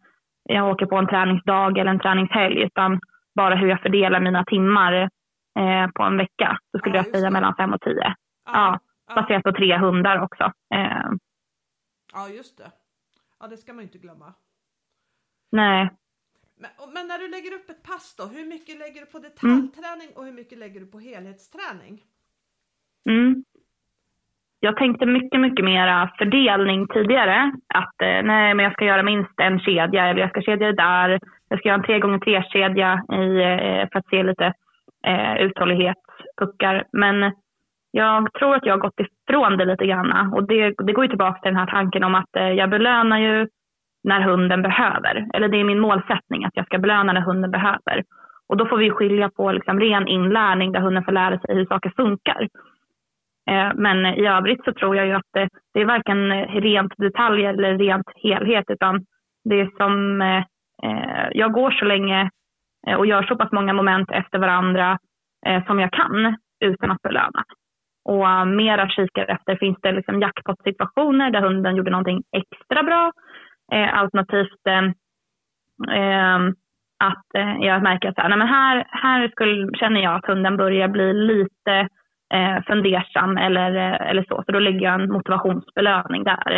jag 0.44 0.70
åker 0.70 0.86
på 0.86 0.96
en 0.98 1.08
träningsdag 1.08 1.78
eller 1.78 1.92
en 1.92 2.00
träningshelg 2.00 2.62
utan 2.64 3.00
bara 3.36 3.56
hur 3.56 3.68
jag 3.68 3.82
fördelar 3.82 4.20
mina 4.20 4.44
timmar 4.46 4.94
eh, 5.60 5.88
på 5.96 6.04
en 6.04 6.18
vecka. 6.18 6.58
Så 6.72 6.80
skulle 6.80 6.98
Ja, 6.98 7.04
jag 7.06 7.16
säga 7.16 7.30
mellan 7.30 7.56
fem 7.56 7.74
och 7.74 7.82
tio. 7.82 8.16
Ja, 8.46 8.80
ja, 9.08 9.16
Baserat 9.16 9.44
på 9.44 9.52
tre 9.52 9.78
hundar 9.78 10.22
också. 10.22 10.44
Eh, 10.76 11.10
ja, 12.14 12.28
just 12.30 12.58
det. 12.58 12.72
Ja, 13.40 13.48
det 13.48 13.58
ska 13.58 13.74
man 13.74 13.80
ju 13.82 13.84
inte 13.88 13.98
glömma. 13.98 14.34
nej, 15.52 15.90
Men, 16.62 16.72
men, 16.94 17.08
när 17.08 17.20
du 17.20 17.28
lägger 17.28 17.54
upp 17.58 17.70
ett 17.70 17.84
pass 17.84 18.16
då, 18.18 18.24
hur 18.36 18.46
mycket 18.46 18.76
lägger 18.84 19.00
du 19.02 19.08
på 19.14 19.20
detaljträning 19.20 20.10
mm. 20.10 20.18
och 20.18 20.26
hur 20.26 20.36
mycket 20.40 20.58
lägger 20.58 20.80
du 20.80 20.86
på 20.86 21.00
helhetsträning? 21.00 21.96
Mm. 23.10 23.44
Jag 24.60 24.78
tänkte 24.78 25.06
mycket, 25.06 25.40
mycket 25.40 25.66
mera 25.66 26.12
fördelning 26.18 26.88
tidigare. 26.88 27.52
Att 27.74 28.02
eh, 28.02 28.22
nej, 28.32 28.54
men 28.54 28.64
jag 28.64 28.74
ska 28.74 28.86
göra 28.86 29.04
minst 29.04 29.40
en 29.40 29.60
kedja 29.60 30.08
eller 30.08 30.22
jag 30.22 30.30
ska 30.30 30.42
kedja 30.42 30.68
det 30.68 30.82
där. 30.84 31.20
Jag 31.50 31.60
ska 31.60 31.68
göra 31.70 31.80
en 31.80 31.86
tre 31.86 32.00
gånger 32.00 32.20
tre 32.20 32.44
kedja 32.44 32.92
i, 33.22 33.28
eh, 33.50 33.90
för 33.92 34.00
att 34.00 34.10
se 34.10 34.24
lite 34.24 34.54
eh, 35.06 35.36
uthållighetspuckar. 35.46 36.84
Men 36.92 37.32
jag 37.92 38.34
tror 38.34 38.56
att 38.56 38.66
jag 38.66 38.74
har 38.74 38.80
gått 38.80 39.00
ifrån 39.00 39.58
det 39.58 39.66
lite 39.66 39.86
grann. 39.86 40.34
Och 40.34 40.48
det, 40.48 40.74
det 40.78 40.94
går 40.94 41.04
ju 41.04 41.10
tillbaka 41.10 41.40
till 41.42 41.52
den 41.52 41.60
här 41.60 41.72
tanken 41.72 42.04
om 42.04 42.16
att 42.16 42.36
eh, 42.36 42.50
jag 42.50 42.70
belönar 42.70 43.20
ju 43.20 43.48
när 44.04 44.22
hunden 44.22 44.62
behöver. 44.62 45.28
Eller 45.34 45.48
det 45.48 45.58
är 45.58 45.64
min 45.64 45.80
målsättning 45.80 46.46
att 46.46 46.56
jag 46.56 46.66
ska 46.66 46.80
belöna 46.80 47.14
när 47.14 47.22
hunden 47.22 47.52
behöver. 47.52 48.04
Och 48.50 48.58
då 48.58 48.66
får 48.66 48.78
vi 48.78 48.90
skilja 48.90 49.30
på 49.30 49.52
liksom 49.52 49.80
ren 49.80 50.08
inlärning 50.08 50.72
där 50.72 50.80
hunden 50.80 51.04
får 51.04 51.12
lära 51.12 51.40
sig 51.40 51.56
hur 51.56 51.66
saker 51.66 51.94
funkar. 51.96 52.48
Eh, 53.50 53.72
men 53.76 54.06
i 54.06 54.28
övrigt 54.28 54.64
så 54.64 54.74
tror 54.74 54.96
jag 54.96 55.08
ju 55.08 55.14
att 55.14 55.30
det, 55.34 55.50
det 55.74 55.82
är 55.82 55.86
varken 55.86 56.46
rent 56.46 56.94
detaljer 56.98 57.54
eller 57.54 57.78
rent 57.78 58.08
helhet 58.24 58.66
utan 58.68 59.06
det 59.44 59.60
är 59.62 59.70
som 59.78 60.22
eh, 60.22 60.44
eh 60.84 61.28
jag 61.32 61.52
går 61.52 61.72
så 61.72 61.86
länge 61.86 62.30
och 62.98 63.06
gör 63.06 63.24
så 63.24 63.36
pass 63.36 63.52
många 63.52 63.74
moment 63.74 64.12
efter 64.12 64.40
varandra 64.40 64.98
som 65.68 65.80
jag 65.80 65.92
kan 65.92 66.38
utan 66.66 66.92
att 66.92 67.02
belöna. 67.02 67.44
Och 68.06 68.48
mera 68.48 68.90
kikar 68.90 69.26
efter, 69.26 69.56
finns 69.56 69.78
det 69.82 69.92
liksom 69.92 70.22
jackpot-situationer 70.22 71.32
där 71.32 71.42
hunden 71.42 71.76
gjorde 71.76 71.92
någonting 71.92 72.24
extra 72.32 72.84
bra? 72.84 73.12
Eh, 73.72 74.00
alternativt 74.00 74.68
eh, 74.68 74.86
eh, 75.98 76.40
att 77.04 77.26
jag 77.60 77.84
märker 77.84 78.10
att 78.10 78.16
så 78.16 78.22
här, 78.22 78.30
nej 78.30 78.38
men 78.38 78.48
här, 78.48 78.88
här 78.90 79.28
skulle, 79.28 79.78
känner 79.78 80.02
jag 80.02 80.16
att 80.16 80.26
hunden 80.26 80.58
börjar 80.58 80.88
bli 80.88 81.14
lite 81.14 81.88
eh, 82.34 82.64
fundersam 82.68 83.38
eller, 83.38 83.72
eller 84.02 84.24
så. 84.24 84.44
Så 84.46 84.52
då 84.52 84.60
lägger 84.60 84.82
jag 84.82 85.02
en 85.02 85.12
motivationsbelöning 85.12 86.24
där. 86.24 86.58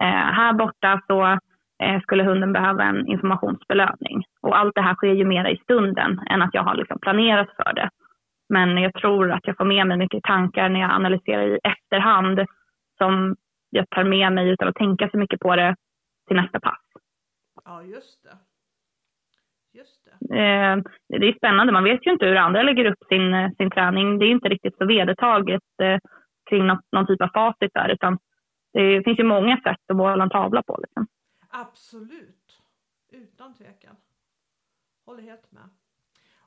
Eh, 0.00 0.26
här 0.38 0.52
borta 0.52 1.00
så 1.06 1.38
eh, 1.82 2.00
skulle 2.02 2.24
hunden 2.24 2.52
behöva 2.52 2.84
en 2.84 3.06
informationsbelöning. 3.06 4.24
Och 4.42 4.58
allt 4.58 4.74
det 4.74 4.80
här 4.80 4.94
sker 4.94 5.12
ju 5.12 5.24
mer 5.24 5.48
i 5.48 5.56
stunden 5.56 6.20
än 6.30 6.42
att 6.42 6.54
jag 6.54 6.62
har 6.62 6.74
liksom 6.74 6.98
planerat 6.98 7.48
för 7.56 7.74
det. 7.74 7.90
Men 8.48 8.78
jag 8.78 8.94
tror 8.94 9.32
att 9.32 9.46
jag 9.46 9.56
får 9.56 9.64
med 9.64 9.86
mig 9.86 9.96
mycket 9.96 10.22
tankar 10.22 10.68
när 10.68 10.80
jag 10.80 10.90
analyserar 10.90 11.42
i 11.42 11.58
efterhand 11.64 12.40
som 12.98 13.36
jag 13.70 13.90
tar 13.90 14.04
med 14.04 14.32
mig 14.32 14.48
utan 14.48 14.68
att 14.68 14.74
tänka 14.74 15.08
så 15.08 15.18
mycket 15.18 15.40
på 15.40 15.56
det 15.56 15.74
till 16.26 16.36
nästa 16.36 16.60
pass. 16.60 16.80
Ja, 17.64 17.82
just 17.82 18.24
det. 18.24 18.38
Eh, 20.30 20.76
det 21.08 21.28
är 21.28 21.36
spännande. 21.36 21.72
Man 21.72 21.84
vet 21.84 22.06
ju 22.06 22.10
inte 22.10 22.26
hur 22.26 22.36
andra 22.36 22.62
lägger 22.62 22.84
upp 22.84 23.04
sin, 23.08 23.34
eh, 23.34 23.50
sin 23.50 23.70
träning. 23.70 24.18
Det 24.18 24.26
är 24.26 24.30
inte 24.30 24.48
riktigt 24.48 24.76
så 24.78 24.86
vedertaget 24.86 25.62
eh, 25.82 25.98
kring 26.50 26.66
något, 26.66 26.80
någon 26.92 27.06
typ 27.06 27.22
av 27.22 27.28
facit 27.28 27.70
där, 27.74 27.88
utan 27.88 28.18
det 28.72 29.02
finns 29.04 29.18
ju 29.18 29.24
många 29.24 29.56
sätt 29.56 29.80
att 29.88 29.96
måla 29.96 30.22
en 30.22 30.30
tavla 30.30 30.62
på. 30.62 30.78
Liksom. 30.82 31.06
Absolut, 31.50 32.62
utan 33.12 33.54
tvekan. 33.54 33.96
Håller 35.06 35.22
helt 35.22 35.52
med. 35.52 35.68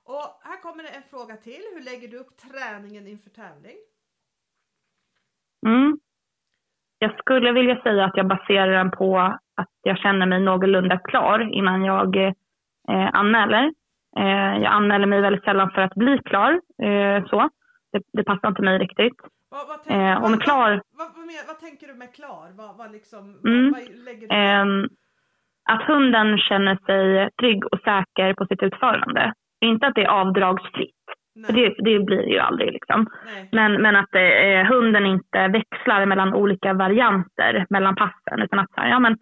Och 0.04 0.42
här 0.44 0.62
kommer 0.62 0.84
det 0.84 0.90
en 0.90 1.04
fråga 1.10 1.38
till. 1.38 1.62
Hur 1.74 1.84
lägger 1.84 2.08
du 2.08 2.18
upp 2.18 2.38
träningen 2.38 3.08
inför 3.08 3.30
tävling? 3.30 3.78
Mm. 5.66 6.00
Jag 7.00 7.20
skulle 7.20 7.52
vilja 7.52 7.82
säga 7.82 8.06
att 8.06 8.18
jag 8.18 8.28
baserar 8.28 8.72
den 8.72 8.92
på 8.92 9.40
att 9.60 9.70
jag 9.84 9.98
känner 9.98 10.26
mig 10.26 10.40
någorlunda 10.40 10.98
klar 10.98 11.50
innan 11.54 11.86
jag 11.86 12.18
eh, 12.18 13.10
anmäler. 13.14 13.74
Eh, 14.18 14.58
jag 14.64 14.74
anmäler 14.74 15.06
mig 15.08 15.22
väldigt 15.22 15.44
sällan 15.44 15.72
för 15.72 15.82
att 15.82 15.96
bli 15.96 16.20
klar. 16.26 16.52
Eh, 16.84 17.26
så. 17.26 17.50
Det, 17.92 18.02
det, 18.14 18.24
passar 18.24 18.48
inte 18.48 18.62
mig 18.62 18.78
riktigt. 18.78 19.18
Vad, 19.50 19.68
vad, 19.68 19.84
tänk, 19.84 20.02
eh, 20.02 20.22
vad, 20.22 20.42
klar... 20.42 20.82
Vad, 21.48 21.60
tänker 21.60 21.88
du 21.88 21.94
med 21.94 22.14
klar? 22.14 22.48
Vad, 22.78 22.92
liksom, 22.92 23.40
mm. 23.46 23.76
lägger 24.06 24.34
ehm, 24.34 24.90
att 25.70 25.84
hunden 25.88 26.38
känner 26.38 26.76
sig 26.86 27.30
trygg 27.40 27.66
och 27.66 27.80
säker 27.80 28.34
på 28.34 28.46
sitt 28.46 28.64
utförande. 28.64 29.34
Inte 29.62 29.88
att 29.88 29.96
det 29.96 30.04
är 30.04 30.10
avdragsfritt. 30.10 30.96
För 31.46 31.54
det, 31.54 31.76
det, 31.78 32.00
blir 32.00 32.18
det 32.18 32.32
ju 32.32 32.40
aldrig. 32.40 32.74
Liksom. 32.74 33.08
Men, 33.52 33.82
men 33.82 33.96
att 33.96 34.16
eh, 34.16 34.64
hunden 34.74 35.06
inte 35.06 35.48
växlar 35.48 36.06
mellan 36.06 36.34
olika 36.34 36.74
varianter 36.74 37.66
mellan 37.70 37.96
passen. 37.96 38.42
Utan 38.42 38.60
att 38.60 38.70
ja, 38.76 39.00
men 39.00 39.18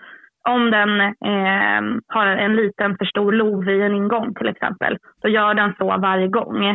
om 0.47 0.71
den 0.71 1.01
eh, 1.01 2.01
har 2.07 2.25
en 2.27 2.55
liten 2.55 2.97
för 2.97 3.05
stor 3.05 3.31
lov 3.31 3.69
i 3.69 3.81
en 3.81 3.95
ingång 3.95 4.33
till 4.33 4.47
exempel, 4.47 4.97
så 5.21 5.27
gör 5.27 5.53
den 5.53 5.73
så 5.77 5.97
varje 5.97 6.27
gång. 6.27 6.65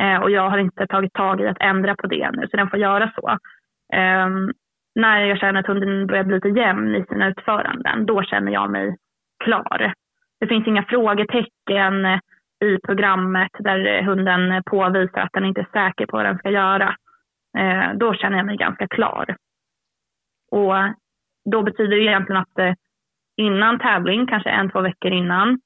Eh, 0.00 0.22
och 0.22 0.30
jag 0.30 0.50
har 0.50 0.58
inte 0.58 0.86
tagit 0.86 1.12
tag 1.12 1.40
i 1.40 1.46
att 1.46 1.60
ändra 1.60 1.94
på 1.94 2.06
det 2.06 2.30
nu, 2.30 2.48
så 2.50 2.56
den 2.56 2.70
får 2.70 2.78
göra 2.78 3.12
så. 3.14 3.28
Eh, 3.92 4.28
när 4.94 5.20
jag 5.20 5.38
känner 5.38 5.60
att 5.60 5.66
hunden 5.66 6.06
börjar 6.06 6.24
bli 6.24 6.34
lite 6.34 6.48
jämn 6.48 6.94
i 6.94 7.04
sina 7.08 7.28
utföranden, 7.28 8.06
då 8.06 8.22
känner 8.22 8.52
jag 8.52 8.70
mig 8.70 8.96
klar. 9.44 9.92
Det 10.40 10.46
finns 10.46 10.66
inga 10.66 10.82
frågetecken 10.82 12.06
i 12.64 12.78
programmet 12.86 13.50
där 13.58 14.02
hunden 14.02 14.62
påvisar 14.66 15.20
att 15.20 15.32
den 15.32 15.44
inte 15.44 15.60
är 15.60 15.68
säker 15.72 16.06
på 16.06 16.16
vad 16.16 16.26
den 16.26 16.38
ska 16.38 16.50
göra. 16.50 16.96
Eh, 17.58 17.92
då 17.94 18.14
känner 18.14 18.36
jag 18.36 18.46
mig 18.46 18.56
ganska 18.56 18.88
klar. 18.88 19.36
Och 20.50 20.74
då 21.50 21.62
betyder 21.62 21.96
det 21.96 22.02
egentligen 22.02 22.42
att 22.42 22.58
eh, 22.58 22.72
innan 23.36 23.78
tävling, 23.78 24.26
kanske 24.26 24.50
en, 24.50 24.70
två 24.70 24.80
veckor 24.80 25.12
innan, 25.12 25.60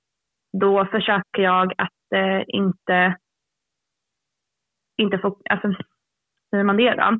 då 0.52 0.84
försöker 0.84 1.42
jag 1.42 1.72
att 1.78 2.12
eh, 2.14 2.42
inte, 2.46 3.16
inte 4.98 5.18
få, 5.18 5.36
alltså 5.50 5.68
hur 5.68 5.76
säger 6.50 6.64
man 6.64 6.76
det 6.76 6.94
då? 6.94 7.18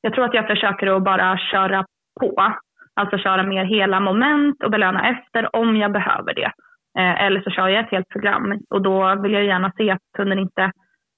Jag 0.00 0.14
tror 0.14 0.24
att 0.24 0.34
jag 0.34 0.46
försöker 0.46 0.86
att 0.86 1.04
bara 1.04 1.38
köra 1.38 1.86
på, 2.20 2.54
alltså 2.94 3.18
köra 3.18 3.42
mer 3.42 3.64
hela 3.64 4.00
moment 4.00 4.62
och 4.62 4.70
belöna 4.70 5.08
efter 5.08 5.56
om 5.56 5.76
jag 5.76 5.92
behöver 5.92 6.34
det. 6.34 6.52
Eh, 6.98 7.22
eller 7.24 7.42
så 7.42 7.50
kör 7.50 7.68
jag 7.68 7.84
ett 7.84 7.90
helt 7.90 8.08
program 8.08 8.60
och 8.70 8.82
då 8.82 9.14
vill 9.14 9.32
jag 9.32 9.44
gärna 9.44 9.72
se 9.76 9.90
att 9.90 10.02
kunden 10.16 10.38
inte 10.38 10.72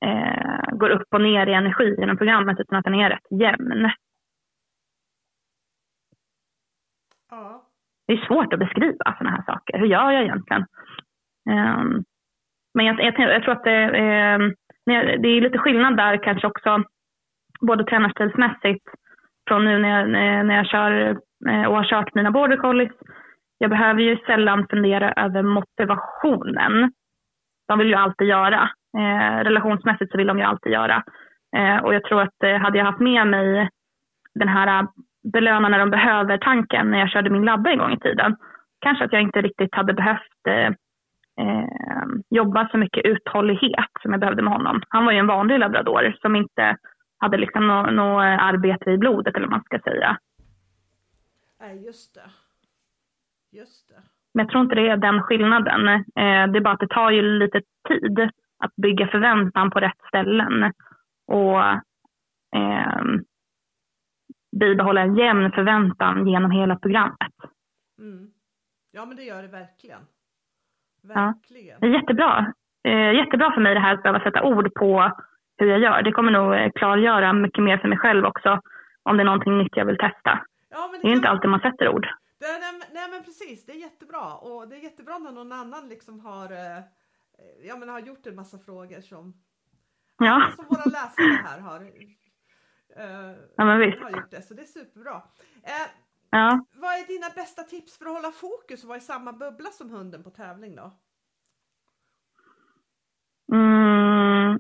eh, 0.05 0.77
går 0.77 0.91
upp 0.91 1.07
och 1.11 1.21
ner 1.21 1.47
i 1.47 1.53
energi 1.53 1.97
genom 1.99 2.17
programmet 2.17 2.61
utan 2.61 2.79
att 2.79 2.85
den 2.85 2.95
är 2.95 3.11
rätt 3.11 3.41
jämn. 3.41 3.91
Ja 7.31 7.68
det 8.09 8.15
är 8.15 8.27
svårt 8.27 8.53
att 8.53 8.59
beskriva 8.59 9.17
sådana 9.19 9.37
här 9.37 9.43
saker. 9.43 9.79
Hur 9.79 9.87
gör 9.87 10.11
jag 10.11 10.23
egentligen? 10.23 10.65
Um, 11.51 12.05
men 12.75 12.87
jag, 12.87 13.01
jag, 13.05 13.21
jag, 13.21 13.43
tror 13.43 13.53
att 13.53 13.65
det, 13.65 13.85
eh, 13.85 14.39
det 15.19 15.29
är 15.29 15.41
lite 15.41 15.59
skillnad 15.59 15.97
där 15.97 16.23
kanske 16.23 16.47
också, 16.47 16.83
både 17.61 17.85
tränarstilsmässigt, 17.85 18.85
från 19.49 19.65
nu 19.65 19.79
när 19.79 19.89
jag, 19.89 20.11
när 20.47 20.57
jag 20.57 20.67
kör 20.67 21.19
eh, 21.49 21.65
och 21.65 21.77
har 21.77 21.85
kört 21.85 22.15
mina 22.15 22.31
border 22.31 22.57
collies. 22.57 22.93
Jag 23.59 23.71
behöver 23.71 24.01
ju 24.01 24.17
sällan 24.17 24.67
fundera 24.71 25.13
över 25.13 25.43
motivationen. 25.43 26.93
De 27.69 27.79
vill 27.79 27.89
ju 27.89 27.95
alltid 27.95 28.29
göra. 28.29 28.71
Eh, 28.99 29.45
relationsmässigt 29.45 30.13
så 30.13 30.19
vill 30.19 30.27
de 30.27 30.39
ju 30.39 30.45
alltid 30.45 30.73
göra. 30.73 31.03
Eh, 31.57 31.77
och 31.77 31.95
jag 31.95 32.05
tror 32.05 32.23
att 32.23 32.43
eh, 32.45 32.57
hade 32.57 32.79
jag 32.79 32.85
haft 32.85 33.01
med 33.01 33.27
mig 33.27 33.69
den 34.35 34.49
här 34.49 34.87
belöna 35.33 35.69
när 35.69 35.79
de 35.79 35.91
behöver 35.91 36.39
tanken 36.39 36.91
när 36.91 36.99
jag 36.99 37.11
körde 37.11 37.31
min 37.31 37.45
labba 37.45 37.71
en 37.71 37.79
gång 37.79 37.93
i 37.93 38.01
tiden. 38.01 38.37
Kanske 38.81 39.05
att 39.05 39.13
jag 39.13 39.23
inte 39.23 39.43
riktigt 39.43 39.75
hade 39.75 39.95
behövt 39.95 40.47
eh, 40.49 40.67
eh, 41.47 42.05
jobba 42.31 42.69
så 42.69 42.79
mycket 42.79 43.05
uthållighet 43.05 43.91
som 44.03 44.11
jag 44.11 44.21
behövde 44.21 44.43
med 44.43 44.53
honom. 44.53 44.83
Han 44.89 45.05
var 45.05 45.13
ju 45.13 45.19
en 45.19 45.27
vanlig 45.27 45.59
labrador 45.59 46.17
som 46.21 46.37
inte 46.37 46.77
hade 47.19 47.37
liksom 47.37 47.67
något 47.67 47.93
no 47.93 48.19
arbete 48.21 48.91
i 48.91 48.99
blodet 48.99 49.37
eller 49.37 49.47
vad 49.47 49.51
man 49.51 49.65
ska 49.65 49.79
säga. 49.79 50.19
Nej, 51.61 51.85
just 51.85 52.15
det. 52.15 52.31
Just 53.59 53.89
det. 53.89 54.03
Men 54.35 54.45
jag 54.45 54.51
tror 54.51 54.63
inte 54.63 54.75
det 54.75 54.89
är 54.89 54.97
den 54.97 55.23
skillnaden. 55.23 55.89
Eh, 55.89 56.51
det 56.53 56.59
är 56.59 56.61
bara 56.61 56.75
att 56.75 56.81
det 56.81 56.89
tar 56.89 57.11
ju 57.11 57.23
lite 57.23 57.63
tid 57.89 58.31
att 58.59 58.77
bygga 58.77 59.07
förväntan 59.07 59.71
på 59.71 59.81
rätt 59.81 60.01
ställen. 60.09 60.73
Och 61.27 61.63
eh, 62.57 63.03
bibehålla 64.61 65.01
en 65.01 65.17
jämn 65.17 65.53
förväntan 65.53 66.27
genom 66.27 66.51
hela 66.51 66.77
programmet. 66.77 67.35
Mm. 67.99 68.31
Ja 68.91 69.05
men 69.07 69.17
det 69.17 69.23
gör 69.23 69.43
det 69.43 69.49
verkligen. 69.49 70.01
Verkligen. 71.03 71.69
Ja. 71.69 71.77
Det 71.81 71.87
är 71.87 72.01
jättebra. 72.01 72.53
Eh, 72.85 73.13
jättebra 73.13 73.53
för 73.53 73.61
mig 73.61 73.75
det 73.75 73.81
här 73.81 73.95
att 73.95 74.03
behöva 74.03 74.25
sätta 74.25 74.43
ord 74.43 74.75
på 74.75 75.13
hur 75.57 75.67
jag 75.67 75.81
gör. 75.81 76.03
Det 76.03 76.13
kommer 76.13 76.33
nog 76.33 76.55
eh, 76.55 76.71
klargöra 76.75 77.33
mycket 77.33 77.65
mer 77.65 77.79
för 77.79 77.89
mig 77.89 77.99
själv 77.99 78.25
också 78.25 78.61
om 79.03 79.17
det 79.17 79.23
är 79.23 79.25
någonting 79.25 79.59
nytt 79.59 79.77
jag 79.77 79.85
vill 79.85 79.99
testa. 79.99 80.47
Ja, 80.71 80.91
det, 80.93 80.99
det 81.03 81.09
är 81.09 81.17
inte 81.17 81.29
alltid 81.29 81.51
man 81.51 81.61
sätter 81.61 81.89
ord. 81.89 82.07
Det, 82.39 82.47
nej, 82.47 82.89
nej 82.93 83.11
men 83.11 83.25
precis, 83.25 83.67
det 83.67 83.73
är 83.73 83.77
jättebra 83.77 84.35
och 84.35 84.69
det 84.69 84.77
är 84.77 84.81
jättebra 84.81 85.19
när 85.19 85.33
någon 85.33 85.53
annan 85.53 85.89
liksom 85.89 86.21
har, 86.21 86.53
eh, 86.53 86.83
ja, 87.63 87.77
men 87.77 87.89
har 87.89 88.01
gjort 88.01 88.27
en 88.27 88.35
massa 88.35 88.59
frågor 88.59 89.01
som, 89.01 89.35
ja. 90.19 90.51
som 90.57 90.65
våra 90.69 90.85
läsare 90.85 91.43
här 91.45 91.61
har 91.61 91.81
ja, 93.57 93.65
men 93.65 93.79
visst. 93.79 94.03
har 94.03 94.11
gjort 94.11 94.31
det, 94.31 94.43
så 94.43 94.55
det 94.55 94.63
är 94.63 94.67
superbra. 94.67 95.15
Uh, 95.15 95.89
ja. 96.31 96.65
Vad 96.73 96.91
är 96.91 97.07
dina 97.07 97.27
bästa 97.35 97.63
tips 97.63 97.99
för 97.99 98.07
att 98.07 98.13
hålla 98.13 98.31
fokus 98.31 98.83
och 98.83 98.89
vara 98.89 98.99
i 98.99 99.01
samma 99.01 99.33
bubbla 99.33 99.71
som 99.71 99.91
hunden 99.91 100.23
på 100.23 100.31
tävling 100.31 100.77
då? 100.77 100.93
Mm, 103.53 104.59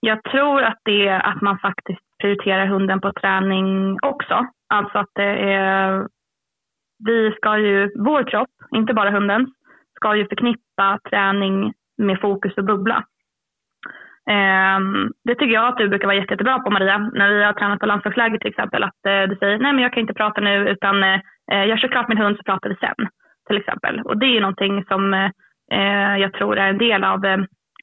jag 0.00 0.22
tror 0.22 0.62
att 0.62 0.80
det 0.84 1.08
är 1.08 1.20
att 1.20 1.42
man 1.42 1.58
faktiskt 1.58 2.00
prioriterar 2.18 2.66
hunden 2.66 3.00
på 3.00 3.12
träning 3.12 3.98
också. 4.02 4.46
Alltså 4.66 4.98
att 4.98 5.10
det 5.14 5.52
är, 5.52 6.08
vi 7.04 7.32
ska 7.36 7.58
ju, 7.58 7.92
vår 7.98 8.30
kropp, 8.30 8.50
inte 8.70 8.94
bara 8.94 9.10
hundens, 9.10 9.48
ska 9.96 10.16
ju 10.16 10.28
förknippa 10.28 10.98
träning 11.10 11.74
med 11.96 12.20
fokus 12.20 12.56
och 12.56 12.64
bubbla. 12.64 13.04
Um, 14.28 15.12
det 15.24 15.34
tycker 15.34 15.54
jag 15.54 15.68
att 15.68 15.76
du 15.76 15.88
brukar 15.88 16.06
vara 16.06 16.16
jättebra 16.16 16.58
på 16.58 16.70
Maria, 16.70 16.98
när 16.98 17.32
vi 17.32 17.44
har 17.44 17.52
tränat 17.52 17.80
på 17.80 17.86
landslagsläger 17.86 18.38
till 18.38 18.50
exempel. 18.50 18.82
Att 18.82 19.00
uh, 19.08 19.28
du 19.28 19.36
säger 19.36 19.58
nej 19.58 19.72
men 19.72 19.82
jag 19.82 19.92
kan 19.92 20.00
inte 20.00 20.14
prata 20.14 20.40
nu 20.40 20.68
utan 20.68 21.20
jag 21.50 21.78
kör 21.78 21.88
klart 21.88 22.08
min 22.08 22.18
hund 22.18 22.36
så 22.36 22.42
pratar 22.42 22.68
vi 22.68 22.76
sen. 22.76 23.08
Till 23.46 23.56
exempel. 23.56 24.00
Och 24.00 24.18
det 24.18 24.26
är 24.26 24.40
någonting 24.40 24.84
som 24.84 25.30
jag 26.18 26.32
tror 26.32 26.58
är 26.58 26.68
en 26.68 26.78
del 26.78 27.04
av 27.04 27.20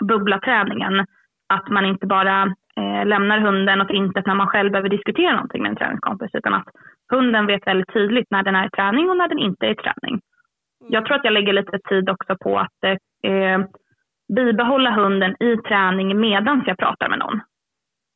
bubblaträningen. 0.04 1.06
Att 1.54 1.70
man 1.70 1.86
inte 1.86 2.08
bara 2.08 2.56
lämnar 3.06 3.39
hunden 3.39 3.82
åt 3.82 3.89
intet 3.89 4.26
när 4.26 4.36
man 4.36 4.48
själv 4.48 4.72
behöver 4.72 4.89
diskutera 4.89 5.32
någonting 5.34 5.62
med 5.62 5.70
en 5.70 5.76
träningskompis. 5.76 6.30
Utan 6.34 6.54
att 6.54 6.68
hunden 7.12 7.46
vet 7.46 7.68
väldigt 7.68 7.93
tydligt 7.93 8.32
när 8.32 8.43
den 8.43 8.56
är 8.56 8.68
i 8.68 8.70
träning 8.70 9.10
och 9.10 9.18
när 9.18 9.28
den 9.28 9.39
inte 9.39 9.66
är 9.66 9.72
i 9.72 9.76
träning. 9.76 10.22
Mm. 10.82 10.93
Jag 10.93 11.06
tror 11.06 11.16
att 11.18 11.24
jag 11.24 11.34
lägger 11.34 11.54
lite 11.54 11.80
tid 11.89 12.10
också 12.10 12.36
på 12.43 12.60
att 12.60 13.00
bibehålla 14.36 14.91
hunden 14.91 15.36
i 15.39 15.57
träning 15.57 16.19
medan 16.19 16.63
jag 16.65 16.78
pratar 16.78 17.09
med 17.09 17.19
någon. 17.19 17.41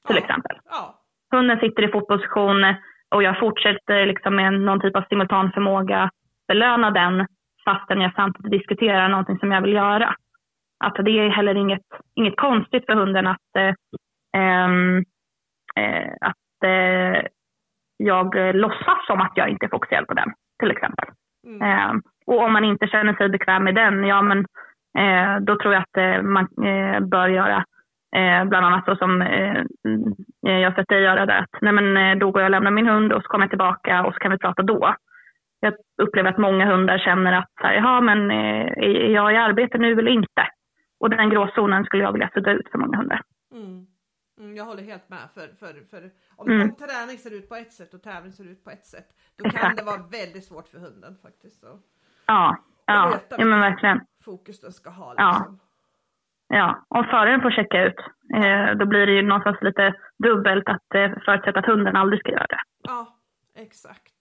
Till 0.07 0.15
ja. 0.15 0.21
exempel. 0.21 0.57
Ja. 0.69 0.95
Hunden 1.31 1.59
sitter 1.59 1.83
i 1.83 1.91
fotposition 1.91 2.75
och 3.15 3.23
jag 3.23 3.39
fortsätter 3.39 4.05
liksom 4.05 4.35
med 4.35 4.53
någon 4.53 4.81
typ 4.81 4.95
av 4.95 5.03
simultanförmåga, 5.09 6.09
belöna 6.47 6.91
den 6.91 7.27
fastän 7.65 8.01
jag 8.01 8.13
samtidigt 8.13 8.51
diskuterar 8.51 9.09
någonting 9.09 9.39
som 9.39 9.51
jag 9.51 9.61
vill 9.61 9.73
göra. 9.73 10.15
Att 10.83 10.95
det 10.95 11.11
är 11.11 11.29
heller 11.29 11.55
inget, 11.55 11.87
inget 12.15 12.37
konstigt 12.37 12.85
för 12.85 12.93
hunden 12.93 13.27
att, 13.27 13.55
eh, 13.57 13.73
eh, 14.41 16.13
att 16.21 16.63
eh, 16.63 17.21
jag 17.97 18.55
låtsas 18.55 19.05
som 19.07 19.21
att 19.21 19.31
jag 19.35 19.49
inte 19.49 19.65
är 19.65 19.69
fokuserad 19.69 20.07
på 20.07 20.13
den, 20.13 20.33
till 20.59 20.71
exempel. 20.71 21.09
Mm. 21.47 21.61
Ehm, 21.61 22.01
och 22.25 22.43
om 22.43 22.53
man 22.53 22.65
inte 22.65 22.87
känner 22.87 23.13
sig 23.13 23.29
bekväm 23.29 23.63
med 23.63 23.75
den, 23.75 24.03
ja 24.03 24.21
men 24.21 24.45
Eh, 24.97 25.39
då 25.39 25.57
tror 25.57 25.73
jag 25.73 25.81
att 25.83 25.97
eh, 25.97 26.21
man 26.21 26.47
eh, 26.65 26.99
bör 26.99 27.27
göra 27.27 27.65
bland 28.45 28.65
annat 28.65 28.85
så 28.85 28.95
som 28.95 29.21
jag 30.41 30.75
sett 30.75 30.87
dig 30.87 31.01
göra 31.01 31.25
där. 31.25 31.37
Att, 31.37 31.61
nej 31.61 31.73
men, 31.73 32.19
då 32.19 32.31
går 32.31 32.41
jag 32.41 32.47
och 32.47 32.51
lämnar 32.51 32.71
min 32.71 32.87
hund 32.87 33.13
och 33.13 33.23
så 33.23 33.27
kommer 33.27 33.45
jag 33.45 33.51
tillbaka 33.51 34.03
och 34.05 34.13
så 34.13 34.19
kan 34.19 34.31
vi 34.31 34.37
prata 34.37 34.61
då. 34.61 34.95
Jag 35.59 35.73
upplever 36.01 36.29
att 36.29 36.37
många 36.37 36.65
hundar 36.65 36.97
känner 36.97 37.33
att 37.33 37.51
så 37.61 37.67
här, 37.67 37.73
jaha, 37.73 38.01
men 38.01 38.31
är 38.31 39.09
jag 39.09 39.33
i 39.33 39.37
arbete 39.37 39.77
nu 39.77 39.91
eller 39.91 40.11
inte? 40.11 40.47
Och 40.99 41.09
den 41.09 41.29
gråzonen 41.29 41.83
skulle 41.85 42.03
jag 42.03 42.11
vilja 42.11 42.29
sudda 42.33 42.51
ut 42.51 42.69
för 42.71 42.77
många 42.77 42.97
hundar. 42.97 43.21
Mm. 43.51 43.85
Mm, 44.39 44.55
jag 44.55 44.65
håller 44.65 44.83
helt 44.83 45.09
med. 45.09 45.29
För, 45.33 45.47
för, 45.59 45.73
för 45.89 46.11
om, 46.35 46.47
mm. 46.47 46.75
träning 46.75 47.17
ser 47.17 47.33
ut 47.37 47.49
på 47.49 47.55
ett 47.55 47.73
sätt 47.73 47.93
och 47.93 48.03
tävling 48.03 48.31
ser 48.31 48.51
ut 48.51 48.63
på 48.63 48.69
ett 48.69 48.85
sätt, 48.85 49.07
då 49.37 49.43
kan 49.43 49.55
Exakt. 49.55 49.77
det 49.77 49.83
vara 49.83 50.01
väldigt 50.11 50.45
svårt 50.45 50.67
för 50.67 50.79
hunden 50.79 51.15
faktiskt. 51.21 51.59
Så. 51.59 51.79
Ja, 52.25 52.57
ja, 52.85 53.19
ja 53.29 53.45
men 53.45 53.59
verkligen 53.59 54.01
fokus 54.23 54.59
den 54.59 54.71
ska 54.71 54.89
ha. 54.89 55.13
Liksom. 55.13 55.59
Ja. 56.47 56.57
ja, 56.57 56.85
om 56.87 57.03
föraren 57.03 57.41
får 57.41 57.51
checka 57.51 57.83
ut, 57.83 57.99
eh, 58.35 58.77
då 58.77 58.85
blir 58.85 59.05
det 59.05 59.13
ju 59.13 59.21
någonstans 59.21 59.57
lite 59.61 59.93
dubbelt 60.17 60.69
att 60.69 60.95
eh, 60.95 61.11
förutsätta 61.25 61.59
att 61.59 61.65
hunden 61.65 61.95
aldrig 61.95 62.19
ska 62.19 62.31
göra 62.31 62.47
det. 62.49 62.61
Ja, 62.83 63.17
exakt. 63.55 64.13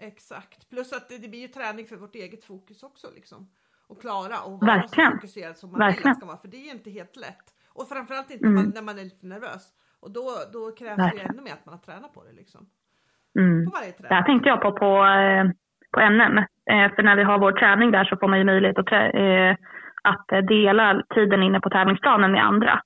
Exakt. 0.00 0.70
Plus 0.70 0.92
att 0.92 1.08
det, 1.08 1.18
det 1.18 1.28
blir 1.28 1.40
ju 1.40 1.48
träning 1.48 1.86
för 1.86 1.96
vårt 1.96 2.14
eget 2.14 2.44
fokus 2.44 2.82
också 2.82 3.06
liksom. 3.14 3.48
Och 3.88 4.00
klara 4.00 4.40
och 4.40 4.60
vara 4.60 4.88
så 4.88 5.10
fokuserad 5.12 5.56
som 5.56 5.70
man 5.70 5.78
Verkligen. 5.78 6.14
ska 6.14 6.26
vara. 6.26 6.36
För 6.36 6.48
det 6.48 6.56
är 6.56 6.74
inte 6.74 6.90
helt 6.90 7.16
lätt. 7.16 7.46
Och 7.72 7.88
framförallt 7.88 8.30
inte 8.30 8.46
mm. 8.46 8.54
när, 8.54 8.62
man, 8.62 8.72
när 8.74 8.82
man 8.82 8.98
är 8.98 9.04
lite 9.04 9.26
nervös. 9.26 9.72
Och 10.00 10.10
då, 10.10 10.30
då 10.52 10.70
krävs 10.70 10.98
Verkligen. 10.98 11.26
det 11.26 11.32
ännu 11.32 11.42
mer 11.42 11.52
att 11.52 11.66
man 11.66 11.74
har 11.74 11.80
tränat 11.80 12.12
på 12.14 12.24
det 12.24 12.32
liksom. 12.32 12.66
Mm. 13.38 13.64
På 13.64 13.70
varje 13.70 13.92
träning. 13.92 14.08
Det 14.08 14.14
här 14.14 14.22
tänkte 14.22 14.48
jag 14.48 14.60
på 14.60 14.72
på, 14.72 15.04
eh, 15.04 15.44
på 15.92 16.00
NM. 16.10 16.44
Eh, 16.70 16.94
för 16.94 17.02
när 17.02 17.16
vi 17.16 17.22
har 17.22 17.38
vår 17.38 17.52
träning 17.52 17.90
där 17.90 18.04
så 18.04 18.16
får 18.16 18.28
man 18.28 18.38
ju 18.38 18.44
möjlighet 18.44 18.78
att, 18.78 18.92
eh, 18.92 19.52
att 20.02 20.46
dela 20.48 21.02
tiden 21.14 21.42
inne 21.42 21.60
på 21.60 21.70
tävlingsplanen 21.70 22.32
med 22.32 22.44
andra. 22.44 22.80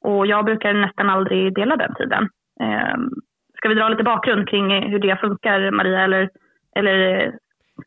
Och 0.00 0.26
jag 0.26 0.44
brukar 0.44 0.72
nästan 0.72 1.10
aldrig 1.10 1.54
dela 1.54 1.76
den 1.76 1.94
tiden. 1.94 2.28
Eh, 2.60 2.96
ska 3.56 3.68
vi 3.68 3.74
dra 3.74 3.88
lite 3.88 4.02
bakgrund 4.02 4.48
kring 4.48 4.90
hur 4.90 4.98
det 4.98 5.16
funkar, 5.16 5.70
Maria? 5.70 6.00
Eller, 6.00 6.30
eller 6.76 7.32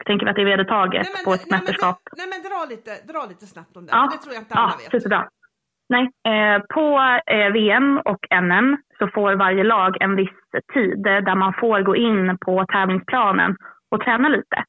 tänker 0.06 0.26
vi 0.26 0.30
att 0.30 0.36
det 0.36 0.42
är 0.42 0.46
vedertaget 0.46 1.04
nej, 1.04 1.14
men, 1.18 1.26
på 1.26 1.34
ett 1.34 1.50
nej, 1.50 1.60
mästerskap? 1.60 1.98
Nej, 2.18 2.28
men 2.32 2.39
dra 2.50 2.66
lite, 2.70 3.14
dra 3.14 3.26
lite 3.30 3.46
snabbt 3.46 3.78
om 3.78 3.86
det. 3.86 3.92
Ja, 3.92 4.10
det 4.12 4.18
tror 4.18 4.34
jag 4.34 4.42
inte 4.42 4.54
alla 4.54 4.74
ja, 4.74 4.78
vet. 4.78 5.02
Superbra. 5.02 5.30
Nej, 5.89 6.04
eh, 6.32 6.62
på 6.76 6.86
eh, 7.26 7.52
VM 7.52 8.02
och 8.06 8.26
NM 8.42 8.78
så 9.00 9.08
får 9.08 9.34
varje 9.36 9.64
lag 9.64 10.02
en 10.02 10.16
viss 10.16 10.39
tid 10.74 11.04
där 11.04 11.36
man 11.36 11.54
får 11.54 11.82
gå 11.82 11.96
in 11.96 12.38
på 12.38 12.66
tävlingsplanen 12.66 13.58
och 13.92 14.02
träna 14.02 14.30
lite. 14.30 14.64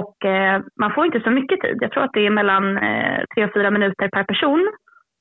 Och 0.00 0.24
eh, 0.24 0.62
man 0.80 0.94
får 0.94 1.06
inte 1.06 1.20
så 1.20 1.30
mycket 1.30 1.60
tid. 1.60 1.78
Jag 1.80 1.90
tror 1.90 2.04
att 2.04 2.12
det 2.12 2.26
är 2.26 2.30
mellan 2.30 2.78
eh, 2.78 3.20
tre 3.34 3.44
och 3.44 3.52
fyra 3.54 3.70
minuter 3.70 4.08
per 4.08 4.24
person. 4.24 4.72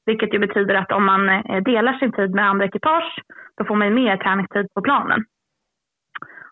Vilket 0.05 0.33
ju 0.33 0.39
betyder 0.39 0.75
att 0.75 0.91
om 0.91 1.05
man 1.05 1.29
eh, 1.29 1.63
delar 1.63 1.93
sin 1.93 2.11
tid 2.11 2.31
med 2.35 2.49
andra 2.49 2.65
ekipage 2.65 3.21
då 3.57 3.65
får 3.65 3.75
man 3.75 3.93
mer 3.93 4.17
träningstid 4.17 4.67
på 4.75 4.81
planen. 4.81 5.25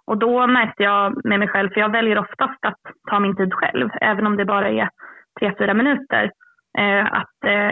Och 0.06 0.18
då 0.18 0.48
märkte 0.48 0.84
jag 0.84 1.26
med 1.26 1.40
mig 1.40 1.48
själv, 1.48 1.70
för 1.70 1.80
jag 1.80 1.92
väljer 1.92 2.18
oftast 2.20 2.66
att 2.66 2.82
ta 3.10 3.20
min 3.20 3.36
tid 3.36 3.54
själv, 3.54 3.90
även 4.02 4.28
om 4.28 4.38
det 4.38 4.46
bara 4.46 4.70
är 4.70 4.90
tre, 5.40 5.54
fyra 5.58 5.74
minuter, 5.74 6.32
eh, 6.78 7.06
att 7.06 7.44
eh, 7.46 7.72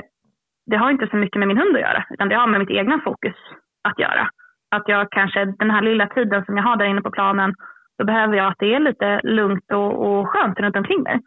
det 0.66 0.78
har 0.78 0.92
inte 0.92 1.08
så 1.08 1.16
mycket 1.16 1.40
med 1.40 1.48
min 1.48 1.58
hund 1.58 1.76
att 1.76 1.82
göra, 1.82 2.06
utan 2.10 2.30
det 2.30 2.36
har 2.36 2.48
med 2.48 2.60
mitt 2.60 2.70
egna 2.70 3.02
fokus 3.04 3.36
att 3.84 4.00
göra. 4.00 4.30
Att 4.76 4.84
jag 4.88 5.12
kanske, 5.12 5.46
den 5.46 5.72
här 5.72 5.82
lilla 5.82 6.08
tiden 6.08 6.46
som 6.46 6.58
jag 6.58 6.64
har 6.64 6.76
där 6.76 6.86
inne 6.86 7.02
på 7.02 7.12
planen, 7.12 7.56
då 7.98 8.06
behöver 8.06 8.38
jag 8.38 8.48
att 8.48 8.60
det 8.60 8.76
är 8.76 8.80
lite 8.80 9.22
lugnt 9.24 9.72
och, 9.72 10.08
och 10.08 10.30
skönt 10.30 10.60
runt 10.60 10.76
omkring 10.76 11.04
mig. 11.04 11.20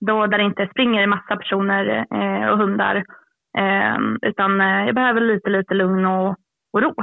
Då 0.00 0.26
där 0.26 0.38
det 0.38 0.44
inte 0.44 0.68
springer 0.70 1.06
massa 1.06 1.36
personer 1.36 2.06
eh, 2.14 2.48
och 2.48 2.58
hundar. 2.58 2.96
Eh, 3.58 3.98
utan 4.22 4.60
jag 4.60 4.94
behöver 4.94 5.20
lite, 5.20 5.50
lite 5.50 5.74
lugn 5.74 6.06
och, 6.06 6.36
och 6.72 6.82
ro. 6.82 6.94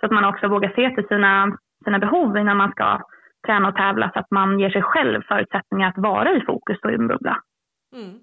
Så 0.00 0.06
att 0.06 0.12
man 0.12 0.24
också 0.24 0.48
vågar 0.48 0.68
se 0.68 0.94
till 0.94 1.08
sina, 1.08 1.58
sina 1.84 1.98
behov 1.98 2.36
innan 2.38 2.56
man 2.56 2.70
ska 2.70 3.00
träna 3.46 3.68
och 3.68 3.76
tävla 3.76 4.10
så 4.12 4.18
att 4.18 4.30
man 4.30 4.60
ger 4.60 4.70
sig 4.70 4.82
själv 4.82 5.22
förutsättningar 5.22 5.88
att 5.88 5.98
vara 5.98 6.36
i 6.36 6.40
fokus 6.40 6.78
och 6.82 6.90
i 6.90 6.94
en 6.94 7.08
bubbla. 7.08 7.42
Mm. 7.94 8.18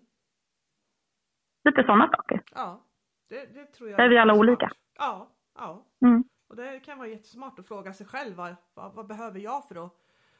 Lite 1.65 1.83
sådana 1.83 2.09
saker. 2.11 2.41
Ja, 2.55 2.81
det, 3.29 3.53
det 3.53 3.65
tror 3.65 3.89
jag. 3.89 3.99
Där 3.99 4.05
är 4.05 4.09
vi 4.09 4.17
alla 4.17 4.33
olika. 4.33 4.71
Ja, 4.99 5.27
ja. 5.59 5.85
Mm. 6.05 6.23
Och 6.49 6.55
det 6.55 6.79
kan 6.79 6.97
vara 6.97 7.07
jättesmart 7.07 7.59
att 7.59 7.67
fråga 7.67 7.93
sig 7.93 8.07
själv 8.07 8.35
vad, 8.35 8.55
vad, 8.73 8.93
vad 8.95 9.07
behöver 9.07 9.39
jag 9.39 9.67
för 9.67 9.85
att 9.85 9.93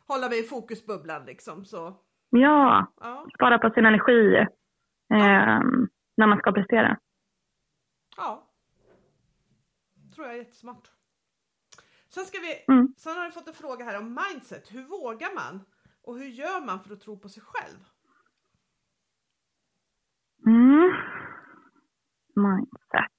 hålla 0.07 0.29
mig 0.29 0.39
i 0.39 0.43
fokusbubblan 0.43 1.25
liksom. 1.25 1.65
Så. 1.65 1.95
Ja, 2.29 2.93
ja. 3.01 3.27
spara 3.35 3.59
på 3.59 3.69
sin 3.69 3.85
energi 3.85 4.35
eh, 5.13 5.59
när 6.17 6.27
man 6.27 6.37
ska 6.37 6.51
prestera. 6.51 6.97
Ja, 8.17 8.53
tror 10.15 10.27
jag 10.27 10.35
är 10.35 10.39
jättesmart. 10.39 10.87
Sen, 12.09 12.25
ska 12.25 12.37
vi, 12.39 12.73
mm. 12.73 12.87
sen 12.97 13.17
har 13.17 13.25
vi 13.25 13.31
fått 13.31 13.47
en 13.47 13.53
fråga 13.53 13.85
här 13.85 13.99
om 13.99 14.19
mindset. 14.21 14.75
Hur 14.75 14.83
vågar 14.83 15.35
man? 15.35 15.65
Och 16.03 16.17
hur 16.17 16.25
gör 16.25 16.65
man 16.65 16.79
för 16.79 16.93
att 16.93 17.01
tro 17.01 17.19
på 17.19 17.29
sig 17.29 17.43
själv? 17.45 17.79
Mm. 20.45 20.91
Mindset. 22.35 23.11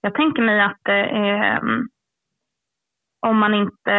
Jag 0.00 0.14
tänker 0.14 0.42
mig 0.42 0.60
att 0.60 0.88
eh, 0.88 1.62
om 3.20 3.38
man 3.38 3.54
inte 3.54 3.92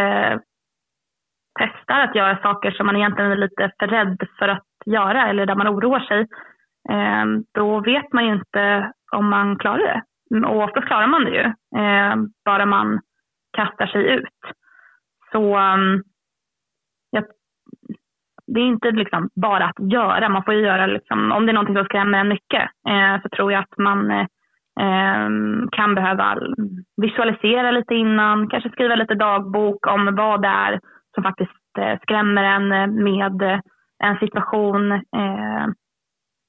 testar 1.59 1.99
att 1.99 2.15
göra 2.15 2.41
saker 2.41 2.71
som 2.71 2.85
man 2.85 2.95
egentligen 2.95 3.31
är 3.31 3.35
lite 3.35 3.71
för 3.79 3.87
rädd 3.87 4.17
för 4.39 4.47
att 4.47 4.65
göra 4.85 5.27
eller 5.27 5.45
där 5.45 5.55
man 5.55 5.67
oroar 5.67 5.99
sig, 5.99 6.19
eh, 6.89 7.25
då 7.53 7.79
vet 7.79 8.13
man 8.13 8.25
ju 8.25 8.33
inte 8.33 8.91
om 9.11 9.29
man 9.29 9.57
klarar 9.57 9.77
det. 9.77 10.01
Och 10.47 10.63
ofta 10.63 10.81
klarar 10.81 11.07
man 11.07 11.25
det 11.25 11.31
ju, 11.31 11.45
eh, 11.81 12.15
bara 12.45 12.65
man 12.65 12.99
kastar 13.57 13.87
sig 13.87 14.13
ut. 14.13 14.39
Så 15.31 15.57
ehm, 15.57 16.03
ja, 17.11 17.23
det 18.47 18.59
är 18.59 18.65
inte 18.65 18.91
liksom 18.91 19.29
bara 19.35 19.65
att 19.65 19.91
göra, 19.91 20.29
man 20.29 20.43
får 20.43 20.53
ju 20.53 20.61
göra, 20.61 20.85
liksom, 20.85 21.31
om 21.31 21.45
det 21.45 21.51
är 21.51 21.53
någonting 21.53 21.75
som 21.75 21.85
skrämmer 21.85 22.19
en 22.19 22.27
mycket, 22.27 22.69
eh, 22.89 23.21
så 23.21 23.29
tror 23.29 23.51
jag 23.51 23.61
att 23.61 23.77
man 23.77 24.11
eh, 24.11 24.27
kan 25.71 25.95
behöva 25.95 26.37
visualisera 27.01 27.71
lite 27.71 27.95
innan, 27.95 28.49
kanske 28.49 28.69
skriva 28.69 28.95
lite 28.95 29.15
dagbok 29.15 29.87
om 29.87 30.15
vad 30.15 30.41
det 30.41 30.47
är 30.47 30.79
som 31.19 31.23
faktiskt 31.23 31.77
eh, 31.79 31.99
skrämmer 32.01 32.43
en 32.43 32.71
eh, 32.71 32.87
med 32.87 33.41
eh, 33.41 33.59
en 34.03 34.17
situation. 34.19 34.91
Eh, 34.91 35.65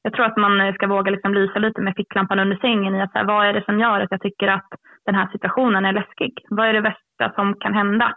jag 0.03 0.13
tror 0.13 0.27
att 0.27 0.37
man 0.37 0.75
ska 0.75 0.87
våga 0.87 1.11
liksom 1.11 1.35
lysa 1.35 1.59
lite 1.59 1.81
med 1.81 1.95
ficklampan 1.97 2.39
under 2.39 2.57
sängen 2.57 2.95
i 2.95 3.03
att 3.03 3.13
så 3.13 3.19
här, 3.19 3.25
vad 3.25 3.47
är 3.47 3.53
det 3.53 3.65
som 3.65 3.81
gör 3.81 4.01
att 4.01 4.11
jag 4.11 4.21
tycker 4.21 4.49
att 4.49 4.69
den 5.07 5.15
här 5.15 5.29
situationen 5.33 5.85
är 5.85 5.93
läskig? 5.93 6.33
Vad 6.49 6.69
är 6.69 6.73
det 6.73 6.81
värsta 6.81 7.33
som 7.35 7.55
kan 7.55 7.75
hända? 7.75 8.15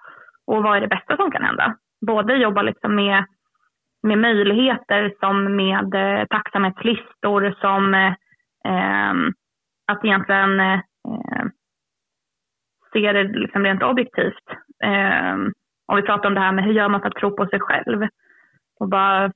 Och 0.47 0.63
vad 0.63 0.77
är 0.77 0.81
det 0.81 0.87
bästa 0.87 1.17
som 1.17 1.31
kan 1.31 1.43
hända? 1.43 1.75
både 2.05 2.35
jobba 2.35 2.61
liksom 2.61 2.95
med, 2.95 3.25
med 4.03 4.17
möjligheter 4.17 5.13
som 5.19 5.55
med 5.55 5.93
eh, 5.95 6.25
tacksamhetslistor 6.25 7.55
som 7.61 7.93
eh, 7.93 8.13
ehm, 8.65 9.33
att 9.91 10.05
egentligen 10.05 10.59
eh, 10.59 10.79
se 12.93 13.11
det 13.11 13.23
liksom 13.23 13.63
rent 13.63 13.83
objektivt. 13.83 14.49
Eh, 14.83 15.37
om 15.85 15.95
vi 15.95 16.01
pratar 16.01 16.27
om 16.27 16.33
det 16.33 16.41
här 16.41 16.51
med 16.51 16.65
hur 16.65 16.73
gör 16.73 16.89
man 16.89 17.01
för 17.01 17.07
att 17.07 17.15
tro 17.15 17.35
på 17.35 17.47
sig 17.47 17.59
själv. 17.59 18.07
Och 18.79 18.89
bara, 18.89 19.31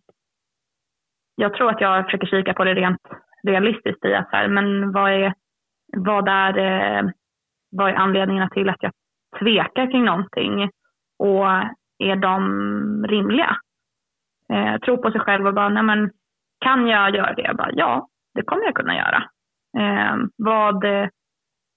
jag 1.35 1.53
tror 1.53 1.69
att 1.69 1.81
jag 1.81 2.05
försöker 2.05 2.27
kika 2.27 2.53
på 2.53 2.63
det 2.63 2.73
rent 2.73 3.01
realistiskt 3.43 4.05
i 4.05 4.13
att 4.13 4.31
här, 4.31 4.47
men 4.47 4.91
vad 4.91 5.11
är, 5.11 5.33
vad 5.97 6.27
är, 6.27 6.57
eh, 6.57 7.09
vad 7.71 7.89
är 7.89 7.95
anledningarna 7.95 8.49
till 8.49 8.69
att 8.69 8.83
jag 8.83 8.91
tvekar 9.39 9.91
kring 9.91 10.05
någonting 10.05 10.69
och 11.19 11.47
är 11.97 12.15
de 12.15 13.05
rimliga? 13.07 13.57
Eh, 14.53 14.77
tro 14.77 14.97
på 14.97 15.11
sig 15.11 15.21
själv 15.21 15.47
och 15.47 15.53
bara, 15.53 15.69
nej 15.69 15.83
men 15.83 16.11
kan 16.59 16.87
jag 16.87 17.15
göra 17.15 17.33
det? 17.33 17.41
Jag 17.41 17.55
bara, 17.55 17.71
ja, 17.71 18.07
det 18.33 18.41
kommer 18.41 18.63
jag 18.63 18.75
kunna 18.75 18.95
göra. 18.95 19.23
Eh, 19.77 20.15
vad, 20.37 20.85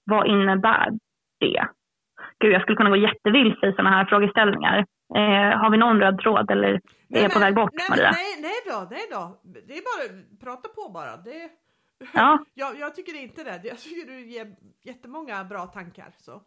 vad 0.05 0.27
innebär 0.27 0.89
det? 1.39 1.67
Gud, 2.41 2.53
jag 2.53 2.61
skulle 2.61 2.77
kunna 2.77 2.89
gå 2.89 2.95
jättevilse 2.95 3.67
i 3.67 3.71
sådana 3.71 3.89
här 3.89 4.05
frågeställningar. 4.05 4.77
Eh, 5.15 5.59
har 5.61 5.69
vi 5.71 5.77
någon 5.77 6.01
röd 6.01 6.19
tråd 6.19 6.51
eller 6.51 6.71
nej, 7.07 7.19
är 7.19 7.23
jag 7.23 7.33
på 7.33 7.39
väg 7.39 7.55
bort, 7.55 7.71
nej, 7.73 7.87
Maria? 7.89 8.11
Nej, 8.11 8.41
nej 8.41 8.57
då, 8.69 8.87
nej 8.91 9.05
då. 9.11 9.21
Det 9.67 9.73
är 9.77 9.83
bara 9.89 10.23
prata 10.43 10.67
på 10.69 10.91
bara. 10.93 11.17
Det, 11.17 11.49
ja. 12.13 12.39
jag, 12.53 12.79
jag 12.79 12.95
tycker 12.95 13.21
inte 13.21 13.43
det. 13.43 13.61
Jag 13.63 13.77
tycker 13.77 14.11
du 14.11 14.19
ger 14.21 14.47
jättemånga 14.83 15.43
bra 15.43 15.65
tankar. 15.65 16.09
Så. 16.17 16.41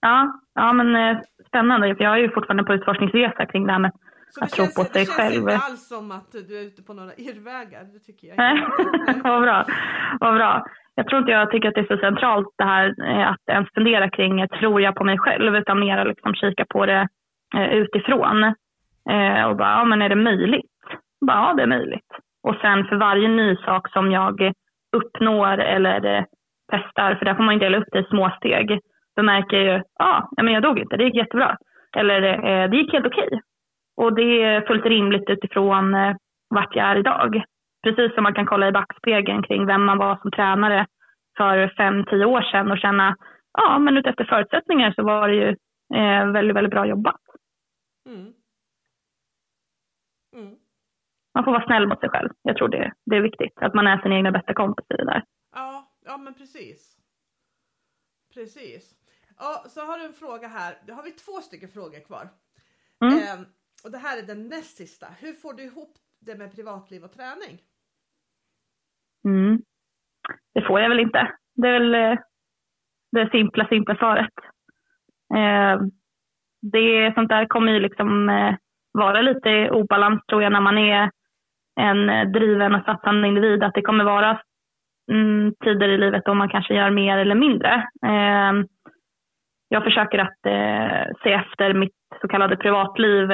Ja, 0.00 0.40
ja 0.54 0.72
men 0.72 0.96
eh, 0.96 1.22
spännande. 1.46 1.88
Jag 1.88 2.12
är 2.12 2.16
ju 2.16 2.30
fortfarande 2.30 2.64
på 2.64 2.74
utforskningsresa 2.74 3.46
kring 3.46 3.66
det 3.66 3.72
här 3.72 3.78
med 3.78 3.92
så 4.30 4.44
att 4.44 4.50
tro 4.50 4.64
på 4.64 4.84
sig 4.84 5.04
det 5.04 5.12
själv. 5.12 5.44
Det 5.44 5.50
känns 5.50 5.62
inte 5.62 5.66
alls 5.66 5.88
som 5.88 6.10
att 6.10 6.32
du 6.32 6.58
är 6.58 6.62
ute 6.62 6.82
på 6.82 6.94
några 6.94 7.14
irrvägar. 7.14 7.84
Det 7.84 7.98
tycker 7.98 8.28
jag 8.28 8.34
inte. 8.34 9.20
Vad 9.28 9.42
bra. 9.42 9.66
Vad 10.20 10.34
bra 10.34 10.64
jag 10.96 11.06
tror 11.06 11.20
inte 11.20 11.32
jag 11.32 11.50
tycker 11.50 11.68
att 11.68 11.74
det 11.74 11.80
är 11.80 11.96
så 11.96 12.00
centralt 12.00 12.48
det 12.58 12.64
här 12.64 12.94
eh, 13.08 13.28
att 13.30 13.48
ens 13.50 13.68
fundera 13.74 14.10
kring 14.10 14.40
eh, 14.40 14.46
tror 14.46 14.80
jag 14.80 14.94
på 14.94 15.04
mig 15.04 15.18
själv 15.18 15.56
utan 15.56 15.80
mer 15.80 16.04
liksom 16.04 16.34
kika 16.34 16.64
på 16.68 16.86
det 16.86 17.08
eh, 17.56 17.68
utifrån. 17.68 18.54
Och 19.48 19.56
bara, 19.56 19.70
ja 19.78 19.84
men 19.84 20.02
är 20.02 20.08
det 20.08 20.16
möjligt? 20.16 20.70
Bara, 21.26 21.36
ja 21.36 21.54
det 21.54 21.62
är 21.62 21.66
möjligt. 21.66 22.10
Och 22.42 22.54
sen 22.60 22.84
för 22.84 22.96
varje 22.96 23.28
ny 23.28 23.56
sak 23.56 23.88
som 23.92 24.12
jag 24.12 24.52
uppnår 24.96 25.58
eller 25.58 26.26
testar, 26.72 27.14
för 27.14 27.24
där 27.24 27.34
får 27.34 27.42
man 27.42 27.54
ju 27.54 27.60
dela 27.60 27.78
upp 27.78 27.88
det 27.92 27.98
i 27.98 28.04
små 28.10 28.30
steg, 28.36 28.80
då 29.16 29.22
märker 29.22 29.56
jag 29.56 29.76
ju, 29.76 29.82
ja 29.98 30.28
men 30.42 30.54
jag 30.54 30.62
dog 30.62 30.78
inte, 30.78 30.96
det 30.96 31.04
gick 31.04 31.14
jättebra. 31.14 31.56
Eller 31.96 32.20
det 32.68 32.76
gick 32.76 32.92
helt 32.92 33.06
okej. 33.06 33.40
Och 33.96 34.14
det 34.14 34.42
är 34.42 34.66
fullt 34.66 34.84
rimligt 34.84 35.30
utifrån 35.30 35.92
vart 36.48 36.76
jag 36.76 36.86
är 36.86 36.96
idag 36.96 37.44
precis 37.86 38.14
som 38.14 38.22
man 38.22 38.34
kan 38.34 38.46
kolla 38.46 38.68
i 38.68 38.72
backspegeln 38.72 39.42
kring 39.42 39.66
vem 39.66 39.84
man 39.84 39.98
var 39.98 40.16
som 40.16 40.30
tränare 40.30 40.86
för 41.36 41.74
fem, 41.76 42.04
tio 42.04 42.24
år 42.24 42.42
sedan 42.42 42.70
och 42.70 42.78
känna, 42.78 43.16
ja 43.52 43.78
men 43.78 43.96
utefter 43.96 44.24
förutsättningar 44.24 44.92
så 44.92 45.02
var 45.02 45.28
det 45.28 45.34
ju 45.34 45.48
eh, 45.94 46.32
väldigt, 46.32 46.56
väldigt 46.56 46.70
bra 46.70 46.86
jobbat. 46.86 47.20
Mm. 48.06 48.32
Mm. 50.36 50.56
Man 51.34 51.44
får 51.44 51.52
vara 51.52 51.66
snäll 51.66 51.88
mot 51.88 52.00
sig 52.00 52.08
själv. 52.08 52.30
Jag 52.42 52.56
tror 52.56 52.68
det, 52.68 52.92
det 53.06 53.16
är 53.16 53.20
viktigt, 53.20 53.58
att 53.60 53.74
man 53.74 53.86
är 53.86 53.98
sin 53.98 54.12
egna 54.12 54.30
bästa 54.30 54.54
kompis 54.54 54.86
i 54.90 54.96
det 54.96 55.04
där. 55.04 55.24
Ja, 55.54 55.88
ja 56.04 56.16
men 56.16 56.34
precis. 56.34 56.96
Precis. 58.34 58.94
Ja, 59.38 59.64
så 59.68 59.80
har 59.80 59.98
du 59.98 60.04
en 60.04 60.12
fråga 60.12 60.48
här. 60.48 60.74
Då 60.86 60.94
har 60.94 61.02
vi 61.02 61.10
två 61.10 61.32
stycken 61.32 61.68
frågor 61.68 62.00
kvar. 62.00 62.28
Mm. 63.04 63.14
Eh, 63.18 63.46
och 63.86 63.92
det 63.92 63.98
här 63.98 64.18
är 64.18 64.26
den 64.26 64.48
näst 64.48 64.76
sista. 64.76 65.06
Hur 65.20 65.32
får 65.32 65.54
du 65.54 65.62
ihop 65.62 65.92
det 66.26 66.38
med 66.38 66.54
privatliv 66.56 67.04
och 67.04 67.12
träning? 67.12 67.54
Mm. 69.24 69.62
Det 70.54 70.62
får 70.62 70.80
jag 70.80 70.88
väl 70.88 71.00
inte. 71.00 71.32
Det 71.54 71.68
är 71.68 71.72
väl 71.72 71.94
eh, 71.94 72.18
det 73.12 73.30
simpla, 73.30 73.66
simpla 73.68 73.96
svaret. 73.96 74.34
Eh, 75.34 75.80
det 76.72 77.14
sånt 77.14 77.28
där 77.28 77.46
kommer 77.46 77.72
ju 77.72 77.80
liksom 77.80 78.28
eh, 78.28 78.54
vara 78.92 79.22
lite 79.22 79.70
obalans 79.70 80.26
tror 80.26 80.42
jag 80.42 80.52
när 80.52 80.60
man 80.60 80.78
är 80.78 81.10
en 81.80 82.32
driven 82.32 82.74
och 82.74 82.84
satsande 82.84 83.28
individ. 83.28 83.62
Att 83.62 83.74
det 83.74 83.82
kommer 83.82 84.04
vara 84.04 84.40
mm, 85.12 85.54
tider 85.64 85.88
i 85.88 85.98
livet 85.98 86.24
då 86.24 86.34
man 86.34 86.48
kanske 86.48 86.74
gör 86.74 86.90
mer 86.90 87.18
eller 87.18 87.34
mindre. 87.34 87.88
jag 89.68 89.84
försöker 89.84 90.18
att 90.18 90.38
se 91.22 91.32
efter 91.32 91.74
mitt 91.74 91.96
så 92.20 92.28
kallade 92.28 92.56
privatliv 92.56 93.28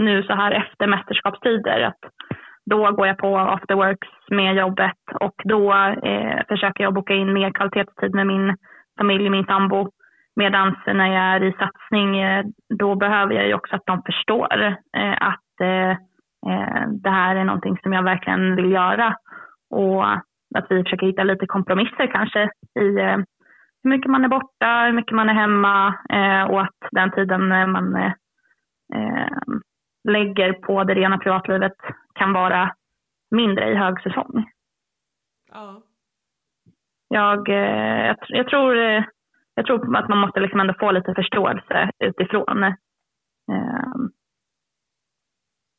nu 0.00 0.22
så 0.22 0.34
här 0.34 0.50
efter 0.52 0.86
mästerskapstider. 0.86 1.80
Att 1.80 1.98
då 2.66 2.92
går 2.92 3.06
jag 3.06 3.18
på 3.18 3.38
afterworks 3.38 4.08
med 4.30 4.54
jobbet 4.54 5.00
och 5.20 5.34
då 5.44 5.72
eh, 6.02 6.40
försöker 6.48 6.84
jag 6.84 6.94
boka 6.94 7.14
in 7.14 7.32
mer 7.32 7.50
kvalitetstid 7.50 8.14
med 8.14 8.26
min 8.26 8.56
familj, 8.98 9.30
min 9.30 9.44
sambo. 9.44 9.90
Medan 10.36 10.76
när 10.86 11.06
jag 11.06 11.24
är 11.24 11.44
i 11.44 11.52
satsning, 11.52 12.18
eh, 12.18 12.44
då 12.78 12.94
behöver 12.94 13.34
jag 13.34 13.46
ju 13.46 13.54
också 13.54 13.76
att 13.76 13.86
de 13.86 14.02
förstår 14.02 14.62
eh, 14.96 15.16
att 15.20 15.60
eh, 15.60 15.90
eh, 16.50 16.88
det 17.02 17.10
här 17.10 17.36
är 17.36 17.44
någonting 17.44 17.78
som 17.82 17.92
jag 17.92 18.02
verkligen 18.02 18.56
vill 18.56 18.72
göra. 18.72 19.16
Och 19.70 20.12
att 20.54 20.66
vi 20.70 20.82
försöker 20.82 21.06
hitta 21.06 21.24
lite 21.24 21.46
kompromisser 21.46 22.06
kanske 22.06 22.50
i 22.80 22.98
eh, 22.98 23.16
hur 23.82 23.90
mycket 23.90 24.10
man 24.10 24.24
är 24.24 24.28
borta, 24.28 24.84
hur 24.86 24.92
mycket 24.92 25.16
man 25.16 25.28
är 25.28 25.34
hemma 25.34 25.94
eh, 26.10 26.42
och 26.42 26.60
att 26.60 26.78
den 26.90 27.10
tiden 27.10 27.48
man 27.48 27.96
eh, 27.96 28.12
lägger 30.08 30.52
på 30.52 30.84
det 30.84 30.94
rena 30.94 31.18
privatlivet 31.18 31.76
kan 32.14 32.32
vara 32.32 32.74
mindre 33.30 33.70
i 33.70 33.74
högsäsong. 33.74 34.50
Ja. 35.52 35.82
Jag, 37.08 37.48
eh, 37.48 38.06
jag, 38.06 38.16
jag, 38.28 38.48
tror, 38.48 38.76
eh, 38.76 39.04
jag 39.54 39.66
tror 39.66 39.96
att 39.96 40.08
man 40.08 40.18
måste 40.18 40.40
liksom 40.40 40.60
ändå 40.60 40.74
få 40.80 40.90
lite 40.90 41.14
förståelse 41.14 41.90
utifrån. 41.98 42.62
Ehm, 42.64 44.10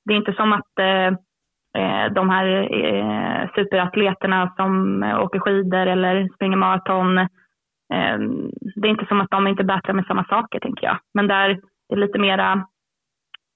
det 0.06 0.14
är 0.14 0.18
inte 0.18 0.34
som 0.34 0.54
att 0.54 0.80
eh, 0.80 2.14
de 2.14 2.30
här 2.30 3.52
superatleterna 3.56 4.54
som 4.56 5.04
åker 5.04 5.40
skidor 5.40 5.88
eller 5.88 6.30
springer 6.36 6.58
maraton, 6.58 7.16
det 8.76 8.88
är 8.88 8.92
inte 8.92 9.06
som 9.06 9.22
att 9.22 9.32
de 9.32 9.48
inte 9.48 9.64
battlar 9.64 9.94
med 9.94 10.06
samma 10.06 10.26
saker 10.26 10.60
tänker 10.60 10.88
jag. 10.88 11.00
Men 11.14 11.28
där 11.28 11.50
är 11.50 11.60
det 11.90 11.96
lite 11.96 12.20
mera 12.20 12.68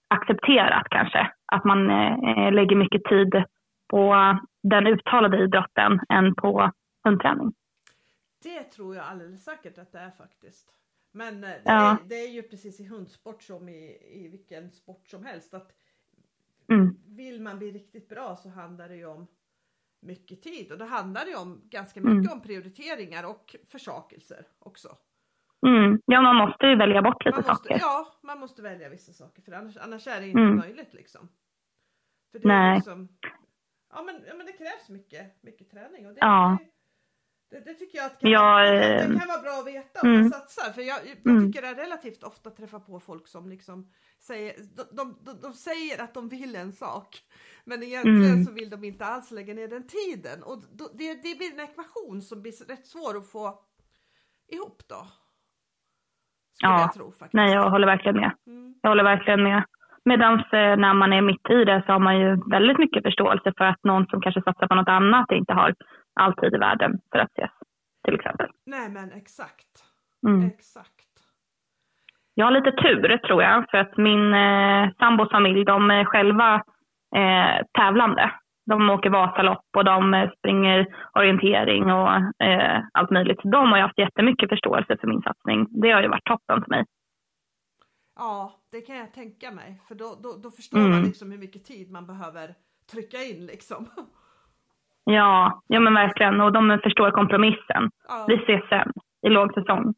accepterat 0.08 0.88
kanske. 0.90 1.32
Att 1.46 1.66
man 1.66 1.90
eh, 1.90 2.52
lägger 2.54 2.76
mycket 2.76 3.04
tid 3.04 3.44
på 3.88 4.16
den 4.64 4.88
uttalade 4.88 5.44
idrotten 5.44 6.00
än 6.10 6.36
på 6.36 6.72
hundträning. 7.04 7.54
Det 8.44 8.64
tror 8.64 8.96
jag 8.96 9.06
alldeles 9.06 9.44
säkert 9.44 9.78
att 9.78 9.92
det 9.92 10.00
är 10.00 10.12
faktiskt. 10.12 10.72
Men 11.12 11.44
eh, 11.44 11.50
det, 11.50 11.62
ja. 11.66 11.92
är, 11.92 11.98
det 12.10 12.16
är 12.16 12.30
ju 12.30 12.42
precis 12.42 12.80
i 12.80 12.88
hundsport 12.88 13.44
som 13.44 13.70
i, 13.70 13.98
i 14.12 14.28
vilken 14.32 14.72
sport 14.72 15.08
som 15.08 15.26
helst. 15.26 15.54
att 15.54 15.72
mm. 16.70 16.98
Vill 17.06 17.42
man 17.42 17.60
bli 17.60 17.72
riktigt 17.72 18.10
bra 18.10 18.36
så 18.36 18.50
handlar 18.50 18.90
det 18.90 18.96
ju 18.96 19.06
om 19.06 19.28
mycket 20.00 20.42
tid 20.42 20.72
och 20.72 20.78
det 20.78 20.86
handlar 20.86 21.26
ju 21.26 21.36
om 21.36 21.62
ganska 21.70 22.02
mycket 22.02 22.32
mm. 22.32 22.32
om 22.32 22.42
prioriteringar 22.42 23.24
och 23.24 23.56
försakelser 23.68 24.48
också. 24.60 24.98
Mm. 25.68 26.02
Ja, 26.06 26.22
man 26.22 26.36
måste 26.36 26.66
ju 26.66 26.76
välja 26.76 27.02
bort 27.02 27.26
lite 27.26 27.38
måste, 27.38 27.54
saker. 27.56 27.78
Ja, 27.80 28.08
man 28.24 28.40
måste 28.40 28.62
välja 28.62 28.90
vissa 28.90 29.14
saker 29.14 29.42
för 29.42 29.52
annars, 29.52 29.78
annars 29.78 30.08
är 30.08 30.22
det 30.22 30.28
inte 30.28 30.40
mm. 30.40 30.58
möjligt 30.58 30.94
liksom. 30.94 31.30
Nej. 32.44 32.76
Liksom, 32.76 33.08
ja, 33.94 34.04
men, 34.04 34.24
ja 34.28 34.34
men 34.36 34.46
det 34.46 34.52
krävs 34.52 34.90
mycket, 34.90 35.44
mycket 35.44 35.72
träning 35.72 36.08
och 36.08 36.14
det, 36.14 36.20
ja. 36.22 36.58
det, 37.52 37.60
det, 37.60 37.74
tycker 37.74 37.98
jag 37.98 38.06
att 38.06 38.20
kan, 38.20 38.32
jag, 38.32 38.74
det, 38.74 39.08
det 39.08 39.20
kan 39.20 39.28
vara 39.28 39.42
bra 39.42 39.60
att 39.60 39.68
veta 39.68 40.02
om 40.02 40.10
mm. 40.10 40.22
man 40.22 40.30
satsar. 40.30 40.72
För 40.72 40.82
jag, 40.82 41.00
jag 41.08 41.32
mm. 41.32 41.54
tycker 41.54 41.68
jag 41.68 41.78
relativt 41.78 42.24
ofta 42.24 42.50
träffar 42.50 42.80
på 42.80 43.00
folk 43.00 43.28
som 43.28 43.50
liksom 43.50 43.92
säger, 44.20 44.56
de, 44.76 44.84
de, 44.96 45.18
de, 45.26 45.42
de 45.42 45.54
säger 45.54 46.04
att 46.04 46.14
de 46.14 46.30
vill 46.30 46.56
en 46.56 46.74
sak 46.74 47.22
men 47.66 47.84
egentligen 47.84 48.34
mm. 48.34 48.46
så 48.46 48.52
vill 48.52 48.70
de 48.70 48.84
inte 48.84 49.06
alls 49.06 49.32
lägga 49.32 49.54
ner 49.54 49.68
den 49.68 49.88
tiden 49.88 50.44
och 50.44 50.64
då, 50.72 50.90
det, 50.94 51.14
det 51.14 51.36
blir 51.38 51.54
en 51.54 51.60
ekvation 51.60 52.22
som 52.22 52.42
blir 52.42 52.68
rätt 52.68 52.88
svår 52.88 53.18
att 53.18 53.32
få 53.32 53.60
ihop 54.48 54.82
då 54.88 55.08
ja, 56.62 56.82
jag 56.82 56.94
tro 56.94 57.12
faktiskt. 57.12 57.34
Nej, 57.34 57.54
jag 57.54 57.70
håller 57.70 57.88
verkligen 57.88 58.18
med. 58.18 58.32
Mm. 58.48 58.74
Jag 58.82 58.90
håller 58.90 59.04
verkligen 59.04 59.44
med. 59.44 59.64
Medan 60.06 60.34
eh, 60.40 60.78
när 60.78 60.94
man 60.94 61.14
är 61.14 61.22
mitt 61.22 61.50
i 61.50 61.66
det 61.66 61.84
så 61.86 61.92
har 61.92 62.00
man 62.00 62.20
ju 62.20 62.50
väldigt 62.50 62.78
mycket 62.78 63.04
förståelse 63.04 63.54
för 63.58 63.66
att 63.66 63.84
någon 63.84 64.06
som 64.08 64.22
kanske 64.22 64.42
satsar 64.42 64.68
på 64.68 64.76
något 64.76 64.88
annat 64.88 65.32
inte 65.32 65.54
har 65.54 65.76
all 66.20 66.36
tid 66.36 66.54
i 66.54 66.58
världen 66.58 67.00
för 67.12 67.20
att 67.20 67.32
ses, 67.32 67.52
till 68.06 68.16
exempel. 68.16 68.50
Nej, 68.66 68.90
men 68.90 69.12
exakt. 69.12 69.72
Mm. 70.28 70.48
Exakt. 70.48 70.92
Jag 72.34 72.46
har 72.46 72.52
lite 72.52 72.72
tur 72.72 73.18
tror 73.18 73.44
jag, 73.44 73.66
för 73.72 73.78
att 73.78 73.98
min 73.98 74.34
eh, 74.34 74.90
sambos 75.00 75.32
familj, 75.32 75.66
de 75.66 75.92
är 75.92 76.06
själva 76.06 76.56
eh, 77.16 77.66
tävlande 77.74 78.32
de 78.66 78.90
åker 78.90 79.10
Vasalopp 79.10 79.66
och 79.78 79.86
de 79.86 80.14
eh, 80.14 80.30
springer 80.38 80.96
orientering 81.14 81.92
och 81.92 82.10
eh, 82.46 82.82
allt 82.94 83.12
möjligt. 83.12 83.40
De 83.44 83.70
har 83.72 83.78
ju 83.78 83.84
haft 83.84 83.98
jättemycket 84.00 84.50
förståelse 84.50 84.98
för 84.98 85.08
min 85.08 85.22
satsning. 85.22 85.68
Det 85.82 85.92
har 85.92 86.02
ju 86.02 86.08
varit 86.08 86.26
toppen 86.26 86.62
för 86.64 86.70
mig. 86.70 86.86
Ja, 88.16 88.54
det 88.72 88.82
kan 88.82 88.96
jag 88.98 89.14
tänka 89.14 89.52
mig. 89.52 89.82
För 89.88 89.96
då, 89.96 90.16
då, 90.24 90.38
då 90.44 90.52
förstår 90.52 90.78
Mm. 90.80 90.92
man 90.92 91.04
liksom 91.04 91.32
hur 91.32 91.38
mycket 91.40 91.66
tid 91.66 91.92
man 91.92 92.06
behöver 92.06 92.56
trycka 92.92 93.18
in 93.18 93.46
liksom. 93.46 93.86
Ja, 95.04 95.62
ja 95.68 95.80
men 95.80 95.94
verkligen. 95.94 96.42
Och 96.42 96.52
de 96.52 96.80
förstår 96.84 97.12
kompromissen. 97.12 97.92
Ja, 98.08 98.26
Vi 98.28 98.36
ses 98.36 98.70
sen 98.70 98.92
i 99.22 99.30
lågsäsong. 99.30 99.94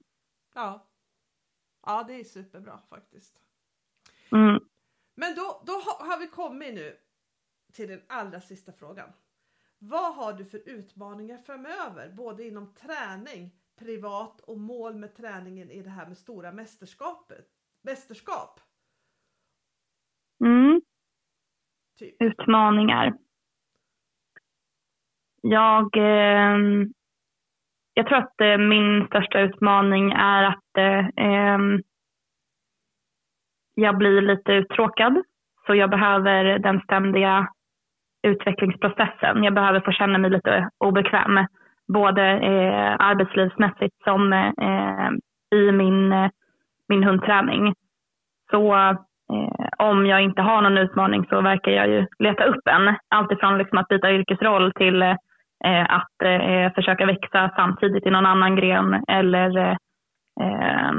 ja. 0.55 0.86
ja 1.86 2.03
det 2.07 2.13
är 2.20 2.24
superbra 2.24 2.74
faktiskt. 2.89 3.34
Mm. 4.32 4.59
Men 5.15 5.36
då, 5.36 5.61
då 5.65 5.74
har, 5.74 6.07
har 6.11 6.20
vi 6.20 6.28
kommit 6.28 6.74
nu 6.74 6.93
till 7.78 7.89
den 7.89 8.01
allra 8.07 8.39
sista 8.39 8.71
frågan. 8.71 9.09
Vad 9.80 10.15
har 10.15 10.34
du 10.34 10.45
för 10.45 10.69
utmaningar 10.69 11.38
framöver, 11.38 12.09
både 12.09 12.43
inom 12.47 12.73
träning, 12.73 13.51
privat 13.80 14.41
och 14.41 14.59
mål 14.59 14.95
med 14.95 15.15
träningen 15.15 15.71
i 15.71 15.82
det 15.82 15.89
här 15.89 16.07
med 16.07 16.17
stora 16.17 16.51
mästerskapet? 16.51 17.45
Mästerskap, 17.82 18.59
Mm. 20.45 20.82
typ. 21.99 22.21
Utmaningar. 22.21 23.13
Jag, 25.41 25.97
eh, 25.97 26.57
jag 27.93 28.07
tror 28.07 28.17
att 28.17 28.41
eh, 28.41 28.57
min 28.57 29.07
största 29.07 29.39
utmaning 29.39 30.11
är 30.11 30.43
att 30.43 30.78
eh, 30.78 31.25
ehm, 31.25 31.84
jag 33.73 33.97
blir 33.97 34.21
lite 34.21 34.51
uttråkad. 34.51 35.23
Så 35.65 35.75
jag 35.75 35.89
behöver 35.89 36.59
den 36.59 36.82
ständiga 36.82 37.47
utvecklingsprocessen. 38.28 39.43
Jag 39.43 39.53
behöver 39.53 39.80
få 39.80 39.91
känna 39.91 40.17
mig 40.17 40.30
lite 40.30 40.69
obekväm. 40.78 41.45
Både 41.93 42.23
eh, 42.23 42.95
arbetslivsmässigt 42.99 43.95
som 44.03 44.34
eh, 44.34 45.09
i 45.59 45.71
min, 45.71 46.11
eh, 46.11 46.30
min 46.89 47.03
hundträning. 47.03 47.73
Så 48.51 48.75
eh, 48.75 49.67
om 49.78 50.05
jag 50.05 50.21
inte 50.21 50.41
har 50.41 50.61
någon 50.61 50.78
utmaning 50.78 51.25
så 51.30 51.41
verkar 51.41 51.71
jag 51.71 51.88
ju 51.88 52.05
leta 52.19 52.43
upp 52.43 52.67
en. 52.67 52.95
Alltifrån 53.09 53.57
liksom 53.57 53.78
att 53.78 53.88
byta 53.88 54.11
yrkesroll 54.11 54.71
till 54.73 55.01
eh, 55.01 55.86
att 55.89 56.21
eh, 56.23 56.73
försöka 56.75 57.05
växa 57.05 57.51
samtidigt 57.55 58.05
i 58.05 58.09
någon 58.09 58.25
annan 58.25 58.55
gren 58.55 59.03
eller 59.07 59.57
eh, 59.57 59.75
eh 60.41 60.91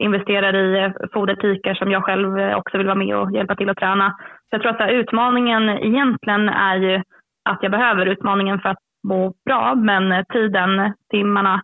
investerar 0.00 0.56
i 0.56 0.78
eh, 0.78 0.92
fodertikar 1.12 1.74
som 1.74 1.90
jag 1.90 2.04
själv 2.04 2.38
eh, 2.38 2.56
också 2.56 2.78
vill 2.78 2.86
vara 2.86 2.98
med 2.98 3.16
och 3.16 3.32
hjälpa 3.32 3.56
till 3.56 3.68
att 3.68 3.76
träna. 3.76 4.16
Så 4.20 4.48
jag 4.50 4.62
tror 4.62 4.82
att 4.82 4.90
utmaningen 4.90 5.68
egentligen 5.68 6.48
är 6.48 6.76
ju 6.76 7.02
att 7.44 7.62
jag 7.62 7.72
behöver 7.72 8.06
utmaningen 8.06 8.60
för 8.60 8.68
att 8.68 8.78
må 9.02 9.34
bra, 9.44 9.74
men 9.74 10.12
eh, 10.12 10.24
tiden, 10.32 10.94
timmarna, 11.10 11.62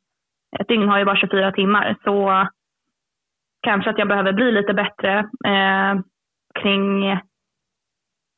ett 0.59 0.69
dygn 0.69 0.89
har 0.89 0.99
ju 0.99 1.05
bara 1.05 1.17
24 1.17 1.53
timmar, 1.53 1.97
så 2.05 2.49
kanske 3.63 3.91
att 3.91 3.99
jag 3.99 4.09
behöver 4.09 4.33
bli 4.33 4.53
lite 4.53 4.75
bättre 4.75 5.19
eh, 5.47 6.01
kring 6.63 7.19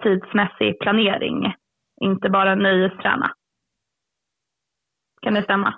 tidsmässig 0.03 0.81
planering, 0.81 1.55
inte 2.01 2.31
bara 2.31 2.55
nöjesträna. 2.55 3.31
Kan 5.23 5.35
det 5.35 5.43
stämma? 5.43 5.75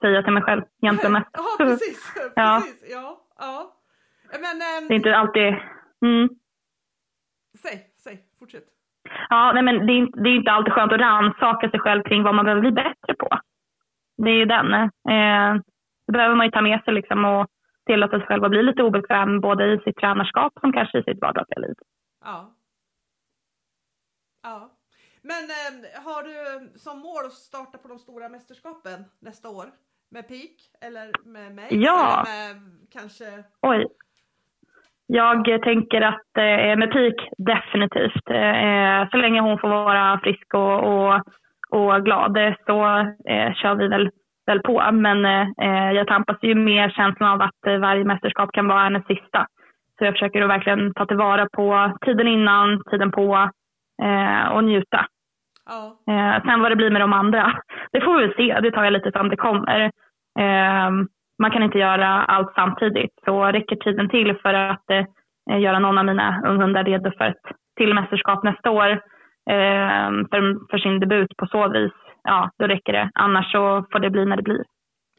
Säger 0.00 0.14
jag 0.14 0.24
till 0.24 0.32
mig 0.32 0.42
själv 0.42 0.62
jämt 0.82 1.04
och 1.04 1.10
mest. 1.10 1.28
Ja, 1.32 1.44
precis. 1.58 2.14
Precis. 2.34 2.90
Ja, 2.90 3.25
ja. 3.38 3.72
Men 4.30 4.60
ehm, 4.62 4.88
Det 4.88 4.94
är 4.94 4.96
inte 4.96 5.16
alltid... 5.16 5.46
Mm. 6.04 6.28
säg, 7.58 7.86
säg, 7.96 8.24
fortsätt. 8.38 8.64
Ja, 9.28 9.52
nej, 9.52 9.62
men 9.62 9.86
det 9.86 9.92
är, 9.92 9.96
inte, 9.96 10.20
det 10.20 10.28
är 10.28 10.36
inte 10.36 10.50
alltid 10.50 10.72
skönt 10.72 10.92
att 10.92 11.00
rannsaka 11.00 11.70
sig 11.70 11.80
själv 11.80 12.02
kring 12.02 12.22
vad 12.22 12.34
man 12.34 12.44
behöver 12.44 12.60
bli 12.60 12.72
bättre 12.72 13.14
på. 13.18 13.28
Det 14.16 14.30
är 14.30 14.34
ju 14.34 14.44
den. 14.44 14.74
Eh, 14.74 15.62
det 16.06 16.12
behöver 16.12 16.34
man 16.34 16.46
ju 16.46 16.52
ta 16.52 16.60
med 16.60 16.84
sig 16.84 16.94
liksom 16.94 17.24
och 17.24 17.46
tillåta 17.86 18.18
sig 18.18 18.26
själv 18.26 18.44
att 18.44 18.50
bli 18.50 18.62
lite 18.62 18.82
obekväm 18.82 19.40
både 19.40 19.72
i 19.72 19.78
sitt 19.78 19.96
tränarskap 19.96 20.52
som 20.60 20.72
kanske 20.72 20.98
i 20.98 21.02
sitt 21.02 21.20
vardagliga 21.20 21.60
liv. 21.60 21.74
Ja. 22.24 22.54
Ja. 24.42 24.70
Men 25.22 25.42
ehm, 25.44 26.04
har 26.04 26.22
du 26.22 26.68
som 26.78 26.98
mål 26.98 27.26
att 27.26 27.32
starta 27.32 27.78
på 27.78 27.88
de 27.88 27.98
stora 27.98 28.28
mästerskapen 28.28 29.04
nästa 29.20 29.48
år? 29.48 29.66
Med 30.10 30.28
PIK 30.28 30.56
eller 30.86 31.32
med 31.32 31.54
mig? 31.54 31.68
Ja. 31.70 32.24
Eller 32.26 32.54
med 32.54 32.62
kanske... 32.92 33.24
Oj. 33.62 33.86
Jag 35.06 35.62
tänker 35.62 36.00
att 36.00 36.36
eh, 36.38 36.76
med 36.76 36.90
PIK 36.92 37.14
definitivt. 37.38 38.30
Eh, 38.30 39.10
så 39.10 39.16
länge 39.16 39.40
hon 39.40 39.58
får 39.58 39.68
vara 39.68 40.20
frisk 40.22 40.54
och, 40.54 40.78
och, 40.84 41.22
och 41.70 42.04
glad 42.04 42.36
eh, 42.36 42.54
så 42.66 42.98
eh, 43.28 43.54
kör 43.54 43.74
vi 43.74 43.88
väl, 43.88 44.10
väl 44.46 44.60
på. 44.60 44.92
Men 44.92 45.24
eh, 45.60 45.92
jag 45.92 46.06
tampas 46.06 46.36
ju 46.42 46.54
med 46.54 46.92
känslan 46.92 47.30
av 47.32 47.42
att 47.42 47.66
eh, 47.66 47.78
varje 47.78 48.04
mästerskap 48.04 48.52
kan 48.52 48.68
vara 48.68 48.84
hennes 48.84 49.06
sista. 49.06 49.46
Så 49.98 50.04
jag 50.04 50.14
försöker 50.14 50.42
att 50.42 50.48
verkligen 50.50 50.94
ta 50.94 51.06
tillvara 51.06 51.48
på 51.52 51.96
tiden 52.00 52.28
innan, 52.28 52.82
tiden 52.90 53.10
på 53.12 53.50
och 54.52 54.64
njuta. 54.64 55.06
Ja. 55.66 55.96
Eh, 56.12 56.44
sen 56.44 56.60
vad 56.60 56.70
det 56.72 56.76
blir 56.76 56.90
med 56.90 57.00
de 57.00 57.12
andra, 57.12 57.62
det 57.92 58.00
får 58.00 58.18
vi 58.18 58.34
se. 58.34 58.60
Det 58.60 58.70
tar 58.70 58.84
jag 58.84 58.92
lite 58.92 59.12
som 59.12 59.28
det 59.28 59.36
kommer. 59.36 59.80
Eh, 60.38 60.90
man 61.38 61.50
kan 61.50 61.62
inte 61.62 61.78
göra 61.78 62.08
allt 62.08 62.54
samtidigt. 62.54 63.14
Så 63.24 63.44
räcker 63.44 63.76
tiden 63.76 64.08
till 64.08 64.36
för 64.36 64.54
att 64.54 64.90
eh, 64.90 65.58
göra 65.60 65.78
någon 65.78 65.98
av 65.98 66.04
mina 66.04 66.42
unghundar 66.46 66.84
redo 66.84 67.10
för 67.18 67.24
ett 67.24 67.56
till 67.76 67.94
mästerskap 67.94 68.44
nästa 68.44 68.70
år 68.70 68.90
eh, 69.50 70.10
för, 70.30 70.70
för 70.70 70.78
sin 70.78 71.00
debut 71.00 71.36
på 71.36 71.46
så 71.46 71.68
vis, 71.68 71.92
ja 72.22 72.50
då 72.58 72.66
räcker 72.66 72.92
det. 72.92 73.10
Annars 73.14 73.52
så 73.52 73.86
får 73.92 73.98
det 73.98 74.10
bli 74.10 74.24
när 74.24 74.36
det 74.36 74.42
blir. 74.42 74.64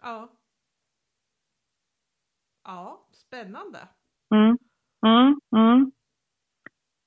Ja. 0.01 0.29
Ja, 2.65 2.99
spännande. 3.11 3.79
Mm. 4.35 4.57
Mm, 5.05 5.39
mm. 5.55 5.91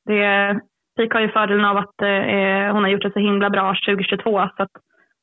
Det, 0.04 0.60
Pik 1.00 1.12
har 1.12 1.20
ju 1.20 1.32
fördelen 1.32 1.64
av 1.64 1.76
att 1.76 2.02
eh, 2.02 2.72
hon 2.74 2.82
har 2.84 2.88
gjort 2.88 3.02
det 3.02 3.12
så 3.12 3.18
himla 3.18 3.50
bra 3.50 3.74
2022 3.86 4.48
så 4.56 4.62
att 4.62 4.70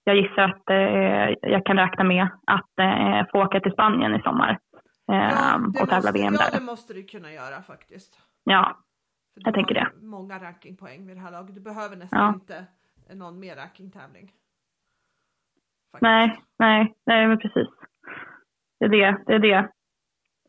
jag 0.04 0.16
gissar 0.16 0.42
att 0.44 0.70
eh, 0.70 1.52
jag 1.52 1.66
kan 1.66 1.78
räkna 1.78 2.04
med 2.04 2.28
att 2.48 2.80
eh, 2.80 3.26
få 3.32 3.44
åka 3.44 3.60
till 3.60 3.72
Spanien 3.72 4.16
i 4.16 4.22
sommar 4.22 4.60
eh, 5.12 5.58
det 5.74 5.82
och 5.82 5.90
tävla 5.90 5.96
måste, 5.96 6.12
VM 6.12 6.34
ja, 6.34 6.40
där. 6.52 6.60
det 6.60 6.66
måste 6.66 6.94
du 6.94 7.04
kunna 7.04 7.32
göra 7.32 7.62
faktiskt. 7.62 8.20
Ja, 8.44 8.78
Jag 9.36 9.54
tänker 9.54 9.76
ju 9.76 10.06
Många 10.08 10.40
rankingpoäng 10.40 11.08
vid 11.08 11.18
det 11.18 11.22
här 11.22 11.32
laget. 11.32 11.56
Du 11.56 11.62
behöver 11.62 11.96
nästan 11.96 12.20
Ja. 12.20 12.34
inte 12.34 12.66
någon 13.16 13.40
mer 13.40 13.56
rankingtävling. 13.56 14.32
Faktiskt. 15.92 16.02
nej, 16.02 16.40
nej, 16.60 16.96
nej 17.06 17.28
men 17.28 17.38
precis. 17.40 17.68
Det 18.80 18.86
är 18.86 18.90
det, 18.90 19.24
det 19.28 19.34
är 19.34 19.40
det. 19.40 19.70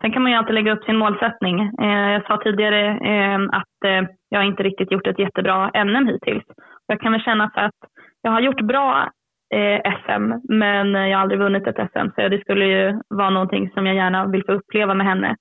Sen 0.01 0.13
kan 0.13 0.23
man 0.23 0.33
ju 0.33 0.39
alltid 0.39 0.55
lägga 0.55 0.73
upp 0.73 0.85
sin 0.85 0.97
målsättning. 0.97 1.61
Eh, 1.61 2.11
jag 2.13 2.27
sa 2.27 2.37
tidigare 2.37 2.89
eh, 2.91 3.41
att 3.53 3.85
eh, 3.85 4.09
jag 4.29 4.45
inte 4.45 4.63
riktigt 4.63 4.93
gjort 4.93 5.07
ett 5.07 5.19
jättebra 5.19 5.85
NM 5.85 6.07
hittills. 6.07 6.45
Jag 6.87 7.01
kan 7.01 7.13
väl 7.13 7.21
känna 7.23 7.51
så 7.55 7.61
att 7.61 7.75
jag 8.23 8.31
har 8.31 8.41
gjort 8.41 8.61
bra 8.61 9.11
eh, 9.55 9.81
SM, 10.05 10.33
men 10.49 10.95
jag 10.95 11.17
har 11.19 11.23
aldrig 11.23 11.41
vunnit 11.41 11.67
ett 11.67 11.91
SM. 11.93 12.09
Så 12.15 12.29
det 12.29 12.41
skulle 12.41 12.65
ju 12.65 13.01
vara 13.09 13.31
någonting 13.31 13.71
som 13.71 13.87
jag 13.87 13.97
gärna 13.97 14.27
vill 14.27 14.45
få 14.47 14.53
uppleva 14.53 14.95
med 14.95 15.07
henne 15.07 15.37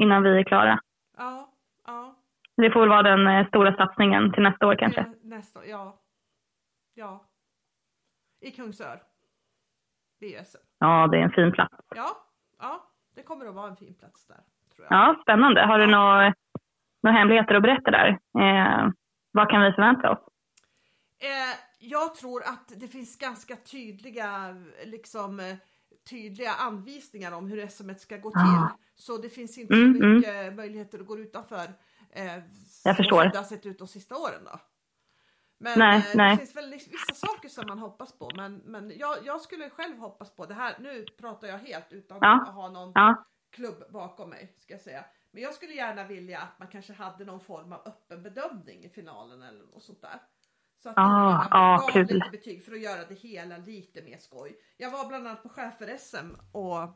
innan 0.00 0.22
vi 0.22 0.38
är 0.38 0.44
klara. 0.44 0.80
Ja, 1.18 1.48
ja. 1.86 2.14
Det 2.56 2.70
får 2.70 2.80
väl 2.80 2.88
vara 2.88 3.02
den 3.02 3.26
eh, 3.26 3.46
stora 3.48 3.76
satsningen 3.76 4.32
till 4.32 4.42
nästa 4.42 4.66
år 4.66 4.74
kanske. 4.74 5.04
Nästa, 5.22 5.66
ja. 5.66 5.96
Ja. 6.94 7.24
I 8.40 8.50
Kungsör. 8.50 8.98
Det 10.20 10.36
är 10.36 10.44
SM. 10.44 10.58
Ja, 10.78 11.06
det 11.06 11.18
är 11.18 11.22
en 11.22 11.30
fin 11.30 11.52
plats. 11.52 11.74
Ja, 11.94 12.08
ja. 12.58 12.82
Det 13.16 13.22
kommer 13.22 13.46
att 13.46 13.54
vara 13.54 13.68
en 13.70 13.76
fin 13.76 13.94
plats 13.94 14.26
där. 14.26 14.40
Tror 14.76 14.86
jag. 14.90 14.92
Ja, 14.98 15.18
spännande. 15.22 15.60
Har 15.66 15.78
du 15.78 15.86
några, 15.86 16.34
några 17.02 17.18
hemligheter 17.18 17.54
att 17.54 17.62
berätta 17.62 17.90
där? 17.90 18.08
Eh, 18.38 18.90
vad 19.32 19.50
kan 19.50 19.62
vi 19.62 19.72
förvänta 19.72 20.10
oss? 20.10 20.18
Eh, 21.22 21.58
jag 21.78 22.14
tror 22.14 22.42
att 22.42 22.72
det 22.80 22.88
finns 22.88 23.18
ganska 23.18 23.56
tydliga, 23.56 24.56
liksom, 24.84 25.40
eh, 25.40 25.56
tydliga 26.10 26.52
anvisningar 26.52 27.32
om 27.32 27.46
hur 27.48 27.66
SM 27.68 27.90
ska 27.98 28.16
gå 28.16 28.30
till. 28.30 28.40
Ah. 28.40 28.78
Så 28.94 29.16
det 29.16 29.28
finns 29.28 29.58
inte 29.58 29.74
Mm, 29.74 30.00
så 30.00 30.06
mycket 30.06 30.54
möjligheter 30.54 30.98
att 31.00 31.06
gå 31.06 31.18
utanför. 31.18 31.64
Eh, 32.10 32.42
så 32.68 32.94
förstår. 32.94 33.22
som 33.22 33.30
Det 33.30 33.38
har 33.38 33.44
sett 33.44 33.66
ut 33.66 33.78
de 33.78 33.88
sista 33.88 34.16
åren 34.16 34.44
då. 34.44 34.60
Men 35.58 35.78
Nej, 35.78 35.98
eh, 35.98 36.04
nej. 36.16 36.30
det 36.30 36.36
finns 36.36 36.56
väl 36.56 36.70
vissa 36.70 37.14
saker 37.26 37.48
som 37.48 37.64
man 37.68 37.78
hoppas 37.78 38.12
på. 38.18 38.30
Men, 38.36 38.56
men 38.56 38.92
jag, 38.98 39.16
jag 39.24 39.40
skulle 39.40 39.70
själv 39.70 39.98
hoppas 39.98 40.30
på 40.36 40.46
det 40.46 40.54
här. 40.54 40.76
Nu 40.80 41.04
pratar 41.18 41.48
jag 41.48 41.58
helt 41.58 41.92
utan 41.92 42.18
Ja. 42.20 42.42
att 42.42 42.54
ha 42.54 42.68
någon 42.70 42.92
Ja, 42.94 43.24
klubb 43.50 43.84
bakom 43.90 44.30
mig 44.30 44.54
ska 44.58 44.74
jag 44.74 44.80
säga. 44.80 45.04
Men 45.30 45.42
jag 45.42 45.54
skulle 45.54 45.72
gärna 45.72 46.04
vilja 46.04 46.38
att 46.40 46.58
man 46.58 46.68
kanske 46.68 46.92
hade 46.92 47.24
någon 47.24 47.40
form 47.40 47.72
av 47.72 47.80
öppen 47.86 48.22
bedömning 48.22 48.84
i 48.84 48.88
finalen 48.88 49.42
eller 49.42 49.64
något 49.64 49.82
sånt 49.82 50.02
där. 50.02 50.20
Så 50.82 50.88
att 50.88 50.94
Ah, 50.98 51.48
ah, 51.50 51.76
gav 51.76 51.88
kul. 51.92 52.06
lite 52.06 52.28
betyg 52.30 52.64
för 52.64 52.72
att 52.72 52.80
göra 52.80 53.04
det 53.08 53.14
hela 53.14 53.56
lite 53.56 54.02
mer 54.02 54.18
skoj. 54.18 54.56
Jag 54.76 54.90
var 54.90 55.06
bland 55.08 55.26
annat 55.26 55.42
på 55.42 55.48
chefer-SM 55.48 56.36
och 56.52 56.90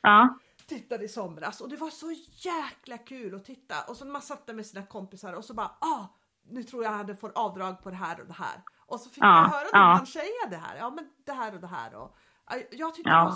ja, 0.00 0.38
tittade 0.66 1.04
i 1.04 1.08
somras 1.08 1.60
och 1.60 1.68
det 1.68 1.76
var 1.76 1.90
så 1.90 2.12
jäkla 2.32 2.98
kul 2.98 3.34
att 3.34 3.44
titta. 3.44 3.74
Och 3.88 3.96
så 3.96 4.04
när 4.04 4.12
man 4.12 4.22
satt 4.22 4.46
där 4.46 4.54
med 4.54 4.66
sina 4.66 4.86
kompisar 4.86 5.32
och 5.32 5.44
så 5.44 5.54
bara 5.54 5.66
ah, 5.80 6.06
nu 6.44 6.62
tror 6.62 6.84
jag 6.84 6.90
hade 6.90 7.14
fått 7.16 7.32
avdrag 7.38 7.82
på 7.82 7.90
det 7.90 7.96
här 7.96 8.20
och 8.20 8.26
det 8.26 8.32
här. 8.32 8.62
Och 8.86 9.00
så 9.00 9.10
fick 9.10 9.22
Ja, 9.22 9.26
man 9.26 9.50
höra 9.50 9.64
ja. 9.72 9.78
domaren 9.78 10.06
säga 10.06 10.46
det 10.50 10.56
här. 10.56 10.76
Ja 10.76 10.90
men 10.90 11.10
det 11.24 11.32
här 11.32 11.54
och 11.54 11.60
det 11.60 11.66
här. 11.66 11.94
Och, 11.94 12.16
Ja, 12.50 12.56
jag 12.70 12.94
tyckte 12.94 13.10
Ja. 13.10 13.18
det 13.18 13.24
var 13.24 13.32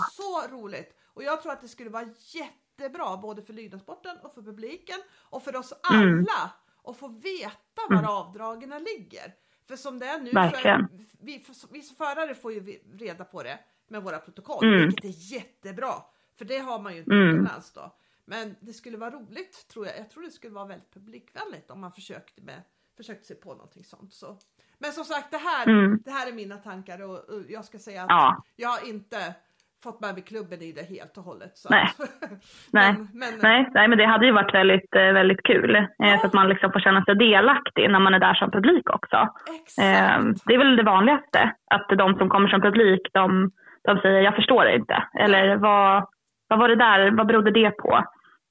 så 0.50 0.56
roligt. 0.56 0.96
Och 1.06 1.22
jag 1.22 1.42
tror 1.42 1.52
att 1.52 1.60
det 1.60 1.68
skulle 1.68 1.90
vara 1.90 2.08
jättebra 2.34 3.16
både 3.16 3.42
för 3.42 3.52
lydnadssporten 3.52 4.16
och 4.22 4.34
för 4.34 4.42
publiken 4.42 4.98
och 5.30 5.42
för 5.42 5.56
oss 5.56 5.72
Mm. 5.92 6.18
alla 6.18 6.50
att 6.84 6.96
få 6.96 7.08
veta 7.08 7.82
var 7.88 7.96
Mm. 7.98 8.10
avdragen 8.10 8.84
ligger. 8.96 9.34
För 9.68 9.76
som 9.76 9.98
det 9.98 10.06
är 10.06 10.18
nu, 10.20 10.30
för, 10.30 10.88
vi, 11.20 11.38
för, 11.40 11.72
vi 11.72 11.82
som 11.82 11.96
förare 11.96 12.34
får 12.34 12.52
ju 12.52 12.60
reda 12.92 13.24
på 13.24 13.42
det 13.42 13.58
med 13.88 14.02
våra 14.02 14.18
protokoll, 14.18 14.64
Mm. 14.66 14.80
vilket 14.86 15.04
är 15.04 15.32
jättebra. 15.34 15.92
För 16.38 16.44
det 16.44 16.58
har 16.58 16.78
man 16.78 16.92
ju 16.92 16.98
inte 16.98 17.14
Mm. 17.14 17.28
utomlands 17.28 17.72
då. 17.72 17.96
Men 18.24 18.56
det 18.60 18.72
skulle 18.72 18.96
vara 18.98 19.10
roligt 19.10 19.68
tror 19.68 19.86
jag. 19.86 19.98
Jag 19.98 20.10
tror 20.10 20.22
det 20.22 20.30
skulle 20.30 20.54
vara 20.54 20.64
väldigt 20.64 20.94
publikvänligt 20.94 21.70
om 21.70 21.80
man 21.80 21.92
försökte 21.92 22.42
med 22.42 22.62
försökte 22.96 23.24
sig 23.24 23.40
på 23.40 23.50
någonting 23.54 23.84
sånt. 23.84 24.12
Så. 24.12 24.26
Men 24.80 24.90
som 24.92 25.04
sagt, 25.04 25.30
det 25.30 25.42
här, 25.50 25.64
Mm. 25.68 25.98
det 26.04 26.10
här 26.10 26.28
är 26.30 26.34
mina 26.42 26.56
tankar 26.56 26.98
och, 27.04 27.10
och 27.34 27.40
jag 27.48 27.64
ska 27.64 27.78
säga 27.78 28.02
att 28.02 28.10
Ja. 28.10 28.42
jag 28.56 28.68
har 28.68 28.88
inte 28.88 29.16
fått 29.84 30.00
med 30.00 30.14
mig 30.14 30.22
klubben 30.22 30.62
i 30.62 30.72
det 30.72 30.86
helt 30.94 31.16
och 31.18 31.24
hållet. 31.24 31.52
Så 31.58 31.68
Nej. 31.70 31.84
att- 31.84 31.98
Nej. 32.72 32.92
men, 32.92 33.08
men, 33.20 33.30
Nej, 33.42 33.68
nej, 33.74 33.88
men 33.88 33.98
det 33.98 34.06
hade 34.06 34.26
ju 34.26 34.32
varit 34.32 34.54
väldigt, 34.54 34.94
eh, 34.96 35.12
väldigt 35.20 35.42
kul. 35.42 35.74
Eh, 35.76 35.84
Ja. 35.98 36.18
Så 36.18 36.26
att 36.26 36.32
man 36.34 36.48
liksom 36.48 36.72
får 36.72 36.80
känna 36.80 37.04
sig 37.04 37.14
delaktig 37.14 37.90
när 37.90 38.00
man 38.00 38.14
är 38.14 38.18
där 38.18 38.34
som 38.34 38.50
publik 38.50 38.90
också. 38.90 39.28
Exakt. 39.62 39.78
Eh, 39.84 40.18
det 40.46 40.54
är 40.54 40.58
väl 40.58 40.76
det 40.76 40.82
vanligaste, 40.82 41.52
att 41.70 41.88
de 41.98 42.14
som 42.18 42.28
kommer 42.28 42.48
som 42.48 42.60
publik, 42.60 43.00
de, 43.12 43.50
de 43.84 43.98
säger 43.98 44.20
jag 44.20 44.34
förstår 44.34 44.64
det 44.64 44.74
inte. 44.76 45.04
Eller 45.18 45.56
vad, 45.56 46.06
vad 46.48 46.58
var 46.58 46.68
det 46.68 46.76
där, 46.76 47.10
vad 47.10 47.26
berodde 47.26 47.50
det 47.50 47.70
på? 47.70 48.04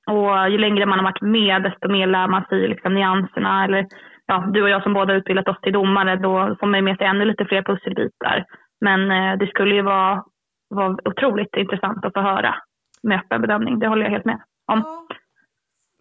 Och 0.07 0.49
ju 0.49 0.57
längre 0.57 0.85
man 0.85 0.99
har 0.99 1.03
varit 1.11 1.21
med, 1.21 1.63
desto 1.63 1.87
mer 1.91 2.07
lär 2.07 2.27
man 2.27 2.45
sig 2.45 2.67
liksom 2.67 2.93
nyanserna. 2.93 3.63
Eller, 3.63 3.85
ja, 4.25 4.49
du 4.53 4.63
och 4.63 4.69
jag 4.69 4.83
som 4.83 4.93
båda 4.93 5.13
utbildat 5.13 5.47
oss 5.47 5.61
till 5.61 5.73
domare, 5.73 6.15
då 6.15 6.55
får 6.59 6.67
man 6.67 6.77
ju 6.77 6.81
med 6.81 6.97
sig 6.97 7.07
ännu 7.07 7.25
lite 7.25 7.45
fler 7.45 7.63
pusselbitar. 7.63 8.45
Men 8.81 9.11
eh, 9.11 9.37
det 9.37 9.47
skulle 9.47 9.75
ju 9.75 9.81
vara, 9.81 10.25
vara 10.69 10.97
otroligt 11.05 11.55
intressant 11.55 12.05
att 12.05 12.13
få 12.13 12.19
höra 12.21 12.55
med 13.03 13.19
öppen 13.19 13.41
bedömning. 13.41 13.79
Det 13.79 13.87
håller 13.87 14.03
jag 14.03 14.11
helt 14.11 14.25
med 14.25 14.41
om. 14.65 14.79
Ja, 14.85 15.07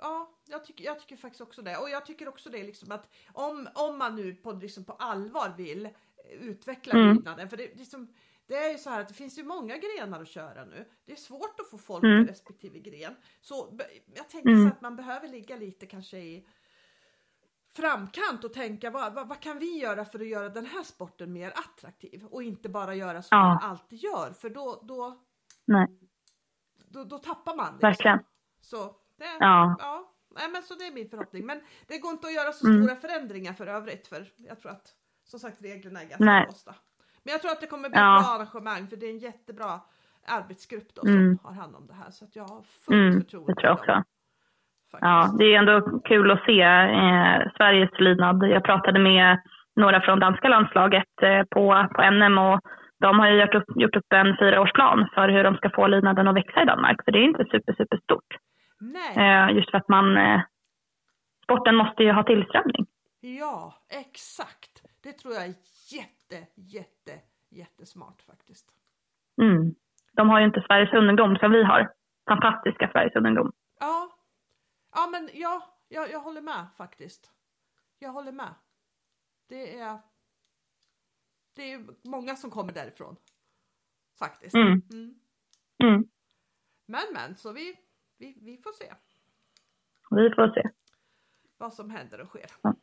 ja 0.03 0.29
jag, 0.51 0.65
tycker, 0.65 0.85
jag 0.85 0.99
tycker 1.01 1.17
faktiskt 1.17 1.41
också 1.41 1.63
det. 1.63 1.77
Och 1.77 1.91
jag 1.91 2.07
tycker 2.07 2.29
också 2.29 2.51
det 2.51 2.63
liksom 2.63 2.93
att 2.93 3.09
om, 3.33 3.69
om 3.75 3.99
man 3.99 4.17
nu 4.17 4.35
på, 4.35 4.53
liksom 4.53 4.85
på 4.85 4.93
allvar 4.93 5.49
vill 5.57 5.85
eh, 5.87 5.91
utveckla 6.49 6.93
Mm. 6.95 7.15
lydnaden, 7.15 7.49
för 7.49 7.57
det, 7.57 7.79
liksom, 7.79 8.09
det 8.49 8.55
är 8.55 8.73
ju 8.73 8.79
så 8.79 8.91
här 8.91 9.01
att 9.01 9.09
det 9.09 9.15
finns 9.15 9.39
ju 9.39 9.45
många 9.45 9.75
grenar 9.77 10.21
att 10.23 10.29
köra 10.29 10.65
nu. 10.65 10.85
Det 11.07 11.13
är 11.13 11.17
svårt 11.17 11.61
att 11.61 11.71
få 11.71 11.79
folk 11.79 12.05
Mm. 12.05 12.27
respektive 12.27 12.79
gren. 12.79 13.17
Så 13.41 13.79
jag 14.17 14.29
tänker 14.29 14.49
Mm. 14.51 14.63
så 14.63 14.69
att 14.69 14.81
man 14.81 14.97
behöver 14.97 15.29
ligga 15.29 15.57
lite 15.57 15.87
kanske 15.87 16.17
i 16.19 16.47
framkant 17.77 18.45
och 18.45 18.53
tänka 18.53 18.91
vad, 18.91 19.15
vad, 19.15 19.29
vad 19.29 19.41
kan 19.41 19.59
vi 19.59 19.79
göra 19.79 20.05
för 20.05 20.21
att 20.21 20.27
göra 20.27 20.49
den 20.49 20.67
här 20.67 20.83
sporten 20.83 21.33
mer 21.33 21.51
attraktiv 21.57 22.25
och 22.25 22.43
inte 22.43 22.69
bara 22.69 22.95
göra 22.95 23.23
som 23.23 23.39
Ja. 23.39 23.45
man 23.49 23.59
alltid 23.71 23.99
gör 23.99 24.33
för 24.33 24.51
då, 24.51 24.81
då, 24.83 25.19
Nej, 25.65 25.87
då, 26.89 27.05
då 27.05 27.19
tappar 27.19 27.57
man. 27.57 27.67
Liksom. 27.73 27.81
verkligen. 27.89 28.19
Så 28.61 28.85
det, 29.17 29.25
Ja. 29.41 29.77
ja. 29.79 30.11
Nej, 30.37 30.51
men 30.53 30.63
så 30.63 30.75
det 30.75 30.87
är 30.87 30.93
min 30.93 31.09
förhoppning. 31.09 31.47
Men 31.47 31.61
det 31.87 31.99
går 31.99 32.11
inte 32.11 32.27
att 32.27 32.35
göra 32.35 32.53
så 32.53 32.67
Mm. 32.67 32.83
stora 32.85 32.97
förändringar 32.97 33.53
för 33.53 33.67
övrigt 33.67 34.07
för 34.07 34.33
jag 34.37 34.61
tror 34.61 34.73
att 34.73 34.95
som 35.25 35.41
sagt 35.41 35.63
reglerna 35.63 36.01
är 36.03 36.05
ganska 36.09 36.25
Nej. 36.25 36.47
låsta. 36.47 36.75
Men 37.23 37.33
jag 37.33 37.41
tror 37.41 37.53
att 37.53 37.61
det 37.61 37.67
kommer 37.67 37.89
bli 37.89 37.99
Ja. 37.99 38.21
bra 38.23 38.35
arrangemang 38.35 38.89
för 38.89 38.97
det 38.97 39.07
är 39.07 39.11
en 39.11 39.19
jättebra 39.19 39.81
arbetsgrupp 40.27 40.95
då 40.95 41.03
Mm. 41.07 41.37
som 41.39 41.47
har 41.47 41.53
hand 41.55 41.77
om 41.77 41.87
det 41.87 41.95
här 41.95 42.11
så 42.11 42.25
att 42.25 42.37
jag 42.37 42.45
har 42.49 42.63
fullt 42.63 42.89
Mm, 42.95 43.21
förtroende 43.21 43.53
det 43.55 43.61
tror 43.61 43.85
jag 43.87 44.05
också. 44.95 45.07
Ja, 45.07 45.21
faktiskt. 45.23 45.39
det 45.39 45.45
är 45.55 45.59
ändå 45.59 46.01
kul 46.05 46.31
att 46.31 46.45
se 46.45 46.61
eh, 46.63 47.37
Sveriges 47.57 48.01
lydnad. 48.01 48.49
Jag 48.49 48.65
pratade 48.65 48.99
med 49.01 49.39
några 49.77 50.01
från 50.01 50.21
danska 50.21 50.49
landslaget 50.49 51.23
eh, 51.23 51.43
på, 51.51 51.89
på 51.95 52.11
NM 52.11 52.39
och 52.39 52.61
de 53.01 53.19
har 53.19 53.29
ju 53.31 53.41
gjort 53.41 53.55
upp, 53.55 53.65
gjort 53.77 53.97
upp 53.97 54.13
en 54.13 54.37
fyraårsplan 54.37 55.09
för 55.15 55.29
hur 55.29 55.45
de 55.45 55.57
ska 55.57 55.71
få 55.71 55.87
lydnaden 55.87 56.29
att 56.29 56.37
växa 56.37 56.63
i 56.63 56.65
Danmark. 56.65 57.05
För 57.05 57.13
det 57.13 57.19
är 57.19 57.23
inte 57.25 57.45
super, 57.45 57.75
super 57.75 57.99
stort. 58.03 58.31
Nej, 58.81 59.13
Eh, 59.17 59.57
just 59.57 59.71
för 59.71 59.79
att 59.79 59.89
man, 59.89 60.17
eh, 60.17 60.41
sporten 61.45 61.77
måste 61.77 62.03
ju 62.03 62.13
ha 62.13 62.23
tillströmning. 62.23 62.87
ja 63.21 63.75
exakt. 64.05 64.75
Det 65.03 65.13
tror 65.13 65.35
jag 65.35 65.43
är 65.43 65.55
jätte, 65.97 66.39
jätte, 66.77 67.13
jättesmart 67.51 68.21
faktiskt. 68.31 68.67
Mm. 69.43 69.75
De 70.17 70.31
har 70.31 70.39
ju 70.41 70.47
inte 70.47 70.65
Sveriges 70.67 70.93
ungdom 70.95 71.37
som 71.37 71.51
vi 71.51 71.63
har. 71.65 71.89
Fantastiska 72.29 72.89
Sveriges 72.93 73.17
ungdom. 73.17 73.53
Ja, 74.95 75.07
men 75.13 75.31
ja, 75.33 75.79
jag, 75.89 76.11
jag 76.11 76.21
håller 76.21 76.41
med 76.41 76.67
faktiskt. 76.77 77.33
Jag 77.99 78.11
håller 78.11 78.33
med. 78.33 78.55
Det 79.47 79.79
är, 79.79 79.99
det 81.53 81.73
är 81.73 81.87
många 82.03 82.37
som 82.37 82.51
kommer 82.51 82.73
därifrån. 82.73 83.17
Faktiskt. 84.19 84.55
Mm. 84.55 84.83
Mm. 84.93 85.15
Mm. 85.83 86.09
Men 86.87 87.03
men, 87.13 87.37
så 87.37 87.53
vi, 87.53 87.79
vi, 88.19 88.39
vi 88.41 88.59
får 88.59 88.73
se 88.73 88.95
Vi 90.11 90.31
får 90.35 90.49
se. 90.55 90.71
vad 91.57 91.75
som 91.75 91.91
händer 91.91 92.21
och 92.21 92.29
sker. 92.29 92.51
Ja. 92.63 92.75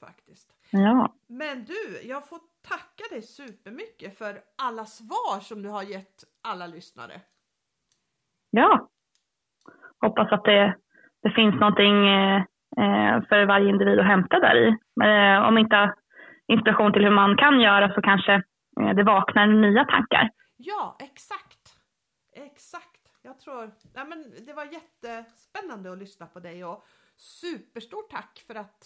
Faktiskt. 0.00 0.56
Ja. 0.70 1.14
Men 1.26 1.64
du, 1.64 2.00
jag 2.02 2.28
får 2.28 2.40
tacka 2.62 3.04
dig 3.10 3.22
supermycket 3.22 4.18
för 4.18 4.44
alla 4.56 4.86
svar 4.86 5.40
som 5.40 5.62
du 5.62 5.68
har 5.68 5.82
gett 5.82 6.24
alla 6.40 6.66
lyssnare. 6.66 7.20
Ja. 8.50 8.88
Hoppas 10.00 10.32
att 10.32 10.44
det, 10.44 10.76
det 11.26 11.32
finns 11.34 11.54
någonting 11.54 12.08
eh, 12.08 12.36
eh, 12.82 13.14
för 13.28 13.46
varje 13.46 13.68
individ 13.68 13.98
att 13.98 14.06
hämta 14.06 14.40
där 14.40 14.56
i. 14.64 14.68
Eh, 15.06 15.48
om 15.48 15.58
inte 15.58 15.94
inspiration 16.48 16.92
till 16.92 17.04
hur 17.04 17.10
man 17.10 17.36
kan 17.36 17.60
göra 17.60 17.94
så 17.94 18.02
kanske 18.02 18.42
det 18.96 19.02
vaknar 19.02 19.46
nya 19.46 19.84
tankar. 19.84 20.30
Ja, 20.56 20.96
exakt. 21.00 21.62
Exakt. 22.32 23.02
Jag 23.22 23.40
tror, 23.40 23.70
ja, 23.94 24.04
men 24.04 24.24
det 24.46 24.52
var 24.52 24.64
jättespännande 24.64 25.92
att 25.92 25.98
lyssna 25.98 26.26
på 26.26 26.40
dig 26.40 26.64
och 26.64 26.84
superstort 27.16 28.10
tack 28.10 28.44
för 28.46 28.54
att, 28.54 28.84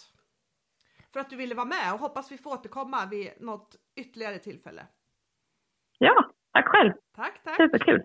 för 1.13 1.19
att 1.19 1.29
du 1.29 1.35
ville 1.35 1.55
vara 1.55 1.65
med 1.65 1.93
och 1.93 1.99
hoppas 1.99 2.31
vi 2.31 2.37
får 2.37 2.51
återkomma 2.51 2.97
vid 3.11 3.29
något 3.39 3.75
ytterligare 3.95 4.37
tillfälle. 4.37 4.81
Ja, 5.97 6.31
tack 6.53 6.67
själv. 6.67 6.93
Tack, 7.15 7.43
tack. 7.43 7.57
Superkul. 7.57 8.03